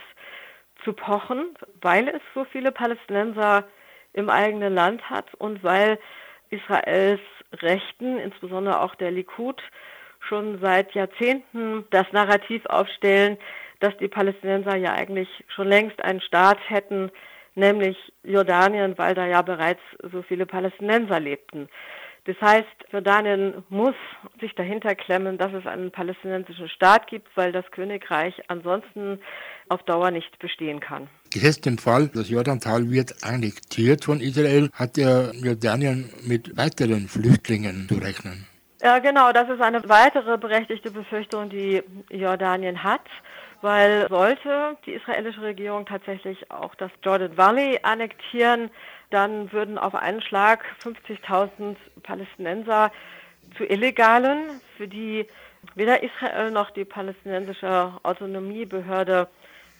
zu 0.85 0.93
pochen, 0.93 1.55
weil 1.81 2.09
es 2.09 2.23
so 2.35 2.45
viele 2.45 2.73
Palästinenser 2.73 3.65
im 4.13 4.31
eigenen 4.31 4.75
Land 4.75 5.09
hat 5.11 5.35
und 5.35 5.63
weil 5.63 5.99
Israels 6.51 7.21
Rechten, 7.53 8.19
insbesondere 8.19 8.81
auch 8.81 8.95
der 8.95 9.11
Likud, 9.11 9.63
schon 10.21 10.61
seit 10.61 10.93
Jahrzehnten 10.93 11.87
das 11.91 12.07
Narrativ 12.13 12.65
aufstellen, 12.67 13.39
dass 13.81 13.97
die 13.99 14.09
Palästinenser 14.09 14.77
ja 14.77 14.93
eigentlich 14.93 15.29
schon 15.49 15.69
längst 15.69 16.03
einen 16.03 16.21
Staat 16.21 16.59
hätten, 16.69 17.11
nämlich 17.59 17.97
Jordanien, 18.23 18.97
weil 18.97 19.15
da 19.15 19.27
ja 19.27 19.43
bereits 19.43 19.81
so 20.13 20.23
viele 20.23 20.47
Palästinenser 20.47 21.21
lebten. 21.21 21.69
Das 22.25 22.37
heißt, 22.43 22.69
Jordanien 22.93 23.65
muss 23.71 23.95
sich 24.39 24.55
dahinter 24.55 24.95
klemmen, 24.95 25.39
dass 25.39 25.53
es 25.55 25.67
einen 25.67 25.91
palästinensischen 25.91 26.69
Staat 26.69 27.07
gibt, 27.07 27.29
weil 27.37 27.53
das 27.53 27.65
Königreich 27.71 28.35
ansonsten 28.49 29.19
auf 29.71 29.83
Dauer 29.85 30.11
nicht 30.11 30.39
bestehen 30.39 30.81
kann. 30.81 31.09
Gesetzt 31.33 31.67
im 31.67 31.79
Fall, 31.79 32.09
das 32.09 32.29
Jordantal 32.29 32.91
wird 32.91 33.15
annektiert 33.23 34.05
von 34.05 34.21
Israel, 34.21 34.69
hat 34.75 34.99
der 34.99 35.33
Jordanien 35.35 36.11
mit 36.27 36.55
weiteren 36.57 37.09
Flüchtlingen 37.09 37.89
zu 37.89 37.97
rechnen. 37.97 38.47
Ja, 38.83 38.99
genau, 38.99 39.33
das 39.33 39.49
ist 39.49 39.61
eine 39.61 39.89
weitere 39.89 40.37
berechtigte 40.39 40.91
Befürchtung, 40.91 41.49
die 41.49 41.83
Jordanien 42.11 42.83
hat, 42.83 43.01
weil 43.61 44.09
sollte 44.09 44.77
die 44.87 44.93
israelische 44.93 45.43
Regierung 45.43 45.87
tatsächlich 45.87 46.51
auch 46.51 46.75
das 46.75 46.91
Jordan 47.03 47.37
Valley 47.37 47.81
annektieren, 47.83 48.71
dann 49.11 49.53
würden 49.53 49.79
auf 49.79 49.95
einen 49.95 50.23
Schlag 50.23 50.65
50.000 50.83 51.77
Palästinenser 52.03 52.93
zu 53.57 53.65
Illegalen, 53.65 54.61
für 54.77 54.89
die 54.89 55.27
weder 55.75 56.03
Israel 56.03 56.51
noch 56.51 56.71
die 56.71 56.85
palästinensische 56.85 57.93
Autonomiebehörde 58.03 59.29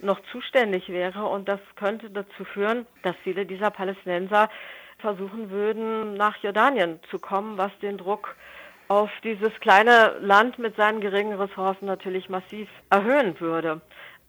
noch 0.01 0.21
zuständig 0.33 0.89
wäre. 0.89 1.27
Und 1.27 1.49
das 1.49 1.61
könnte 1.77 2.11
dazu 2.11 2.45
führen, 2.45 2.87
dass 3.03 3.17
viele 3.23 3.47
dieser 3.47 3.71
Palästinenser 3.71 4.49
versuchen 4.99 5.51
würden, 5.51 6.15
nach 6.15 6.37
Jordanien 6.39 7.01
zu 7.11 7.19
kommen, 7.19 7.57
was 7.59 7.71
den 7.81 7.99
Druck 7.99 8.35
auf 8.89 9.11
dieses 9.23 9.53
kleine 9.61 10.17
Land 10.21 10.59
mit 10.59 10.77
seinen 10.77 11.01
geringen 11.01 11.39
Ressourcen 11.39 11.87
natürlich 11.87 12.29
massiv 12.29 12.69
erhöhen 12.91 13.39
würde. 13.39 13.81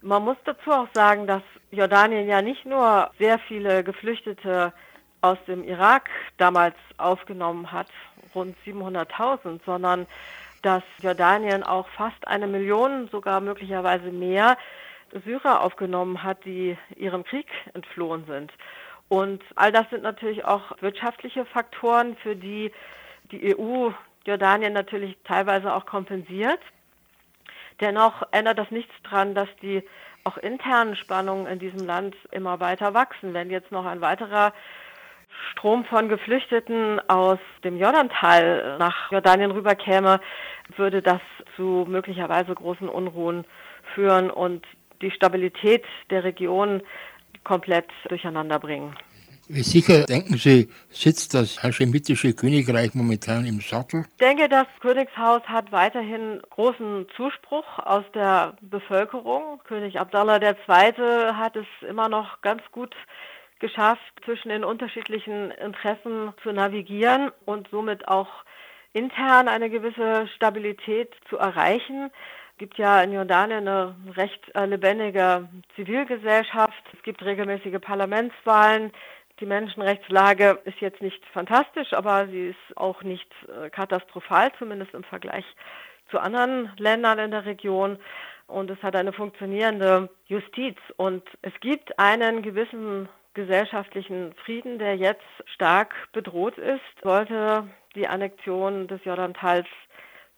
Man 0.02 0.24
muss 0.24 0.38
dazu 0.46 0.72
auch 0.72 0.88
sagen, 0.94 1.28
dass 1.28 1.42
Jordanien 1.72 2.28
ja 2.28 2.42
nicht 2.42 2.66
nur 2.66 3.10
sehr 3.18 3.40
viele 3.40 3.84
Geflüchtete 3.84 4.74
aus 5.22 5.38
dem 5.48 5.64
Irak 5.64 6.10
damals 6.38 6.76
aufgenommen 6.98 7.72
hat, 7.72 7.88
rund 8.36 8.56
700.000, 8.66 9.60
sondern 9.66 10.08
dass 10.62 10.84
Jordanien 11.02 11.64
auch 11.64 11.88
fast 11.90 12.28
eine 12.28 12.48
Million, 12.48 13.08
sogar 13.10 13.42
möglicherweise 13.42 14.12
mehr, 14.12 14.58
Syrer 15.26 15.62
aufgenommen 15.62 16.22
hat, 16.24 16.46
die 16.46 16.78
ihrem 16.96 17.24
Krieg 17.24 17.48
entflohen 17.74 18.26
sind. 18.26 18.52
Und 19.08 19.42
all 19.56 19.72
das 19.72 19.90
sind 19.90 20.04
natürlich 20.04 20.46
auch 20.46 20.80
wirtschaftliche 20.82 21.46
Faktoren, 21.46 22.16
für 22.18 22.36
die 22.36 22.72
die 23.32 23.56
EU 23.56 23.92
Jordanien 24.30 24.74
natürlich 24.74 25.18
teilweise 25.24 25.74
auch 25.74 25.86
kompensiert. 25.86 26.60
Dennoch 27.82 28.24
ändert 28.32 28.60
das 28.60 28.72
nichts 28.72 28.94
daran, 29.04 29.36
dass 29.36 29.50
die 29.62 29.84
auch 30.24 30.38
internen 30.38 30.96
Spannungen 30.96 31.48
in 31.48 31.60
diesem 31.60 31.86
Land 31.86 32.16
immer 32.32 32.60
weiter 32.60 32.94
wachsen. 32.94 33.34
Wenn 33.34 33.50
jetzt 33.50 33.72
noch 33.72 33.86
ein 33.86 34.02
weiterer 34.02 34.54
Strom 35.52 35.86
von 35.86 36.10
Geflüchteten 36.10 37.00
aus 37.10 37.40
dem 37.64 37.78
Jordantal 37.78 38.78
nach 38.78 39.12
Jordanien 39.12 39.52
rüberkäme, 39.52 40.20
würde 40.76 41.02
das 41.02 41.22
zu 41.56 41.86
möglicherweise 41.88 42.54
großen 42.54 42.90
Unruhen 42.90 43.46
führen 43.96 44.30
und 44.30 44.66
die 45.02 45.12
Stabilität 45.12 45.86
der 46.10 46.24
Region 46.24 46.82
komplett 47.44 47.90
durcheinander 48.10 48.60
bringen. 48.60 48.96
Wie 49.52 49.64
sicher, 49.64 50.06
denken 50.06 50.38
Sie, 50.38 50.70
sitzt 50.92 51.34
das 51.34 51.64
haschemitische 51.64 52.36
Königreich 52.36 52.94
momentan 52.94 53.48
im 53.48 53.62
Sattel? 53.62 54.06
Ich 54.12 54.18
denke, 54.18 54.48
das 54.48 54.68
Königshaus 54.80 55.42
hat 55.48 55.72
weiterhin 55.72 56.40
großen 56.52 57.08
Zuspruch 57.18 57.80
aus 57.80 58.04
der 58.14 58.54
Bevölkerung. 58.62 59.60
König 59.64 60.00
Abdallah 60.00 60.40
II. 60.40 61.34
hat 61.34 61.56
es 61.56 61.66
immer 61.90 62.10
noch 62.10 62.42
ganz 62.42 62.62
gut 62.72 62.96
geschafft, 63.58 64.14
zwischen 64.24 64.50
den 64.50 64.64
unterschiedlichen 64.64 65.50
Interessen 65.50 66.32
zu 66.44 66.52
navigieren 66.52 67.32
und 67.46 67.70
somit 67.72 68.08
auch 68.08 68.30
intern 68.94 69.48
eine 69.48 69.72
gewisse 69.72 70.28
Stabilität 70.36 71.10
zu 71.28 71.38
erreichen. 71.38 72.12
Es 72.52 72.58
gibt 72.60 72.78
ja 72.78 73.02
in 73.02 73.14
Jordanien 73.14 73.68
eine 73.68 73.96
recht 74.16 74.52
lebendige 74.54 75.50
Zivilgesellschaft. 75.76 76.84
Es 76.96 77.02
gibt 77.02 77.24
regelmäßige 77.24 77.80
Parlamentswahlen. 77.82 78.92
Die 79.40 79.46
Menschenrechtslage 79.46 80.60
ist 80.66 80.80
jetzt 80.82 81.02
nicht 81.02 81.26
fantastisch, 81.28 81.94
aber 81.94 82.28
sie 82.28 82.50
ist 82.50 82.78
auch 82.78 83.04
nicht 83.04 83.32
äh, 83.48 83.70
katastrophal, 83.70 84.52
zumindest 84.58 84.94
im 84.94 85.04
Vergleich 85.04 85.46
zu 86.12 86.20
anderen 86.20 86.72
Ländern 86.78 87.20
in 87.20 87.32
der 87.32 87.46
Region. 87.46 87.98
Und 88.48 88.70
es 88.70 88.82
hat 88.84 88.96
eine 88.96 89.14
funktionierende 89.14 90.10
Justiz. 90.26 90.78
Und 90.98 91.24
es 91.42 91.54
gibt 91.62 91.98
einen 92.00 92.42
gewissen 92.42 93.08
gesellschaftlichen 93.34 94.34
Frieden, 94.44 94.80
der 94.80 94.98
jetzt 94.98 95.24
stark 95.46 95.94
bedroht 96.12 96.58
ist, 96.58 96.82
sollte 97.02 97.68
die 97.96 98.08
Annexion 98.08 98.88
des 98.88 99.04
Jordantals 99.06 99.68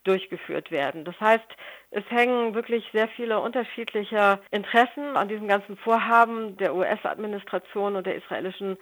durchgeführt 0.03 0.71
werden. 0.71 1.05
Das 1.05 1.19
heißt, 1.19 1.47
es 1.91 2.04
hängen 2.10 2.56
wirklich 2.56 2.89
sehr 2.93 3.10
viele 3.10 3.39
unterschiedliche 3.39 4.39
Interessen 4.49 5.17
an 5.17 5.27
diesem 5.27 5.47
ganzen 5.47 5.75
Vorhaben 5.77 6.56
der 6.58 6.73
US-Administration 6.73 7.97
und 7.97 8.08
der 8.08 8.15
israelischen 8.15 8.77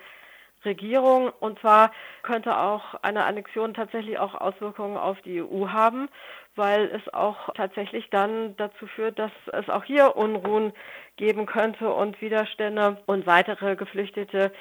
Regierung. 0.63 1.31
Und 1.39 1.59
zwar 1.59 1.91
könnte 2.21 2.57
auch 2.57 2.93
eine 3.01 3.25
Annexion 3.25 3.73
tatsächlich 3.73 4.19
auch 4.19 4.35
Auswirkungen 4.35 4.97
auf 4.97 5.19
die 5.21 5.41
EU 5.41 5.69
haben, 5.69 6.07
weil 6.55 6.85
es 6.85 7.11
auch 7.13 7.53
tatsächlich 7.55 8.09
dann 8.11 8.55
dazu 8.57 8.85
führt, 8.85 9.17
dass 9.17 9.31
es 9.53 9.69
auch 9.69 9.83
hier 9.83 10.15
Unruhen 10.15 10.73
geben 11.17 11.47
könnte 11.47 11.91
und 11.91 12.21
Widerstände 12.21 12.97
und 13.07 13.25
weitere 13.25 13.75
Geflüchtete, 13.75 14.51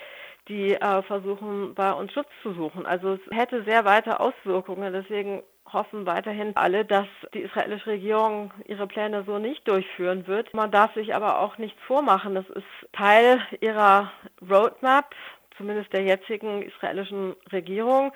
die 0.48 0.72
äh, 0.72 1.02
versuchen, 1.02 1.74
bei 1.74 1.92
uns 1.92 2.12
Schutz 2.12 2.28
zu 2.42 2.54
suchen. 2.54 2.86
Also 2.86 3.14
es 3.14 3.20
hätte 3.30 3.64
sehr 3.64 3.84
weite 3.84 4.20
Auswirkungen. 4.20 4.92
Deswegen 4.94 5.42
hoffen 5.72 6.06
weiterhin 6.06 6.56
alle, 6.56 6.84
dass 6.84 7.06
die 7.34 7.40
israelische 7.40 7.90
Regierung 7.90 8.52
ihre 8.66 8.86
Pläne 8.86 9.24
so 9.24 9.38
nicht 9.38 9.68
durchführen 9.68 10.26
wird. 10.26 10.54
Man 10.54 10.70
darf 10.70 10.94
sich 10.94 11.14
aber 11.14 11.40
auch 11.40 11.58
nichts 11.58 11.80
vormachen. 11.86 12.34
Das 12.34 12.48
ist 12.50 12.66
Teil 12.92 13.40
ihrer 13.60 14.10
Roadmap, 14.48 15.14
zumindest 15.56 15.92
der 15.92 16.02
jetzigen 16.02 16.62
israelischen 16.62 17.34
Regierung. 17.52 18.12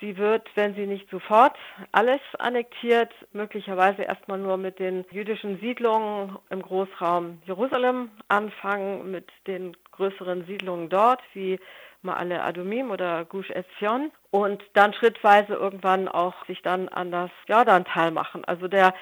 Sie 0.00 0.16
wird, 0.16 0.48
wenn 0.54 0.74
sie 0.74 0.86
nicht 0.86 1.10
sofort 1.10 1.56
alles 1.92 2.20
annektiert, 2.38 3.12
möglicherweise 3.32 4.02
erstmal 4.02 4.38
nur 4.38 4.56
mit 4.56 4.78
den 4.78 5.04
jüdischen 5.10 5.60
Siedlungen 5.60 6.38
im 6.48 6.62
Großraum 6.62 7.42
Jerusalem 7.44 8.10
anfangen, 8.28 9.10
mit 9.10 9.28
den 9.46 9.76
größeren 9.92 10.46
Siedlungen 10.46 10.88
dort 10.88 11.20
wie 11.34 11.60
Ma'ale 12.02 12.40
Adumim 12.42 12.90
oder 12.90 13.24
Gush 13.24 13.50
Etzion 13.50 14.10
und 14.30 14.62
dann 14.74 14.94
schrittweise 14.94 15.54
irgendwann 15.54 16.08
auch 16.08 16.46
sich 16.46 16.62
dann 16.62 16.88
an 16.88 17.10
das 17.10 17.30
Jordantal 17.46 18.10
machen. 18.10 18.44
Also 18.44 18.68
der 18.68 18.94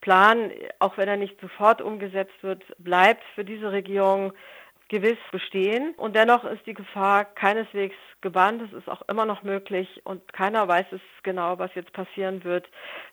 Plan, 0.00 0.50
auch 0.78 0.96
wenn 0.96 1.08
er 1.08 1.16
nicht 1.16 1.40
sofort 1.40 1.82
umgesetzt 1.82 2.42
wird, 2.42 2.62
bleibt 2.78 3.24
für 3.34 3.44
diese 3.44 3.72
Regierung 3.72 4.32
gewiss 4.88 5.18
bestehen. 5.32 5.94
Und 5.96 6.14
dennoch 6.14 6.44
ist 6.44 6.64
die 6.66 6.74
Gefahr 6.74 7.24
keineswegs 7.24 7.96
gebannt. 8.20 8.62
Es 8.62 8.72
ist 8.72 8.88
auch 8.88 9.02
immer 9.08 9.26
noch 9.26 9.42
möglich 9.42 10.00
und 10.04 10.32
keiner 10.32 10.68
weiß 10.68 10.86
es 10.92 11.00
genau, 11.22 11.58
was 11.58 11.74
jetzt 11.74 11.92
passieren 11.92 12.44
wird, 12.44 12.68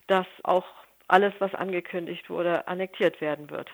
dass 0.08 0.27
auch 0.43 0.65
alles, 1.08 1.34
was 1.39 1.53
angekündigt 1.53 2.29
wurde, 2.29 2.67
annektiert 2.67 3.21
werden 3.21 3.49
wird. 3.49 3.69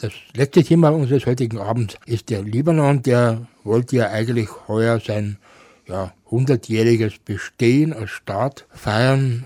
Das 0.01 0.13
letzte 0.35 0.65
Thema 0.65 0.91
unseres 0.91 1.25
heutigen 1.25 1.59
Abends 1.59 1.97
ist 2.05 2.29
der 2.29 2.43
Libanon. 2.43 3.03
Der 3.03 3.47
wollte 3.63 3.97
ja 3.97 4.11
eigentlich 4.11 4.49
heuer 4.69 5.01
sein 5.01 5.39
ja, 5.87 6.13
100-jähriges 6.31 7.21
Bestehen 7.25 7.93
als 7.93 8.11
Staat 8.11 8.67
feiern. 8.71 9.45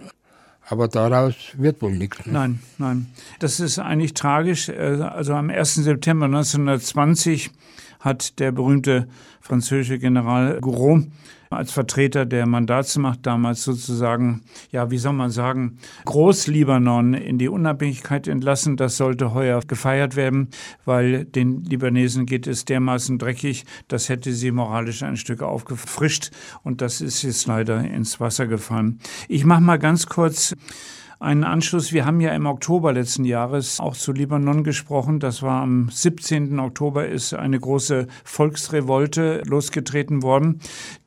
Aber 0.70 0.88
daraus 0.88 1.34
wird 1.56 1.80
wohl 1.80 1.92
nichts. 1.92 2.26
Ne? 2.26 2.32
Nein, 2.32 2.60
nein. 2.76 3.06
Das 3.38 3.58
ist 3.58 3.78
eigentlich 3.78 4.14
tragisch. 4.14 4.68
Äh, 4.68 5.00
also 5.02 5.34
am 5.34 5.50
1. 5.50 5.76
September 5.76 6.26
1920 6.26 7.50
hat 8.00 8.38
der 8.38 8.52
berühmte 8.52 9.08
französische 9.40 9.98
General 9.98 10.60
Gouraud 10.60 11.06
als 11.50 11.72
Vertreter 11.72 12.26
der 12.26 12.46
Mandatsmacht 12.46 13.20
damals 13.24 13.64
sozusagen, 13.64 14.42
ja, 14.70 14.90
wie 14.90 14.98
soll 14.98 15.12
man 15.12 15.30
sagen, 15.30 15.78
Großlibanon 16.04 17.14
in 17.14 17.38
die 17.38 17.48
Unabhängigkeit 17.48 18.28
entlassen. 18.28 18.76
Das 18.76 18.96
sollte 18.96 19.34
heuer 19.34 19.60
gefeiert 19.66 20.16
werden, 20.16 20.48
weil 20.84 21.24
den 21.24 21.64
Libanesen 21.64 22.26
geht 22.26 22.46
es 22.46 22.64
dermaßen 22.64 23.18
dreckig, 23.18 23.64
das 23.88 24.08
hätte 24.08 24.32
sie 24.32 24.50
moralisch 24.50 25.02
ein 25.02 25.16
Stück 25.16 25.42
aufgefrischt 25.42 26.30
und 26.62 26.80
das 26.80 27.00
ist 27.00 27.22
jetzt 27.22 27.46
leider 27.46 27.80
ins 27.82 28.20
Wasser 28.20 28.46
gefallen. 28.46 28.98
Ich 29.28 29.44
mache 29.44 29.62
mal 29.62 29.78
ganz 29.78 30.06
kurz 30.06 30.54
einen 31.20 31.44
Anschluss. 31.44 31.92
Wir 31.92 32.06
haben 32.06 32.20
ja 32.20 32.32
im 32.32 32.46
Oktober 32.46 32.92
letzten 32.92 33.24
Jahres 33.24 33.80
auch 33.80 33.96
zu 33.96 34.12
Libanon 34.12 34.62
gesprochen. 34.62 35.18
Das 35.18 35.42
war 35.42 35.62
am 35.62 35.88
17. 35.90 36.58
Oktober 36.60 37.08
ist 37.08 37.34
eine 37.34 37.58
große 37.58 38.06
Volksrevolte 38.24 39.42
losgetreten 39.46 40.22
worden, 40.22 40.60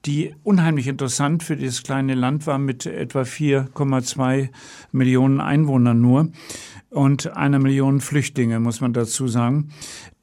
die 0.05 0.35
unheimlich 0.43 0.87
interessant 0.87 1.43
für 1.43 1.55
dieses 1.55 1.83
kleine 1.83 2.15
Land 2.15 2.45
war 2.45 2.57
mit 2.57 2.85
etwa 2.85 3.21
4,2 3.21 4.49
Millionen 4.91 5.39
Einwohnern 5.39 6.01
nur 6.01 6.31
und 6.89 7.37
einer 7.37 7.59
Million 7.59 8.01
Flüchtlinge, 8.01 8.59
muss 8.59 8.81
man 8.81 8.91
dazu 8.91 9.29
sagen. 9.29 9.69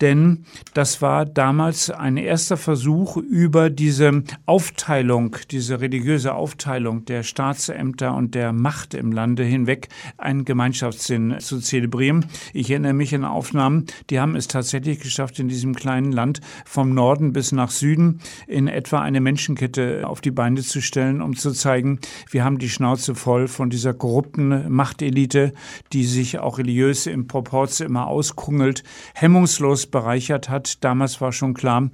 Denn 0.00 0.44
das 0.74 1.02
war 1.02 1.26
damals 1.26 1.90
ein 1.90 2.16
erster 2.16 2.56
Versuch, 2.56 3.16
über 3.16 3.68
diese 3.68 4.22
Aufteilung, 4.46 5.36
diese 5.50 5.80
religiöse 5.80 6.34
Aufteilung 6.34 7.04
der 7.04 7.24
Staatsämter 7.24 8.14
und 8.14 8.34
der 8.34 8.52
Macht 8.52 8.94
im 8.94 9.10
Lande 9.10 9.42
hinweg 9.42 9.88
einen 10.16 10.44
Gemeinschaftssinn 10.44 11.36
zu 11.40 11.58
zelebrieren. 11.58 12.26
Ich 12.52 12.70
erinnere 12.70 12.92
mich 12.92 13.14
an 13.14 13.24
Aufnahmen, 13.24 13.86
die 14.10 14.20
haben 14.20 14.36
es 14.36 14.46
tatsächlich 14.46 15.00
geschafft, 15.00 15.38
in 15.40 15.48
diesem 15.48 15.74
kleinen 15.74 16.12
Land 16.12 16.40
vom 16.64 16.94
Norden 16.94 17.32
bis 17.32 17.50
nach 17.50 17.70
Süden 17.70 18.20
in 18.46 18.68
etwa 18.68 19.00
eine 19.00 19.20
Menschenkette 19.20 20.06
auf 20.06 20.20
die 20.20 20.30
Beine 20.30 20.62
zu 20.62 20.80
stellen, 20.80 21.20
um 21.22 21.34
zu 21.34 21.50
zeigen, 21.50 21.98
wir 22.30 22.44
haben 22.44 22.58
die 22.58 22.68
Schnauze 22.68 23.14
voll 23.14 23.48
von 23.48 23.68
dieser 23.68 23.94
korrupten 23.94 24.70
Machtelite, 24.70 25.52
die 25.92 26.04
sich 26.04 26.38
auch 26.38 26.58
religiös 26.58 27.06
im 27.06 27.26
Proporz 27.26 27.80
immer 27.80 28.06
auskungelt, 28.06 28.84
hemmungslos 29.14 29.87
bereichert 29.90 30.48
hat. 30.48 30.82
Damals 30.84 31.20
war 31.20 31.32
schon 31.32 31.54
klar, 31.54 31.90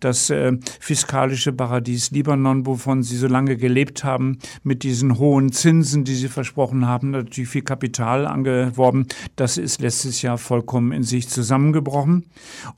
das 0.00 0.30
äh, 0.30 0.52
fiskalische 0.80 1.52
Paradies 1.52 2.10
Libanon, 2.10 2.66
wovon 2.66 3.02
sie 3.02 3.16
so 3.16 3.26
lange 3.26 3.56
gelebt 3.56 4.04
haben, 4.04 4.38
mit 4.62 4.82
diesen 4.82 5.18
hohen 5.18 5.52
Zinsen, 5.52 6.04
die 6.04 6.14
sie 6.14 6.28
versprochen 6.28 6.86
haben, 6.86 7.10
natürlich 7.10 7.50
viel 7.50 7.62
Kapital 7.62 8.26
angeworben, 8.26 9.06
das 9.36 9.58
ist 9.58 9.80
letztes 9.80 10.22
Jahr 10.22 10.38
vollkommen 10.38 10.92
in 10.92 11.02
sich 11.02 11.28
zusammengebrochen. 11.28 12.26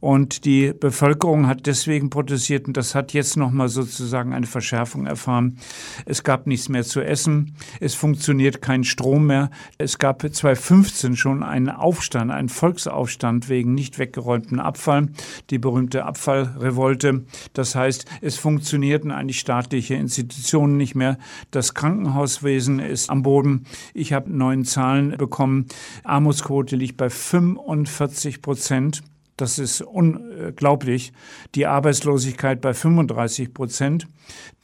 Und 0.01 0.45
die 0.45 0.73
Bevölkerung 0.73 1.47
hat 1.47 1.67
deswegen 1.67 2.11
protestiert 2.11 2.67
und 2.67 2.77
das 2.77 2.95
hat 2.95 3.13
jetzt 3.13 3.37
nochmal 3.37 3.69
sozusagen 3.69 4.33
eine 4.33 4.47
Verschärfung 4.47 5.07
erfahren. 5.07 5.59
Es 6.05 6.23
gab 6.23 6.47
nichts 6.47 6.69
mehr 6.69 6.85
zu 6.85 7.01
essen, 7.01 7.55
es 7.81 7.95
funktioniert 7.95 8.63
kein 8.63 8.85
Strom 8.85 9.27
mehr. 9.27 9.51
Es 9.79 9.99
gab 9.99 10.23
2015 10.23 11.17
schon 11.17 11.43
einen 11.43 11.71
Aufstand, 11.71 12.31
einen 12.31 12.49
Volksaufstand 12.49 13.49
wegen 13.49 13.75
nicht 13.75 13.99
weggeräumten 13.99 14.56
Abfall, 14.61 15.09
die 15.51 15.59
berühmte 15.59 16.05
Abfallrevolte. 16.05 17.25
Das 17.53 17.75
heißt, 17.75 18.07
es 18.21 18.37
funktionierten 18.37 19.11
eigentlich 19.11 19.41
staatliche 19.41 19.95
Institutionen 19.95 20.77
nicht 20.77 20.95
mehr. 20.95 21.19
Das 21.51 21.75
Krankenhauswesen 21.75 22.79
ist 22.79 23.11
am 23.11 23.23
Boden. 23.23 23.65
Ich 23.95 24.13
habe 24.13 24.31
neuen 24.31 24.65
Zahlen 24.65 25.17
bekommen. 25.17 25.67
Armutsquote 26.05 26.77
liegt 26.77 26.97
bei 26.97 27.11
45 27.11 28.43
Prozent. 28.43 29.03
Das 29.37 29.59
ist 29.59 29.83
unglaublich. 29.83 31.13
Die 31.55 31.67
Arbeitslosigkeit 31.67 32.63
bei 32.63 32.73
35 32.73 33.53
Prozent. 33.53 34.09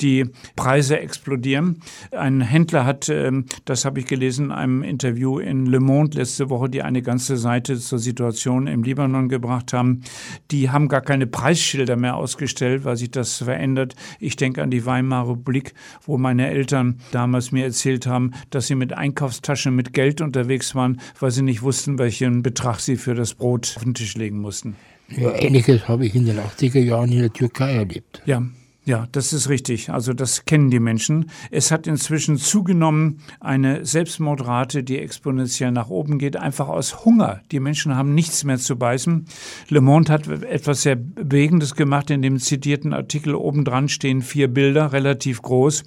Die 0.02 0.26
Preise 0.56 0.98
explodieren. 0.98 1.80
Ein 2.10 2.40
Händler 2.40 2.84
hat, 2.84 3.08
ähm, 3.08 3.46
das 3.64 3.84
habe 3.84 4.00
ich 4.00 4.06
gelesen 4.06 4.46
in 4.46 4.52
einem 4.52 4.82
Interview 4.82 5.38
in 5.38 5.66
Le 5.66 5.80
Monde 5.80 6.18
letzte 6.18 6.50
Woche, 6.50 6.68
die 6.68 6.82
eine 6.82 7.02
ganze 7.02 7.36
Seite 7.36 7.78
zur 7.78 7.98
Situation 7.98 8.66
im 8.66 8.82
Libanon 8.82 9.28
gebracht 9.28 9.72
haben. 9.72 10.02
Die 10.50 10.70
haben 10.70 10.88
gar 10.88 11.00
keine 11.00 11.26
Preisschilder 11.26 11.96
mehr 11.96 12.16
ausgestellt, 12.16 12.84
weil 12.84 12.96
sich 12.96 13.10
das 13.10 13.38
verändert. 13.38 13.94
Ich 14.18 14.36
denke 14.36 14.62
an 14.62 14.70
die 14.70 14.84
Weimarer 14.84 15.30
Republik, 15.30 15.74
wo 16.04 16.18
meine 16.18 16.48
Eltern 16.48 16.98
damals 17.10 17.52
mir 17.52 17.64
erzählt 17.64 18.06
haben, 18.06 18.32
dass 18.50 18.66
sie 18.66 18.74
mit 18.74 18.92
Einkaufstaschen 18.92 19.74
mit 19.74 19.92
Geld 19.92 20.20
unterwegs 20.20 20.74
waren, 20.74 21.00
weil 21.18 21.30
sie 21.30 21.42
nicht 21.42 21.62
wussten, 21.62 21.98
welchen 21.98 22.42
Betrag 22.42 22.80
sie 22.80 22.96
für 22.96 23.14
das 23.14 23.34
Brot 23.34 23.74
auf 23.76 23.84
den 23.84 23.94
Tisch 23.94 24.16
legen 24.16 24.40
mussten. 24.40 24.76
Ja, 25.08 25.34
ähnliches 25.34 25.88
habe 25.88 26.06
ich 26.06 26.14
in 26.14 26.26
den 26.26 26.38
80er 26.38 26.80
Jahren 26.80 27.12
in 27.12 27.20
der 27.20 27.32
Türkei 27.32 27.74
erlebt. 27.74 28.22
Ja, 28.24 28.42
ja, 28.84 29.06
das 29.12 29.32
ist 29.32 29.48
richtig. 29.48 29.90
Also 29.90 30.12
das 30.12 30.44
kennen 30.44 30.68
die 30.68 30.80
Menschen. 30.80 31.30
Es 31.52 31.70
hat 31.70 31.86
inzwischen 31.86 32.36
zugenommen 32.36 33.20
eine 33.38 33.86
Selbstmordrate, 33.86 34.82
die 34.82 34.98
exponentiell 34.98 35.70
nach 35.70 35.88
oben 35.88 36.18
geht, 36.18 36.36
einfach 36.36 36.66
aus 36.66 37.04
Hunger. 37.04 37.42
Die 37.52 37.60
Menschen 37.60 37.94
haben 37.94 38.12
nichts 38.14 38.42
mehr 38.42 38.58
zu 38.58 38.74
beißen. 38.76 39.26
Le 39.68 39.80
Monde 39.80 40.12
hat 40.12 40.26
etwas 40.26 40.82
sehr 40.82 40.96
Bewegendes 40.96 41.76
gemacht. 41.76 42.10
In 42.10 42.22
dem 42.22 42.40
zitierten 42.40 42.92
Artikel 42.92 43.36
obendran 43.36 43.88
stehen 43.88 44.20
vier 44.20 44.48
Bilder, 44.48 44.92
relativ 44.92 45.42
groß. 45.42 45.84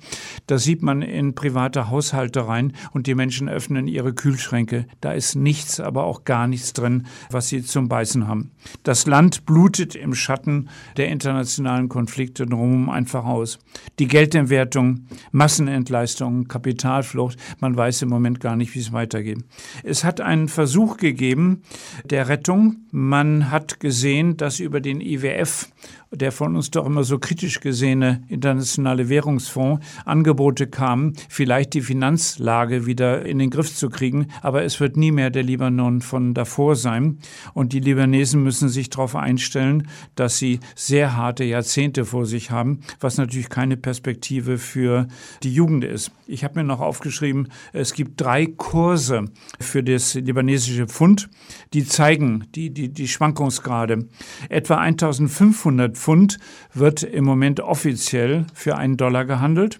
Da 0.47 0.57
sieht 0.57 0.81
man 0.81 1.01
in 1.01 1.35
private 1.35 1.89
Haushalte 1.89 2.47
rein 2.47 2.71
und 2.93 3.07
die 3.07 3.15
Menschen 3.15 3.49
öffnen 3.49 3.89
ihre 3.89 4.13
Kühlschränke. 4.13 4.87
Da 5.01 5.11
ist 5.11 5.35
nichts, 5.35 5.81
aber 5.81 6.05
auch 6.05 6.23
gar 6.23 6.47
nichts 6.47 6.71
drin, 6.71 7.07
was 7.29 7.49
sie 7.49 7.61
zum 7.61 7.89
Beißen 7.89 8.25
haben. 8.25 8.51
Das 8.83 9.05
Land 9.05 9.45
blutet 9.45 9.95
im 9.95 10.15
Schatten 10.15 10.69
der 10.95 11.09
internationalen 11.09 11.89
Konflikte 11.89 12.45
drum 12.45 12.84
einfach 12.89 13.25
aus. 13.25 13.59
Die 13.99 14.07
Geldentwertung, 14.07 15.07
Massenentleistungen, 15.31 16.47
Kapitalflucht, 16.47 17.37
man 17.59 17.75
weiß 17.75 18.03
im 18.03 18.09
Moment 18.09 18.39
gar 18.39 18.55
nicht, 18.55 18.75
wie 18.75 18.79
es 18.79 18.91
weitergeht. 18.91 19.39
Es 19.83 20.03
hat 20.03 20.21
einen 20.21 20.47
Versuch 20.47 20.97
gegeben 20.97 21.61
der 22.03 22.27
Rettung. 22.27 22.77
Man 22.91 23.51
hat 23.51 23.79
gesehen, 23.79 24.37
dass 24.37 24.59
über 24.59 24.81
den 24.81 25.01
IWF 25.01 25.69
der 26.15 26.31
von 26.31 26.55
uns 26.55 26.71
doch 26.71 26.85
immer 26.85 27.03
so 27.03 27.19
kritisch 27.19 27.59
gesehene 27.59 28.23
internationale 28.27 29.09
Währungsfonds 29.09 29.85
Angebote 30.05 30.67
kamen, 30.67 31.13
vielleicht 31.29 31.73
die 31.73 31.81
Finanzlage 31.81 32.85
wieder 32.85 33.25
in 33.25 33.39
den 33.39 33.49
Griff 33.49 33.73
zu 33.73 33.89
kriegen. 33.89 34.27
Aber 34.41 34.63
es 34.63 34.79
wird 34.79 34.97
nie 34.97 35.11
mehr 35.11 35.29
der 35.29 35.43
Libanon 35.43 36.01
von 36.01 36.33
davor 36.33 36.75
sein. 36.75 37.19
Und 37.53 37.73
die 37.73 37.79
Libanesen 37.79 38.43
müssen 38.43 38.69
sich 38.69 38.89
darauf 38.89 39.15
einstellen, 39.15 39.87
dass 40.15 40.37
sie 40.37 40.59
sehr 40.75 41.15
harte 41.15 41.43
Jahrzehnte 41.43 42.05
vor 42.05 42.25
sich 42.25 42.51
haben, 42.51 42.81
was 42.99 43.17
natürlich 43.17 43.49
keine 43.49 43.77
Perspektive 43.77 44.57
für 44.57 45.07
die 45.43 45.53
Jugend 45.53 45.83
ist. 45.83 46.11
Ich 46.27 46.43
habe 46.43 46.59
mir 46.59 46.65
noch 46.65 46.79
aufgeschrieben, 46.81 47.49
es 47.73 47.93
gibt 47.93 48.19
drei 48.21 48.45
Kurse 48.45 49.25
für 49.59 49.83
das 49.83 50.15
libanesische 50.15 50.87
Pfund, 50.87 51.29
die 51.73 51.85
zeigen 51.85 52.45
die, 52.55 52.71
die, 52.71 52.89
die 52.89 53.07
Schwankungsgrade. 53.07 54.07
Etwa 54.49 54.77
1500 54.77 55.97
Pfund 56.05 56.37
wird 56.71 57.01
im 57.01 57.25
Moment 57.25 57.61
offiziell 57.61 58.45
für 58.53 58.77
einen 58.77 58.95
Dollar 58.95 59.25
gehandelt. 59.25 59.79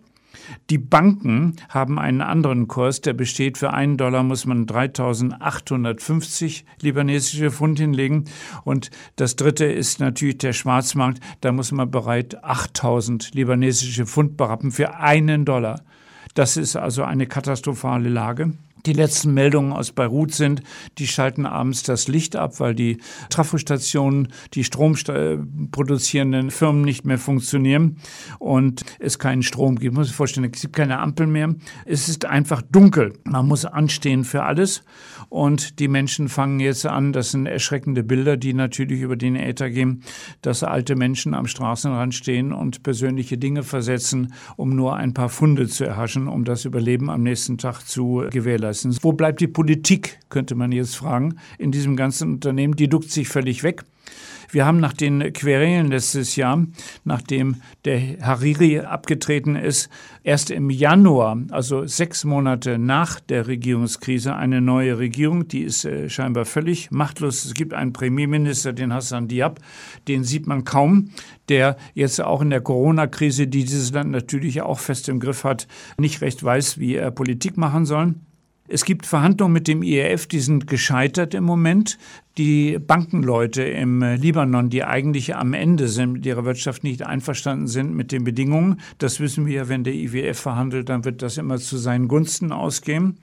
Die 0.72 0.80
Banken 0.80 1.58
haben 1.70 2.00
einen 2.00 2.22
anderen 2.22 2.68
Kurs, 2.68 3.02
der 3.02 3.14
besteht 3.14 3.60
für 3.60 3.74
einen 3.74 3.96
Dollar 3.96 4.24
muss 4.24 4.48
man 4.48 4.66
3850 4.66 6.66
libanesische 6.82 7.52
Pfund 7.52 7.78
hinlegen. 7.78 8.26
Und 8.64 8.90
das 9.18 9.36
dritte 9.36 9.66
ist 9.66 10.00
natürlich 10.00 10.40
der 10.40 10.54
Schwarzmarkt. 10.54 11.20
Da 11.42 11.52
muss 11.52 11.72
man 11.72 11.92
bereit 11.92 12.44
8000 12.44 13.36
libanesische 13.36 14.08
Pfund 14.08 14.36
berappen 14.36 14.72
für 14.72 14.96
einen 14.96 15.46
Dollar. 15.46 15.84
Das 16.34 16.58
ist 16.58 16.76
also 16.76 17.04
eine 17.04 17.28
katastrophale 17.28 18.10
Lage 18.10 18.54
die 18.86 18.94
letzten 18.94 19.34
Meldungen 19.34 19.74
aus 19.74 19.92
Beirut 19.92 20.34
sind, 20.34 20.62
die 20.98 21.08
schalten 21.08 21.46
abends 21.46 21.84
das 21.84 22.08
Licht 22.08 22.36
ab, 22.36 22.60
weil 22.60 22.76
die 22.76 22.98
Trafostationen, 23.30 24.30
die 24.54 24.64
stromproduzierenden 24.64 26.52
Firmen 26.52 26.84
nicht 26.84 27.06
mehr 27.06 27.18
funktionieren 27.18 27.98
und 28.40 28.84
es 29.00 29.20
keinen 29.20 29.44
Strom 29.44 29.78
gibt. 29.78 29.94
Man 29.94 30.02
muss 30.02 30.08
sich 30.08 30.16
vorstellen, 30.16 30.50
es 30.54 30.62
gibt 30.62 30.76
keine 30.76 31.00
Ampel 31.00 31.28
mehr. 31.28 31.56
Es 31.86 32.10
ist 32.10 32.26
einfach 32.26 32.62
dunkel. 32.62 33.14
Man 33.24 33.48
muss 33.48 33.66
anstehen 33.66 34.24
für 34.24 34.44
alles 34.44 34.84
und 35.30 35.80
die 35.80 35.88
Menschen 35.88 36.30
fangen 36.30 36.60
jetzt 36.60 36.86
an, 36.86 37.14
das 37.14 37.32
sind 37.32 37.46
erschreckende 37.46 38.04
Bilder, 38.04 38.38
die 38.38 38.54
natürlich 38.54 39.02
über 39.02 39.16
den 39.16 39.36
Äther 39.36 39.70
gehen, 39.70 40.04
dass 40.42 40.64
alte 40.64 40.96
Menschen 40.96 41.34
am 41.34 41.48
Straßenrand 41.48 42.14
stehen 42.14 42.54
und 42.54 42.84
persönliche 42.84 43.38
Dinge 43.38 43.64
versetzen, 43.64 44.34
um 44.56 44.76
nur 44.76 44.96
ein 44.96 45.14
paar 45.14 45.30
Funde 45.30 45.68
zu 45.68 45.86
erhaschen, 45.86 46.28
um 46.28 46.46
das 46.46 46.66
Überleben 46.66 47.10
am 47.10 47.24
nächsten 47.24 47.58
Tag 47.58 47.82
zu 47.82 48.26
gewährleisten 48.30 48.75
meistens. 48.76 49.04
Wo 49.04 49.14
bleibt 49.14 49.40
die 49.40 49.48
Politik, 49.48 50.20
könnte 50.30 50.54
man 50.54 50.74
jetzt 50.74 50.98
fragen, 50.98 51.38
in 51.58 51.72
diesem 51.72 51.96
ganzen 51.96 52.34
Unternehmen? 52.34 52.76
Die 52.76 52.90
duckt 52.90 53.10
sich 53.10 53.30
völlig 53.30 53.64
weg. 53.64 53.86
Wir 54.52 54.66
haben 54.66 54.80
nach 54.80 54.94
den 54.94 55.34
Querelen 55.34 55.88
letztes 55.88 56.36
Jahr, 56.36 56.66
nachdem 57.04 57.58
der 57.84 58.20
Hariri 58.22 58.80
abgetreten 58.80 59.56
ist, 59.56 59.90
erst 60.24 60.52
im 60.52 60.70
Januar, 60.70 61.38
also 61.52 61.88
sechs 61.88 62.24
Monate 62.24 62.78
nach 62.78 63.20
der 63.20 63.48
Regierungskrise, 63.48 64.36
eine 64.36 64.62
neue 64.62 64.98
Regierung. 65.00 65.48
Die 65.48 65.62
ist 65.62 65.84
äh, 65.86 66.10
scheinbar 66.10 66.46
völlig 66.46 66.92
machtlos. 66.92 67.44
Es 67.44 67.54
gibt 67.54 67.74
einen 67.74 67.94
Premierminister, 67.94 68.74
den 68.74 68.94
Hassan 68.94 69.28
Diab, 69.28 69.60
den 70.08 70.24
sieht 70.24 70.48
man 70.48 70.64
kaum, 70.64 71.10
der 71.50 71.78
jetzt 71.94 72.22
auch 72.22 72.42
in 72.42 72.50
der 72.50 72.62
Corona-Krise, 72.62 73.48
die 73.48 73.64
dieses 73.64 73.92
Land 73.94 74.12
natürlich 74.12 74.62
auch 74.62 74.80
fest 74.80 75.10
im 75.10 75.20
Griff 75.20 75.44
hat, 75.44 75.68
nicht 75.98 76.22
recht 76.22 76.44
weiß, 76.44 76.78
wie 76.78 76.96
er 76.96 77.12
Politik 77.12 77.58
machen 77.58 77.86
soll. 77.86 78.14
Es 78.68 78.84
gibt 78.84 79.06
Verhandlungen 79.06 79.54
mit 79.54 79.68
dem 79.68 79.84
IEF, 79.84 80.28
die 80.28 80.40
sind 80.40 80.68
gescheitert 80.68 81.34
im 81.34 81.44
Moment 81.44 81.98
die 82.38 82.80
Bankenleute 82.80 83.64
im 83.64 84.02
Libanon, 84.02 84.70
die 84.70 84.84
eigentlich 84.84 85.36
am 85.36 85.54
Ende 85.54 85.88
sind 85.88 86.14
mit 86.14 86.26
ihrer 86.26 86.44
Wirtschaft, 86.44 86.84
nicht 86.84 87.06
einverstanden 87.06 87.68
sind 87.68 87.96
mit 87.96 88.12
den 88.12 88.26
Bedingungen. 88.26 88.82
Das 88.98 89.22
wissen 89.22 89.46
wir 89.46 89.54
ja, 89.54 89.70
wenn 89.70 89.86
der 89.86 89.94
IWF 89.94 90.38
verhandelt, 90.38 90.90
dann 90.90 91.06
wird 91.06 91.22
das 91.22 91.38
immer 91.38 91.58
zu 91.58 91.78
seinen 91.78 92.10
Gunsten 92.10 92.52
ausgehen. 92.52 93.18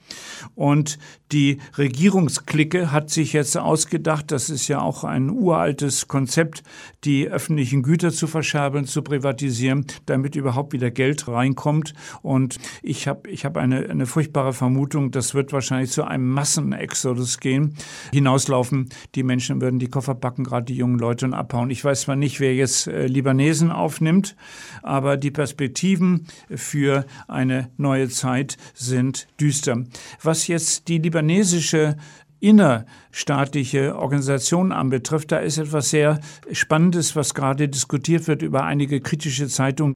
Und 0.54 0.98
die 1.30 1.58
Regierungsklicke 1.76 2.90
hat 2.90 3.10
sich 3.10 3.34
jetzt 3.34 3.56
ausgedacht, 3.56 4.30
das 4.30 4.48
ist 4.48 4.68
ja 4.68 4.80
auch 4.80 5.04
ein 5.04 5.28
uraltes 5.28 6.08
Konzept, 6.08 6.62
die 7.04 7.28
öffentlichen 7.28 7.82
Güter 7.82 8.12
zu 8.12 8.26
verscherbeln, 8.26 8.86
zu 8.86 9.02
privatisieren, 9.02 9.86
damit 10.06 10.36
überhaupt 10.36 10.72
wieder 10.72 10.90
Geld 10.90 11.28
reinkommt. 11.28 11.92
Und 12.22 12.58
ich 12.82 13.08
habe 13.08 13.28
ich 13.28 13.44
hab 13.44 13.58
eine, 13.58 13.90
eine 13.90 14.06
furchtbare 14.06 14.54
Vermutung, 14.54 15.10
das 15.10 15.34
wird 15.34 15.52
wahrscheinlich 15.52 15.90
zu 15.90 16.04
einem 16.04 16.30
Massenexodus 16.30 17.38
gehen, 17.40 17.74
hinauslaufen 18.12 18.88
die 19.14 19.22
Menschen 19.22 19.60
würden 19.60 19.78
die 19.78 19.88
Koffer 19.88 20.14
packen, 20.14 20.44
gerade 20.44 20.66
die 20.66 20.76
jungen 20.76 20.98
Leute, 20.98 21.26
und 21.26 21.34
abhauen. 21.34 21.70
Ich 21.70 21.84
weiß 21.84 22.02
zwar 22.02 22.16
nicht, 22.16 22.40
wer 22.40 22.54
jetzt 22.54 22.86
äh, 22.86 23.06
Libanesen 23.06 23.70
aufnimmt, 23.70 24.36
aber 24.82 25.16
die 25.16 25.30
Perspektiven 25.30 26.26
für 26.54 27.06
eine 27.28 27.70
neue 27.76 28.08
Zeit 28.08 28.56
sind 28.74 29.28
düster. 29.40 29.84
Was 30.22 30.46
jetzt 30.46 30.88
die 30.88 30.98
libanesische 30.98 31.96
innerstaatliche 32.42 33.96
Organisation 33.96 34.72
anbetrifft, 34.72 35.30
da 35.30 35.38
ist 35.38 35.58
etwas 35.58 35.90
sehr 35.90 36.20
Spannendes, 36.50 37.14
was 37.14 37.34
gerade 37.34 37.68
diskutiert 37.68 38.26
wird 38.26 38.42
über 38.42 38.64
einige 38.64 39.00
kritische 39.00 39.46
Zeitungen. 39.46 39.94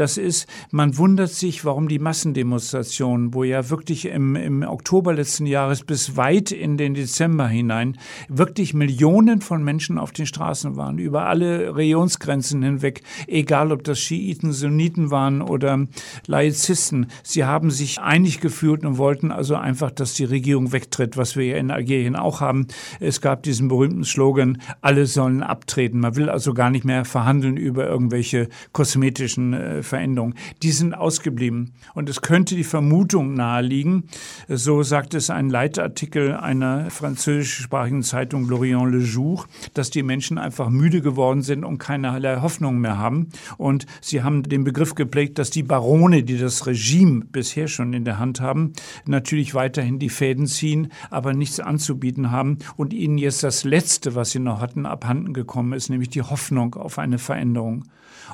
Das 0.00 0.16
ist, 0.16 0.46
man 0.70 0.96
wundert 0.96 1.28
sich, 1.28 1.66
warum 1.66 1.86
die 1.86 1.98
Massendemonstrationen, 1.98 3.34
wo 3.34 3.44
ja 3.44 3.68
wirklich 3.68 4.06
im, 4.06 4.34
im 4.34 4.62
Oktober 4.62 5.12
letzten 5.12 5.44
Jahres 5.44 5.82
bis 5.82 6.16
weit 6.16 6.52
in 6.52 6.78
den 6.78 6.94
Dezember 6.94 7.46
hinein 7.46 7.98
wirklich 8.30 8.72
Millionen 8.72 9.42
von 9.42 9.62
Menschen 9.62 9.98
auf 9.98 10.12
den 10.12 10.24
Straßen 10.24 10.76
waren, 10.76 10.98
über 10.98 11.26
alle 11.26 11.76
Regionsgrenzen 11.76 12.62
hinweg, 12.62 13.02
egal 13.26 13.72
ob 13.72 13.84
das 13.84 13.98
Schiiten, 14.00 14.54
Sunniten 14.54 15.10
waren 15.10 15.42
oder 15.42 15.86
Laizisten. 16.26 17.08
Sie 17.22 17.44
haben 17.44 17.70
sich 17.70 18.00
einig 18.00 18.40
gefühlt 18.40 18.86
und 18.86 18.96
wollten 18.96 19.30
also 19.30 19.54
einfach, 19.56 19.90
dass 19.90 20.14
die 20.14 20.24
Regierung 20.24 20.72
wegtritt, 20.72 21.18
was 21.18 21.36
wir 21.36 21.44
ja 21.44 21.56
in 21.58 21.70
Algerien 21.70 22.16
auch 22.16 22.40
haben. 22.40 22.68
Es 23.00 23.20
gab 23.20 23.42
diesen 23.42 23.68
berühmten 23.68 24.04
Slogan, 24.04 24.62
alle 24.80 25.04
sollen 25.04 25.42
abtreten. 25.42 26.00
Man 26.00 26.16
will 26.16 26.30
also 26.30 26.54
gar 26.54 26.70
nicht 26.70 26.86
mehr 26.86 27.04
verhandeln 27.04 27.58
über 27.58 27.86
irgendwelche 27.86 28.48
kosmetischen 28.72 29.52
äh, 29.52 29.82
Veränderungen, 29.90 30.34
die 30.62 30.70
sind 30.70 30.94
ausgeblieben. 30.94 31.72
Und 31.94 32.08
es 32.08 32.22
könnte 32.22 32.54
die 32.54 32.64
Vermutung 32.64 33.34
naheliegen, 33.34 34.04
so 34.48 34.82
sagt 34.82 35.14
es 35.14 35.28
ein 35.30 35.50
Leitartikel 35.50 36.34
einer 36.34 36.90
französischsprachigen 36.90 38.02
Zeitung 38.02 38.48
L'Orient 38.48 38.88
Le 38.88 38.98
Jour, 38.98 39.46
dass 39.74 39.90
die 39.90 40.02
Menschen 40.02 40.38
einfach 40.38 40.70
müde 40.70 41.02
geworden 41.02 41.42
sind 41.42 41.64
und 41.64 41.78
keinerlei 41.78 42.40
Hoffnung 42.40 42.78
mehr 42.78 42.98
haben. 42.98 43.28
Und 43.58 43.86
sie 44.00 44.22
haben 44.22 44.44
den 44.44 44.64
Begriff 44.64 44.94
geprägt, 44.94 45.38
dass 45.38 45.50
die 45.50 45.62
Barone, 45.62 46.22
die 46.22 46.38
das 46.38 46.66
Regime 46.66 47.24
bisher 47.24 47.68
schon 47.68 47.92
in 47.92 48.04
der 48.04 48.18
Hand 48.18 48.40
haben, 48.40 48.72
natürlich 49.04 49.54
weiterhin 49.54 49.98
die 49.98 50.08
Fäden 50.08 50.46
ziehen, 50.46 50.92
aber 51.10 51.32
nichts 51.34 51.60
anzubieten 51.60 52.30
haben 52.30 52.58
und 52.76 52.92
ihnen 52.92 53.18
jetzt 53.18 53.42
das 53.42 53.64
Letzte, 53.64 54.14
was 54.14 54.30
sie 54.30 54.38
noch 54.38 54.60
hatten, 54.60 54.86
abhanden 54.86 55.34
gekommen 55.34 55.72
ist, 55.72 55.90
nämlich 55.90 56.10
die 56.10 56.22
Hoffnung 56.22 56.74
auf 56.74 56.98
eine 56.98 57.18
Veränderung. 57.18 57.84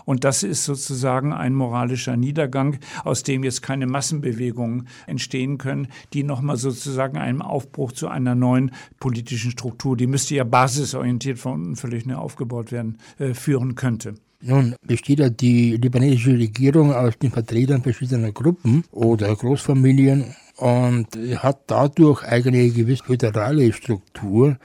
Und 0.07 0.25
das 0.25 0.43
ist 0.43 0.65
sozusagen 0.65 1.35
ein 1.35 1.53
moralischer 1.53 2.17
Niedergang, 2.17 2.79
aus 3.05 3.25
dem 3.25 3.45
jetzt 3.45 3.61
keine 3.61 3.87
Massenbewegungen 3.87 4.89
entstehen 5.07 5.59
können, 5.59 5.89
die 6.15 6.23
nochmal 6.23 6.57
sozusagen 6.57 7.19
einem 7.19 7.43
Aufbruch 7.43 7.93
zu 7.93 8.09
einer 8.09 8.35
neuen 8.35 8.71
politischen 8.99 9.51
Struktur, 9.51 9.97
die 9.97 10.07
müsste 10.07 10.37
ja 10.37 10.45
basisorientiert 10.45 11.39
von 11.39 11.53
unten 11.53 11.77
völlig 11.77 12.07
neu 12.07 12.15
aufgebaut 12.15 12.73
werden, 12.73 12.99
äh, 13.19 13.35
führen 13.35 13.75
könnte. 13.75 14.15
Nun 14.41 14.77
besteht 14.87 15.19
ja 15.19 15.29
die 15.29 15.77
libanesische 15.77 16.39
Regierung 16.39 16.93
aus 16.95 17.19
den 17.19 17.33
Vertretern 17.33 17.83
verschiedener 17.83 18.31
Gruppen 18.33 18.85
oder 18.93 19.35
Großfamilien 19.35 20.37
und 20.57 21.09
hat 21.39 21.63
dadurch 21.67 22.23
eine 22.23 22.71
gewisse 22.71 23.05
föderale 23.05 23.73
Struktur. 23.73 24.57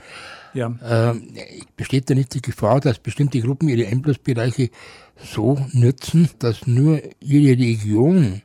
Ja. 0.54 0.74
Ähm, 0.84 1.30
besteht 1.78 2.10
da 2.10 2.14
nicht 2.14 2.34
die 2.34 2.42
Gefahr, 2.42 2.80
dass 2.80 3.00
bestimmte 3.00 3.40
Gruppen 3.40 3.70
ihre 3.70 3.88
Einflussbereiche 3.88 4.70
so 5.16 5.58
nützen, 5.72 6.30
dass 6.40 6.68
nur 6.68 7.02
ihre 7.20 7.58
Region 7.58 8.42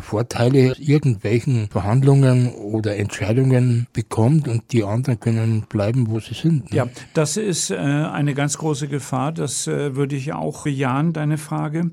Vorteile 0.00 0.74
irgendwelchen 0.78 1.68
Verhandlungen 1.68 2.52
oder 2.54 2.96
Entscheidungen 2.96 3.86
bekommt 3.92 4.48
und 4.48 4.72
die 4.72 4.84
anderen 4.84 5.20
können 5.20 5.66
bleiben, 5.68 6.10
wo 6.10 6.20
sie 6.20 6.34
sind. 6.34 6.70
Ne? 6.70 6.76
Ja, 6.76 6.86
das 7.12 7.36
ist 7.36 7.70
äh, 7.70 7.76
eine 7.76 8.34
ganz 8.34 8.58
große 8.58 8.88
Gefahr. 8.88 9.32
Das 9.32 9.66
äh, 9.66 9.96
würde 9.96 10.16
ich 10.16 10.32
auch 10.32 10.64
bejahen, 10.64 11.12
deine 11.12 11.38
Frage. 11.38 11.90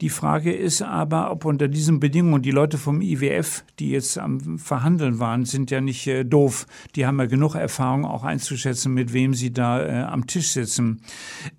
Die 0.00 0.08
Frage 0.08 0.52
ist 0.52 0.82
aber, 0.82 1.30
ob 1.30 1.44
unter 1.44 1.68
diesen 1.68 2.00
Bedingungen 2.00 2.42
die 2.42 2.50
Leute 2.50 2.78
vom 2.78 3.00
IWF, 3.00 3.64
die 3.78 3.90
jetzt 3.90 4.18
am 4.18 4.58
Verhandeln 4.58 5.18
waren, 5.18 5.44
sind 5.44 5.70
ja 5.70 5.80
nicht 5.80 6.06
äh, 6.06 6.24
doof. 6.24 6.66
Die 6.94 7.06
haben 7.06 7.18
ja 7.18 7.26
genug 7.26 7.54
Erfahrung 7.54 8.04
auch 8.04 8.24
einzuschätzen, 8.24 8.94
mit 8.94 9.12
wem 9.12 9.34
sie 9.34 9.52
da 9.52 9.82
äh, 9.82 10.02
am 10.02 10.26
Tisch 10.26 10.50
sitzen. 10.50 11.02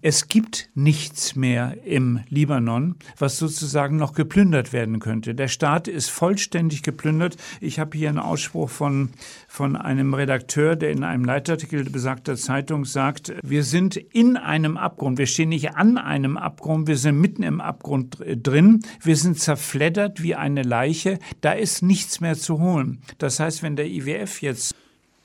Es 0.01 0.27
gibt 0.27 0.69
nichts 0.75 1.36
mehr 1.36 1.75
im 1.86 2.21
Libanon, 2.29 2.95
was 3.17 3.38
sozusagen 3.38 3.97
noch 3.97 4.13
geplündert 4.13 4.73
werden 4.73 4.99
könnte. 4.99 5.36
Der 5.36 5.47
Staat 5.47 5.72
Staat 5.74 5.88
ist 5.88 6.11
vollständig 6.11 6.84
geplündert. 6.84 7.36
Ich 7.59 7.80
habe 7.80 7.97
hier 7.97 8.09
einen 8.09 8.19
Ausspruch 8.19 8.69
von, 8.69 9.09
von 9.47 9.76
einem 9.76 10.13
Redakteur, 10.13 10.76
der 10.76 10.91
in 10.91 11.03
einem 11.03 11.26
Leitartikel 11.26 11.84
besagter 11.86 12.36
Zeitung 12.36 12.86
sagt, 12.86 13.34
wir 13.41 13.63
sind 13.63 13.95
in 13.95 14.38
einem 14.38 14.78
Abgrund. 14.78 15.17
Wir 15.17 15.26
stehen 15.26 15.49
nicht 15.49 15.76
an 15.76 15.97
einem 15.97 16.38
Abgrund, 16.38 16.88
wir 16.88 16.97
sind 16.97 17.19
mitten 17.19 17.41
im 17.41 17.59
Abgrund 17.59 18.17
drin. 18.24 18.82
Wir 19.01 19.15
sind 19.15 19.39
zerfleddert 19.39 20.21
wie 20.21 20.36
eine 20.36 20.61
Leiche. 20.61 21.17
Da 21.41 21.53
ist 21.53 21.82
nichts 21.82 22.21
mehr 22.21 22.36
zu 22.36 22.59
holen. 22.59 23.01
Das 23.17 23.39
heißt, 23.39 23.63
wenn 23.63 23.76
der 23.76 23.88
IWF 23.88 24.43
jetzt 24.43 24.76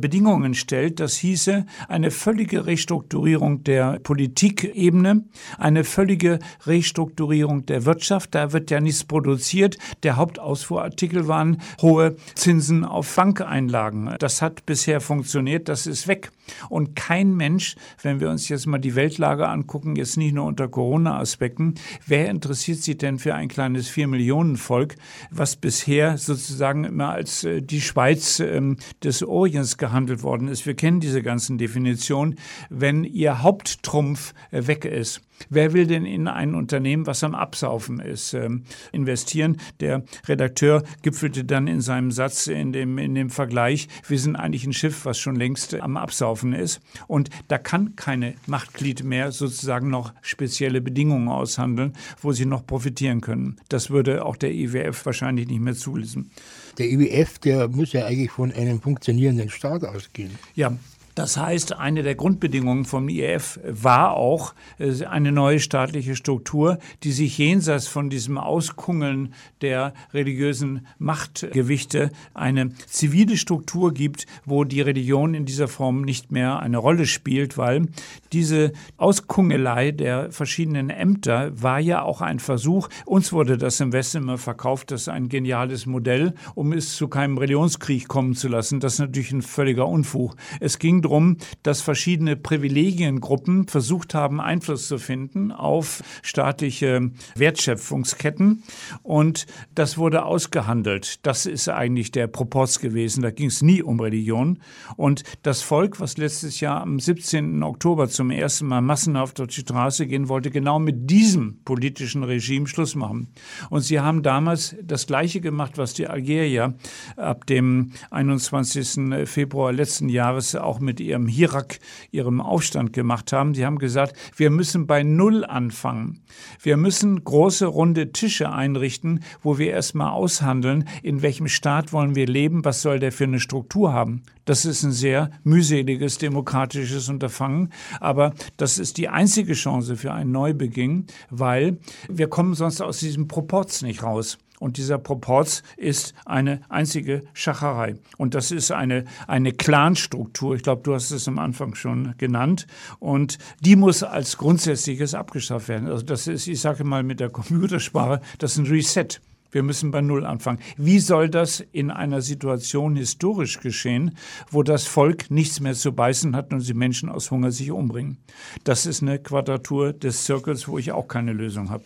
Bedingungen 0.01 0.55
stellt. 0.55 1.01
Das 1.01 1.17
hieße 1.17 1.67
eine 1.89 2.13
völlige 2.13 2.67
Restrukturierung 2.67 3.65
der 3.65 3.99
Politikebene, 3.99 5.25
eine 5.59 5.83
völlige 5.83 6.39
Restrukturierung 6.67 7.67
der 7.67 7.85
Wirtschaft. 7.85 8.35
Da 8.35 8.53
wird 8.53 8.71
ja 8.71 8.81
nichts 8.81 9.03
produziert. 9.03 9.77
Der 10.05 10.17
Hauptausfuhrartikel 10.17 11.27
waren 11.27 11.61
hohe 11.83 12.15
Zinsen 12.37 12.85
auf 12.85 13.13
Bankeinlagen. 13.17 14.15
Das 14.21 14.41
hat 14.41 14.67
bisher 14.67 15.01
funktioniert. 15.01 15.69
Das 15.69 15.89
ist 15.89 16.07
weg. 16.07 16.31
Und 16.69 16.97
kein 16.97 17.35
Mensch, 17.35 17.77
wenn 18.03 18.21
wir 18.21 18.31
uns 18.31 18.49
jetzt 18.49 18.67
mal 18.67 18.79
die 18.79 18.95
Weltlage 18.95 19.49
angucken, 19.49 19.97
jetzt 19.97 20.17
nicht 20.17 20.35
nur 20.35 20.45
unter 20.45 20.69
Corona-Aspekten, 20.69 21.75
wer 22.07 22.29
interessiert 22.29 22.79
sich 22.79 22.99
denn 22.99 23.19
für 23.19 23.35
ein 23.35 23.49
kleines 23.49 23.89
Vier-Millionen-Volk, 23.89 24.97
was 25.31 25.57
bisher 25.57 26.19
sozusagen 26.19 26.85
immer 26.85 27.11
als 27.11 27.45
äh, 27.45 27.63
die 27.63 27.81
Schweiz 27.81 28.41
ähm, 28.41 28.77
des 29.03 29.23
Orients 29.23 29.79
gehandelt 29.79 30.23
worden 30.23 30.49
ist? 30.49 30.67
Wir 30.67 30.75
kennen 30.75 31.01
diese 31.01 31.23
ganzen 31.23 31.59
Definitionen. 31.59 32.37
Wenn 32.71 33.05
ihr 33.05 33.43
Haupttrumpf 33.43 34.35
äh, 34.51 34.67
weg 34.67 34.85
ist, 34.85 35.23
Wer 35.51 35.73
will 35.73 35.87
denn 35.87 36.05
in 36.05 36.29
ein 36.29 36.55
Unternehmen, 36.55 37.07
was 37.07 37.25
am 37.25 37.35
Absaufen 37.35 38.01
ist, 38.01 38.35
ähm, 38.35 38.65
investieren? 38.93 39.59
Der 39.81 40.03
Redakteur 40.27 40.83
gipfelte 41.03 41.45
dann 41.45 41.67
in 41.67 41.81
seinem 41.81 42.11
Satz 42.11 42.47
in 42.47 42.73
dem, 42.73 42.99
in 42.99 43.15
dem 43.15 43.31
Vergleich, 43.31 43.89
wir 44.07 44.19
sind 44.19 44.37
eigentlich 44.37 44.67
ein 44.67 44.73
Schiff, 44.73 45.05
was 45.05 45.19
schon 45.19 45.37
längst 45.37 45.75
am 45.75 45.97
Absaufen 45.97 46.53
ist. 46.53 46.81
Und 47.07 47.31
da 47.49 47.59
kann 47.59 47.97
keine 47.97 48.35
Machtglied 48.47 49.05
mehr 49.05 49.33
sozusagen 49.33 49.91
noch 49.91 50.13
spezielle 50.23 50.81
Bedingungen 50.81 51.29
aushandeln, 51.29 51.93
wo 52.21 52.33
sie 52.33 52.47
noch 52.47 52.67
profitieren 52.67 53.21
können. 53.21 53.57
Das 53.69 53.91
würde 53.91 54.25
auch 54.25 54.37
der 54.37 54.53
IWF 54.53 55.07
wahrscheinlich 55.07 55.49
nicht 55.49 55.61
mehr 55.61 55.75
zulassen. 55.75 56.31
Der 56.79 56.91
IWF, 56.91 57.39
der 57.39 57.69
muss 57.69 57.93
ja 57.93 58.07
eigentlich 58.07 58.31
von 58.31 58.53
einem 58.53 58.81
funktionierenden 58.81 59.51
Staat 59.51 59.85
ausgehen. 59.85 60.31
Ja, 60.55 60.73
das 61.19 61.37
heißt, 61.37 61.73
eine 61.73 62.05
der 62.05 62.15
Grundbedingungen 62.15 62.85
vom 62.85 63.09
IF 63.09 63.59
war 63.65 64.13
auch 64.13 64.55
äh, 64.79 65.05
eine 65.05 65.33
neue 65.33 65.59
staatliche 65.59 66.15
Struktur, 66.15 66.79
die 67.03 67.11
sich 67.11 67.37
jenseits 67.39 67.89
von 67.89 68.09
diesem 68.09 68.39
Auskungeln 68.39 69.35
der 69.61 69.95
religiösen 70.15 70.87
Machtgewichte 70.99 72.11
eine 72.35 72.71
zivile 72.87 73.37
Struktur 73.37 73.93
gibt, 73.93 74.27
wo 74.45 74.63
die 74.63 74.81
Religion 74.81 75.35
in 75.35 75.45
dieser 75.45 75.67
Form 75.67 76.03
nicht 76.03 76.31
mehr 76.31 76.61
eine 76.61 76.79
Rolle 76.79 77.05
spielt, 77.05 77.59
weil 77.59 77.89
diese 78.33 78.73
Auskungelei 78.97 79.91
der 79.91 80.31
verschiedenen 80.31 80.89
Ämter 80.89 81.51
war 81.61 81.81
ja 81.81 82.03
auch 82.03 82.21
ein 82.21 82.39
Versuch. 82.39 82.89
Uns 83.07 83.33
wurde 83.33 83.59
das 83.59 83.81
im 83.81 83.93
Westen 83.93 84.19
immer 84.19 84.39
verkauft, 84.39 84.93
das 84.93 85.03
ist 85.03 85.09
ein 85.09 85.29
geniales 85.29 85.85
Modell, 85.85 86.35
um 86.55 86.73
es 86.73 86.95
zu 86.95 87.09
keinem 87.09 87.39
Religionskrieg 87.39 88.07
kommen 88.07 88.37
zu 88.37 88.47
lassen. 88.47 88.79
Das 88.79 88.95
ist 88.95 89.01
natürlich 89.01 89.33
ein 89.33 89.43
völliger 89.43 89.89
Unfug. 89.89 90.37
Es 90.61 90.79
ging 90.79 91.03
darum, 91.09 91.39
dass 91.63 91.81
verschiedene 91.81 92.37
Privilegiengruppen 92.37 93.67
versucht 93.67 94.15
haben, 94.15 94.41
Einfluss 94.41 94.89
zu 94.89 94.99
finden 94.99 95.53
auf 95.53 96.03
staatliche 96.23 97.11
Wertschöpfungsketten. 97.35 98.63
Und 99.03 99.47
das 99.75 99.97
wurde 99.97 100.25
ausgehandelt. 100.25 101.25
Das 101.27 101.47
ist 101.47 101.69
eigentlich 101.69 102.13
der 102.13 102.27
Proporz 102.27 102.79
gewesen. 102.79 103.23
Da 103.23 103.31
ging 103.31 103.49
es 103.49 103.63
nie 103.63 103.83
um 103.83 104.01
Religion. 104.01 104.59
Und 104.97 105.23
das 105.43 105.63
Volk, 105.63 105.99
was 105.99 106.19
letztes 106.19 106.61
Jahr 106.61 106.83
am 106.83 107.01
17. 107.01 107.63
Oktober 107.63 108.09
zum 108.09 108.31
ersten 108.31 108.67
Mal 108.67 108.83
massenhaft 108.83 109.41
auf 109.41 109.47
die 109.49 109.61
Straße 109.63 110.07
gehen 110.07 110.29
wollte, 110.29 110.51
genau 110.51 110.79
mit 110.79 111.11
diesem 111.11 111.61
politischen 111.65 112.23
Regime 112.23 112.67
Schluss 112.67 112.95
machen. 112.95 113.29
Und 113.71 113.81
sie 113.81 114.01
haben 114.01 114.23
damals 114.23 114.77
das 114.83 115.07
Gleiche 115.07 115.41
gemacht, 115.41 115.79
was 115.79 115.95
die 115.95 116.07
Algerier 116.07 116.75
ab 117.17 117.47
dem 117.47 117.93
21. 118.11 119.27
Februar 119.27 119.73
letzten 119.73 120.11
Jahres 120.11 120.55
auch 120.55 120.81
mit 120.81 120.98
ihrem 121.01 121.27
Hirak, 121.27 121.79
ihrem 122.11 122.41
Aufstand 122.41 122.93
gemacht 122.93 123.33
haben. 123.33 123.55
Sie 123.55 123.65
haben 123.65 123.79
gesagt, 123.79 124.17
wir 124.37 124.51
müssen 124.51 124.87
bei 124.87 125.03
Null 125.03 125.45
anfangen. 125.45 126.21
Wir 126.63 126.77
müssen 126.77 127.23
große 127.25 127.67
runde 127.67 128.13
Tische 128.13 128.51
einrichten, 128.51 129.21
wo 129.43 129.59
wir 129.59 129.71
erstmal 129.71 130.13
aushandeln, 130.13 130.89
in 131.03 131.23
welchem 131.23 131.49
Staat 131.49 131.93
wollen 131.93 132.15
wir 132.15 132.27
leben, 132.27 132.65
was 132.65 132.83
soll 132.83 132.99
der 132.99 133.13
für 133.13 133.25
eine 133.25 133.41
Struktur 133.41 133.93
haben. 133.93 134.23
Das 134.45 134.65
ist 134.65 134.83
ein 134.83 134.93
sehr 134.93 135.31
mühseliges 135.45 136.17
demokratisches 136.19 137.09
Unterfangen, 137.09 137.71
aber 138.01 138.33
das 138.57 138.79
ist 138.79 138.97
die 138.97 139.09
einzige 139.09 139.53
Chance 139.53 139.97
für 139.97 140.13
einen 140.13 140.33
Neubeginn, 140.33 141.07
weil 141.29 141.79
wir 142.09 142.29
kommen 142.29 142.55
sonst 142.55 142.81
aus 142.81 142.99
diesem 143.01 143.29
Proporz 143.29 143.83
nicht 143.83 144.03
raus. 144.03 144.39
Und 144.61 144.77
dieser 144.77 144.99
Proporz 144.99 145.63
ist 145.77 146.15
eine 146.25 146.61
einzige 146.69 147.23
Schacherei. 147.33 147.97
Und 148.17 148.35
das 148.35 148.51
ist 148.51 148.71
eine, 148.71 149.05
eine 149.27 149.53
Clanstruktur. 149.53 150.55
Ich 150.55 150.63
glaube, 150.63 150.83
du 150.83 150.95
hast 150.95 151.11
es 151.11 151.29
am 151.29 151.39
Anfang 151.39 151.75
schon 151.75 152.15
genannt. 152.19 152.67
Und 152.99 153.39
die 153.61 153.77
muss 153.77 154.03
als 154.03 154.37
grundsätzliches 154.37 155.15
abgeschafft 155.15 155.69
werden. 155.69 155.89
Also 155.89 156.05
das 156.05 156.27
ist, 156.27 156.47
ich 156.47 156.61
sage 156.61 156.85
mal 156.85 157.03
mit 157.03 157.21
der 157.21 157.31
Computersprache, 157.31 158.21
das 158.39 158.53
ist 158.53 158.59
ein 158.59 158.67
Reset. 158.67 159.21
Wir 159.51 159.63
müssen 159.63 159.91
bei 159.91 160.01
Null 160.01 160.27
anfangen. 160.27 160.59
Wie 160.77 160.99
soll 160.99 161.29
das 161.29 161.61
in 161.73 161.91
einer 161.91 162.21
Situation 162.21 162.97
historisch 162.97 163.61
geschehen, 163.61 164.17
wo 164.51 164.63
das 164.63 164.87
Volk 164.87 165.31
nichts 165.31 165.61
mehr 165.61 165.75
zu 165.75 165.93
beißen 165.93 166.37
hat 166.37 166.53
und 166.53 166.67
die 166.67 166.75
Menschen 166.75 167.09
aus 167.09 167.31
Hunger 167.31 167.51
sich 167.51 167.71
umbringen? 167.71 168.19
Das 168.65 168.87
ist 168.87 169.03
eine 169.03 169.19
Quadratur 169.19 169.93
des 169.93 170.25
Zirkels, 170.25 170.69
wo 170.69 170.79
ich 170.79 170.93
auch 170.93 171.09
keine 171.09 171.33
Lösung 171.33 171.71
habe. 171.71 171.85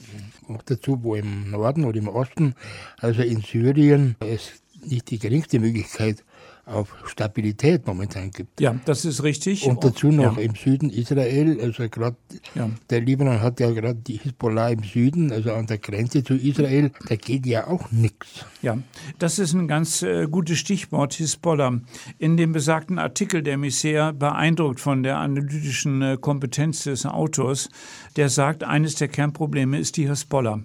Auch 0.48 0.62
dazu, 0.62 0.98
wo 1.02 1.14
im 1.14 1.50
Norden 1.50 1.84
oder 1.84 1.98
im 1.98 2.08
Osten, 2.08 2.54
also 2.98 3.22
in 3.22 3.40
Syrien, 3.42 4.16
es 4.20 4.62
nicht 4.84 5.10
die 5.10 5.18
geringste 5.18 5.60
Möglichkeit 5.60 6.24
auf 6.64 6.94
Stabilität 7.06 7.86
momentan 7.86 8.30
gibt. 8.30 8.60
Ja, 8.60 8.76
das 8.84 9.04
ist 9.04 9.24
richtig. 9.24 9.66
Und 9.66 9.82
dazu 9.82 10.12
noch 10.12 10.36
ja. 10.36 10.42
im 10.42 10.54
Süden 10.54 10.90
Israel, 10.90 11.60
also 11.60 11.88
gerade 11.88 12.16
ja. 12.54 12.70
der 12.88 13.00
Libanon 13.00 13.40
hat 13.40 13.58
ja 13.58 13.70
gerade 13.72 13.96
die 13.96 14.18
Hisbollah 14.18 14.68
im 14.68 14.84
Süden, 14.84 15.32
also 15.32 15.52
an 15.52 15.66
der 15.66 15.78
Grenze 15.78 16.22
zu 16.22 16.34
Israel, 16.34 16.92
da 17.08 17.16
geht 17.16 17.46
ja 17.46 17.66
auch 17.66 17.90
nichts. 17.90 18.46
Ja, 18.62 18.78
das 19.18 19.40
ist 19.40 19.54
ein 19.54 19.66
ganz 19.66 20.02
äh, 20.02 20.28
gutes 20.28 20.58
Stichwort, 20.58 21.14
Hisbollah. 21.14 21.80
In 22.18 22.36
dem 22.36 22.52
besagten 22.52 23.00
Artikel, 23.00 23.42
der 23.42 23.58
mich 23.58 23.76
sehr 23.80 24.12
beeindruckt 24.12 24.78
von 24.78 25.02
der 25.02 25.18
analytischen 25.18 26.00
äh, 26.00 26.16
Kompetenz 26.20 26.84
des 26.84 27.06
Autors, 27.06 27.70
der 28.14 28.28
sagt, 28.28 28.62
eines 28.62 28.94
der 28.94 29.08
Kernprobleme 29.08 29.78
ist 29.78 29.96
die 29.96 30.08
Hisbollah. 30.08 30.60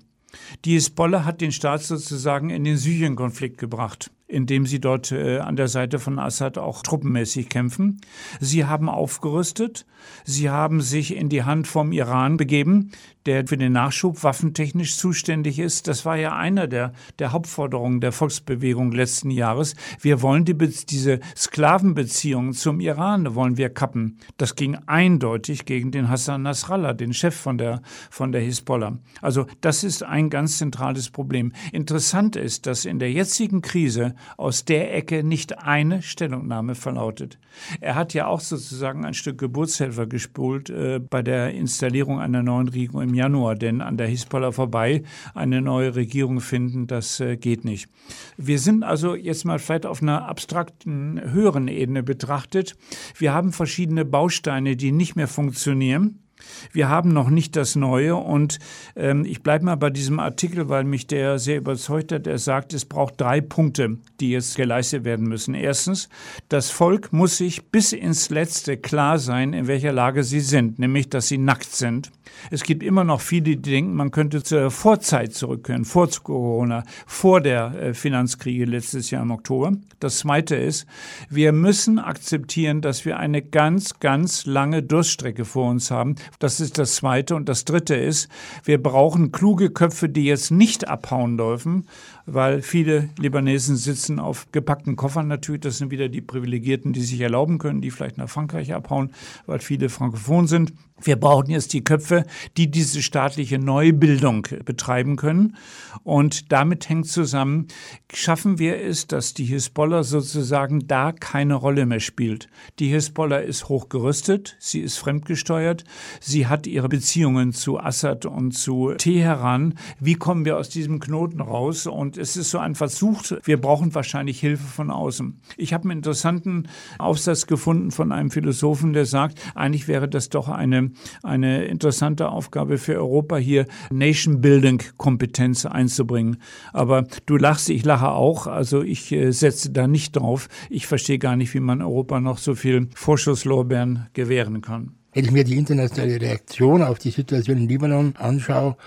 Die 0.64 0.74
Hisbollah 0.74 1.26
hat 1.26 1.42
den 1.42 1.52
Staat 1.52 1.82
sozusagen 1.82 2.52
in 2.52 2.64
den 2.64 2.78
Syrien-Konflikt 2.78 3.58
gebracht 3.58 4.12
indem 4.28 4.66
sie 4.66 4.80
dort 4.80 5.12
äh, 5.12 5.40
an 5.40 5.56
der 5.56 5.68
Seite 5.68 6.00
von 6.00 6.20
Assad 6.20 6.58
auch 6.58 6.84
truppenmäßig 6.84 7.50
kämpfen. 7.50 8.02
Sie 8.40 8.66
haben 8.66 8.90
aufgerüstet, 8.90 9.86
sie 10.26 10.50
haben 10.50 10.82
sich 10.82 11.16
in 11.16 11.30
die 11.30 11.44
Hand 11.44 11.68
vom 11.68 11.92
Iran 11.92 12.38
begeben, 12.38 12.92
der 13.28 13.46
für 13.46 13.58
den 13.58 13.74
Nachschub 13.74 14.24
waffentechnisch 14.24 14.98
zuständig 14.98 15.60
ist. 15.60 15.88
Das 15.88 16.06
war 16.06 16.16
ja 16.16 16.36
einer 16.36 16.68
der, 16.68 16.94
der 17.20 17.34
Hauptforderungen 17.34 18.00
der 18.00 18.14
Volksbewegung 18.14 18.92
letzten 18.92 19.30
Jahres. 19.30 19.76
Wir 20.02 20.22
wollen 20.22 20.46
die, 20.46 20.56
diese 20.56 21.20
Sklavenbeziehungen 21.36 22.54
zum 22.54 22.80
Iran 22.80 23.36
wollen 23.36 23.58
wir 23.58 23.70
kappen. 23.70 24.18
Das 24.38 24.56
ging 24.56 24.78
eindeutig 24.86 25.66
gegen 25.66 25.92
den 25.92 26.10
Hassan 26.10 26.44
Nasrallah, 26.44 26.94
den 26.94 27.14
Chef 27.14 27.36
von 27.36 27.58
der, 27.58 27.82
von 28.10 28.32
der 28.32 28.42
Hisbollah. 28.42 28.98
Also 29.22 29.46
das 29.62 29.84
ist 29.84 30.04
ein 30.04 30.30
ganz 30.30 30.58
zentrales 30.58 31.10
Problem. 31.10 31.52
Interessant 31.74 32.38
ist, 32.38 32.66
dass 32.66 32.86
in 32.86 33.00
der 33.00 33.12
jetzigen 33.12 33.62
Krise 33.62 34.16
aus 34.38 34.64
der 34.64 34.96
Ecke 34.96 35.24
nicht 35.24 35.60
eine 35.60 36.02
Stellungnahme 36.02 36.76
verlautet. 36.76 37.38
Er 37.82 37.96
hat 37.96 38.14
ja 38.14 38.28
auch 38.28 38.40
sozusagen 38.40 39.04
ein 39.04 39.14
Stück 39.14 39.38
Geburtshelfer 39.38 40.08
gespult 40.08 40.70
äh, 40.70 41.00
bei 41.00 41.22
der 41.22 41.54
Installierung 41.54 42.20
einer 42.20 42.44
neuen 42.44 42.70
Regierung 42.70 43.02
im 43.02 43.14
Januar, 43.18 43.56
denn 43.56 43.82
an 43.82 43.98
der 43.98 44.08
Hisbollah 44.08 44.54
vorbei 44.54 45.04
eine 45.36 45.62
neue 45.62 45.96
Regierung 45.96 46.40
finden, 46.40 46.88
das 46.88 47.20
äh, 47.20 47.36
geht 47.36 47.66
nicht. 47.66 47.90
Wir 48.38 48.60
sind 48.60 48.84
also 48.84 49.16
jetzt 49.16 49.44
mal 49.44 49.60
vielleicht 49.60 49.86
auf 49.86 50.02
einer 50.02 50.28
abstrakten, 50.28 51.20
höheren 51.34 51.68
Ebene 51.68 52.04
betrachtet. 52.04 52.76
Wir 53.18 53.34
haben 53.34 53.52
verschiedene 53.52 54.06
Bausteine, 54.06 54.78
die 54.78 54.94
nicht 54.94 55.16
mehr 55.16 55.28
funktionieren. 55.28 56.27
Wir 56.72 56.90
haben 56.90 57.14
noch 57.14 57.30
nicht 57.30 57.56
das 57.56 57.76
Neue 57.76 58.16
und 58.16 58.60
ähm, 58.96 59.26
ich 59.26 59.44
bleibe 59.44 59.66
mal 59.66 59.76
bei 59.76 59.90
diesem 59.90 60.20
Artikel, 60.20 60.70
weil 60.70 60.84
mich 60.84 61.08
der 61.08 61.40
sehr 61.40 61.58
überzeugt 61.58 62.12
hat. 62.12 62.28
Er 62.28 62.38
sagt, 62.38 62.74
es 62.74 62.86
braucht 62.86 63.20
drei 63.20 63.42
Punkte, 63.42 63.98
die 64.20 64.32
jetzt 64.32 64.56
geleistet 64.56 65.06
werden 65.06 65.28
müssen. 65.28 65.54
Erstens, 65.54 66.10
das 66.50 66.70
Volk 66.70 67.14
muss 67.14 67.38
sich 67.38 67.72
bis 67.72 67.94
ins 67.94 68.30
Letzte 68.30 68.78
klar 68.78 69.20
sein, 69.20 69.54
in 69.54 69.68
welcher 69.68 69.92
Lage 69.92 70.24
sie 70.24 70.40
sind, 70.40 70.80
nämlich, 70.80 71.10
dass 71.10 71.28
sie 71.28 71.38
nackt 71.38 71.72
sind. 71.72 72.12
Es 72.52 72.64
gibt 72.64 72.84
immer 72.84 73.04
noch 73.04 73.22
viele, 73.22 73.44
die 73.44 73.62
denken, 73.62 73.94
man 73.96 74.12
könnte 74.12 74.44
zur 74.44 74.72
Vorzeit 74.72 75.34
zurückkehren, 75.34 75.86
vor 75.86 76.08
Corona, 76.24 76.84
vor 77.06 77.42
der 77.42 77.74
äh, 77.76 77.94
Finanzkriege 77.94 78.66
letztes 78.66 79.12
Jahr 79.12 79.24
im 79.24 79.32
Oktober. 79.32 79.74
Das 80.00 80.20
Zweite 80.20 80.56
ist, 80.56 80.86
wir 81.30 81.52
müssen 81.52 82.00
akzeptieren, 82.00 82.82
dass 82.82 83.06
wir 83.06 83.18
eine 83.18 83.42
ganz, 83.42 84.00
ganz 84.00 84.46
lange 84.46 84.84
Durststrecke 84.84 85.46
vor 85.46 85.70
uns 85.70 85.92
haben. 85.92 86.16
Das 86.40 86.60
ist 86.60 86.78
das 86.78 86.96
Zweite. 86.96 87.36
Und 87.36 87.50
das 87.50 87.66
Dritte 87.66 87.96
ist, 87.96 88.30
wir 88.64 88.82
brauchen 88.82 89.32
kluge 89.32 89.72
Köpfe, 89.72 90.10
die 90.10 90.26
jetzt 90.26 90.52
nicht 90.52 90.88
abhauen 90.88 91.38
dürfen, 91.38 91.88
weil 92.28 92.62
viele 92.62 93.10
Libanesen 93.18 93.78
sitzen 93.78 94.20
auf 94.20 94.52
gepackten 94.52 94.98
Koffern 94.98 95.28
natürlich. 95.28 95.62
Das 95.62 95.78
sind 95.78 95.92
wieder 95.92 96.10
die 96.10 96.22
Privilegierten, 96.22 96.94
die 96.94 97.02
sich 97.02 97.22
erlauben 97.22 97.58
können, 97.58 97.82
die 97.82 97.90
vielleicht 97.90 98.18
nach 98.18 98.30
Frankreich 98.30 98.74
abhauen, 98.74 99.12
weil 99.46 99.60
viele 99.60 99.90
Frankophon 99.90 100.46
sind. 100.46 100.74
Wir 101.02 101.16
brauchen 101.16 101.52
jetzt 101.52 101.74
die 101.74 101.84
Köpfe, 101.84 102.26
die 102.58 102.72
diese 102.72 103.04
staatliche 103.04 103.60
Neubildung 103.60 104.48
betreiben 104.66 105.16
können. 105.16 105.56
Und 106.04 106.52
damit 106.52 106.90
hängt 106.90 107.08
zusammen, 107.08 107.68
schaffen 108.12 108.58
wir 108.58 108.82
es, 108.82 109.06
dass 109.06 109.34
die 109.34 109.46
Hisbollah 109.46 110.04
sozusagen 110.04 110.88
da 110.88 111.12
keine 111.12 111.54
Rolle 111.54 111.86
mehr 111.86 112.00
spielt. 112.00 112.50
Die 112.80 112.88
Hisbollah 112.88 113.38
ist 113.38 113.70
hochgerüstet, 113.70 114.58
sie 114.60 114.80
ist 114.80 114.98
fremdgesteuert, 114.98 115.84
sie 116.20 116.48
hat 116.48 116.66
ihre 116.66 116.90
Beziehungen 116.90 117.54
zu 117.54 117.80
Assad 117.80 118.26
und 118.26 118.54
zu 118.54 118.94
Teheran. 118.98 119.76
Wie 120.00 120.16
kommen 120.16 120.46
wir 120.46 120.58
aus 120.58 120.70
diesem 120.70 121.00
Knoten 121.00 121.42
raus? 121.42 121.86
Und 121.86 122.17
es 122.18 122.38
ist 122.38 122.50
so 122.50 122.60
ein 122.60 122.76
Versuch, 122.76 123.24
wir 123.44 123.60
brauchen 123.60 123.94
wahrscheinlich 123.96 124.40
Hilfe 124.40 124.68
von 124.68 124.92
außen. 124.92 125.40
Ich 125.58 125.74
habe 125.74 125.86
einen 125.86 126.00
interessanten 126.00 126.68
Aufsatz 127.00 127.48
gefunden 127.48 127.92
von 127.92 128.12
einem 128.12 128.32
Philosophen, 128.32 128.94
der 128.94 129.06
sagt, 129.06 129.40
eigentlich 129.56 129.88
wäre 129.88 130.08
das 130.08 130.30
doch 130.30 130.50
eine 130.50 130.88
eine, 131.24 131.66
interessante 131.66 132.30
Aufgabe 132.30 132.78
für 132.78 132.96
Europa, 132.96 133.38
hier 133.38 133.66
Nation-Building-Kompetenz 133.92 135.66
einzubringen. 135.66 136.38
Aber 136.74 137.06
du 137.26 137.38
lachst, 137.38 137.70
ich 137.70 137.86
lache 137.86 138.10
auch. 138.10 138.48
Also 138.48 138.82
ich 138.82 139.12
äh, 139.12 139.32
setze 139.32 139.72
da 139.72 139.88
nicht 139.88 140.16
drauf. 140.16 140.48
Ich 140.70 140.88
verstehe 140.88 141.20
gar 141.20 141.36
nicht, 141.36 141.54
wie 141.54 141.60
man 141.60 141.82
Europa 141.82 142.20
noch 142.20 142.38
so 142.38 142.56
viel 142.56 142.88
Vorschusslorbeeren 142.96 144.08
gewähren 144.14 144.62
kann. 144.62 144.94
Wenn 145.14 145.26
ich 145.26 145.32
mir 145.32 145.44
die 145.44 145.58
internationale 145.58 146.22
Reaktion 146.22 146.84
auf 146.84 147.00
die 147.00 147.12
Situation 147.12 147.58
in 147.58 147.68
Libanon 147.68 148.16
anschaue, 148.18 148.78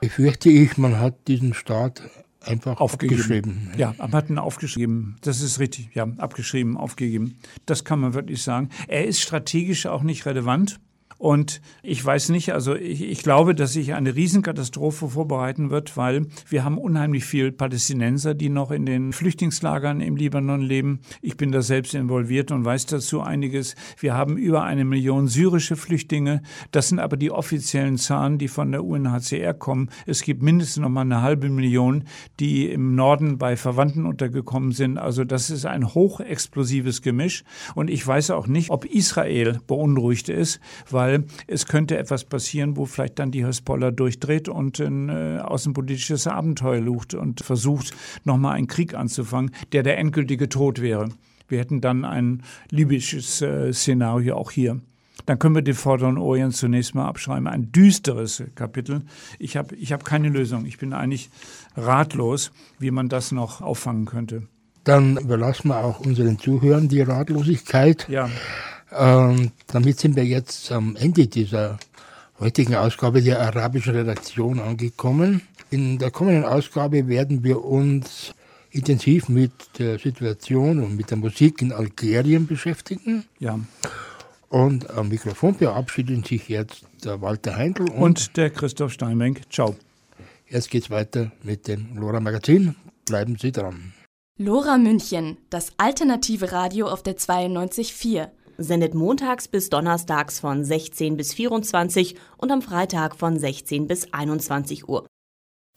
befürchte 0.00 0.48
ich, 0.48 0.78
man 0.78 0.98
hat 0.98 1.28
diesen 1.28 1.54
Staat 1.54 2.02
einfach 2.46 2.80
aufgegeben. 2.80 3.20
abgeschrieben. 3.20 3.70
Ja, 3.76 3.94
hat 3.98 4.30
ihn 4.30 4.38
aufgeschrieben. 4.38 5.16
Das 5.22 5.40
ist 5.40 5.58
richtig. 5.58 5.90
Ja, 5.94 6.06
abgeschrieben, 6.18 6.76
aufgegeben. 6.76 7.38
Das 7.66 7.84
kann 7.84 8.00
man 8.00 8.14
wirklich 8.14 8.42
sagen. 8.42 8.68
Er 8.88 9.06
ist 9.06 9.20
strategisch 9.20 9.86
auch 9.86 10.02
nicht 10.02 10.26
relevant. 10.26 10.80
Und 11.24 11.62
ich 11.82 12.04
weiß 12.04 12.28
nicht, 12.28 12.52
also 12.52 12.74
ich, 12.74 13.02
ich, 13.02 13.22
glaube, 13.22 13.54
dass 13.54 13.72
sich 13.72 13.94
eine 13.94 14.14
Riesenkatastrophe 14.14 15.08
vorbereiten 15.08 15.70
wird, 15.70 15.96
weil 15.96 16.26
wir 16.50 16.64
haben 16.64 16.76
unheimlich 16.76 17.24
viel 17.24 17.50
Palästinenser, 17.50 18.34
die 18.34 18.50
noch 18.50 18.70
in 18.70 18.84
den 18.84 19.14
Flüchtlingslagern 19.14 20.02
im 20.02 20.16
Libanon 20.16 20.60
leben. 20.60 21.00
Ich 21.22 21.38
bin 21.38 21.50
da 21.50 21.62
selbst 21.62 21.94
involviert 21.94 22.50
und 22.50 22.66
weiß 22.66 22.84
dazu 22.84 23.22
einiges. 23.22 23.74
Wir 23.98 24.12
haben 24.12 24.36
über 24.36 24.64
eine 24.64 24.84
Million 24.84 25.26
syrische 25.26 25.76
Flüchtlinge. 25.76 26.42
Das 26.72 26.90
sind 26.90 26.98
aber 26.98 27.16
die 27.16 27.30
offiziellen 27.30 27.96
Zahlen, 27.96 28.36
die 28.36 28.48
von 28.48 28.70
der 28.70 28.84
UNHCR 28.84 29.54
kommen. 29.54 29.88
Es 30.04 30.20
gibt 30.24 30.42
mindestens 30.42 30.82
noch 30.82 30.90
mal 30.90 31.00
eine 31.00 31.22
halbe 31.22 31.48
Million, 31.48 32.04
die 32.38 32.68
im 32.68 32.96
Norden 32.96 33.38
bei 33.38 33.56
Verwandten 33.56 34.04
untergekommen 34.04 34.72
sind. 34.72 34.98
Also 34.98 35.24
das 35.24 35.48
ist 35.48 35.64
ein 35.64 35.94
hochexplosives 35.94 37.00
Gemisch. 37.00 37.44
Und 37.74 37.88
ich 37.88 38.06
weiß 38.06 38.30
auch 38.32 38.46
nicht, 38.46 38.68
ob 38.68 38.84
Israel 38.84 39.60
beunruhigt 39.66 40.28
ist, 40.28 40.60
weil 40.90 41.13
weil 41.14 41.24
es 41.46 41.66
könnte 41.66 41.96
etwas 41.96 42.24
passieren, 42.24 42.76
wo 42.76 42.86
vielleicht 42.86 43.18
dann 43.18 43.30
die 43.30 43.46
Hezbollah 43.46 43.90
durchdreht 43.90 44.48
und 44.48 44.80
ein 44.80 45.08
äh, 45.08 45.40
außenpolitisches 45.40 46.26
Abenteuer 46.26 46.80
lucht 46.80 47.14
und 47.14 47.40
versucht, 47.40 47.94
nochmal 48.24 48.56
einen 48.56 48.66
Krieg 48.66 48.94
anzufangen, 48.94 49.52
der 49.72 49.82
der 49.82 49.98
endgültige 49.98 50.48
Tod 50.48 50.80
wäre. 50.80 51.08
Wir 51.48 51.58
hätten 51.58 51.80
dann 51.80 52.04
ein 52.04 52.42
libysches 52.70 53.42
äh, 53.42 53.72
Szenario 53.72 54.36
auch 54.36 54.50
hier. 54.50 54.80
Dann 55.26 55.38
können 55.38 55.54
wir 55.54 55.62
den 55.62 55.74
Vorderen 55.74 56.18
Orient 56.18 56.54
zunächst 56.54 56.94
mal 56.94 57.06
abschreiben. 57.06 57.46
Ein 57.46 57.72
düsteres 57.72 58.42
Kapitel. 58.54 59.02
Ich 59.38 59.56
habe 59.56 59.74
ich 59.76 59.92
hab 59.92 60.04
keine 60.04 60.28
Lösung. 60.28 60.66
Ich 60.66 60.78
bin 60.78 60.92
eigentlich 60.92 61.30
ratlos, 61.76 62.50
wie 62.78 62.90
man 62.90 63.08
das 63.08 63.32
noch 63.32 63.62
auffangen 63.62 64.04
könnte. 64.04 64.48
Dann 64.82 65.16
überlassen 65.16 65.68
wir 65.68 65.82
auch 65.82 66.00
unseren 66.00 66.38
Zuhörern 66.38 66.88
die 66.88 67.00
Ratlosigkeit. 67.00 68.06
Ja. 68.10 68.28
Ähm, 68.96 69.50
damit 69.66 69.98
sind 69.98 70.16
wir 70.16 70.24
jetzt 70.24 70.70
am 70.70 70.96
Ende 70.96 71.26
dieser 71.26 71.78
heutigen 72.38 72.74
Ausgabe 72.74 73.22
der 73.22 73.40
arabischen 73.40 73.94
Redaktion 73.94 74.60
angekommen. 74.60 75.42
In 75.70 75.98
der 75.98 76.10
kommenden 76.10 76.44
Ausgabe 76.44 77.08
werden 77.08 77.42
wir 77.42 77.64
uns 77.64 78.34
intensiv 78.70 79.28
mit 79.28 79.52
der 79.78 79.98
Situation 79.98 80.82
und 80.82 80.96
mit 80.96 81.10
der 81.10 81.16
Musik 81.16 81.62
in 81.62 81.72
Algerien 81.72 82.46
beschäftigen. 82.46 83.24
Ja. 83.38 83.58
Und 84.48 84.90
am 84.90 85.08
Mikrofon 85.08 85.54
verabschieden 85.54 86.22
sich 86.22 86.48
jetzt 86.48 86.84
der 87.04 87.20
Walter 87.20 87.56
Heindl 87.56 87.82
und, 87.90 87.98
und 87.98 88.36
der 88.36 88.50
Christoph 88.50 88.92
Steinmenk. 88.92 89.40
Ciao. 89.50 89.74
Jetzt 90.48 90.70
geht's 90.70 90.90
weiter 90.90 91.32
mit 91.42 91.66
dem 91.66 91.96
Lora 91.96 92.20
Magazin. 92.20 92.76
Bleiben 93.06 93.36
Sie 93.36 93.50
dran. 93.50 93.92
Lora 94.36 94.78
München, 94.78 95.36
das 95.50 95.72
alternative 95.76 96.52
Radio 96.52 96.88
auf 96.88 97.02
der 97.02 97.16
92.4 97.16 98.28
sendet 98.58 98.94
montags 98.94 99.48
bis 99.48 99.70
donnerstags 99.70 100.38
von 100.40 100.64
16 100.64 101.16
bis 101.16 101.32
24 101.34 102.16
und 102.36 102.52
am 102.52 102.62
Freitag 102.62 103.16
von 103.16 103.38
16 103.38 103.86
bis 103.86 104.12
21 104.12 104.88
Uhr. 104.88 105.06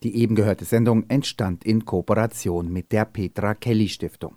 Die 0.04 0.16
eben 0.16 0.36
gehörte 0.36 0.66
Sendung 0.66 1.06
entstand 1.10 1.64
in 1.64 1.86
Kooperation 1.86 2.72
mit 2.72 2.92
der 2.92 3.06
Petra 3.06 3.56
Kelly 3.56 3.90
Stiftung. 3.90 4.36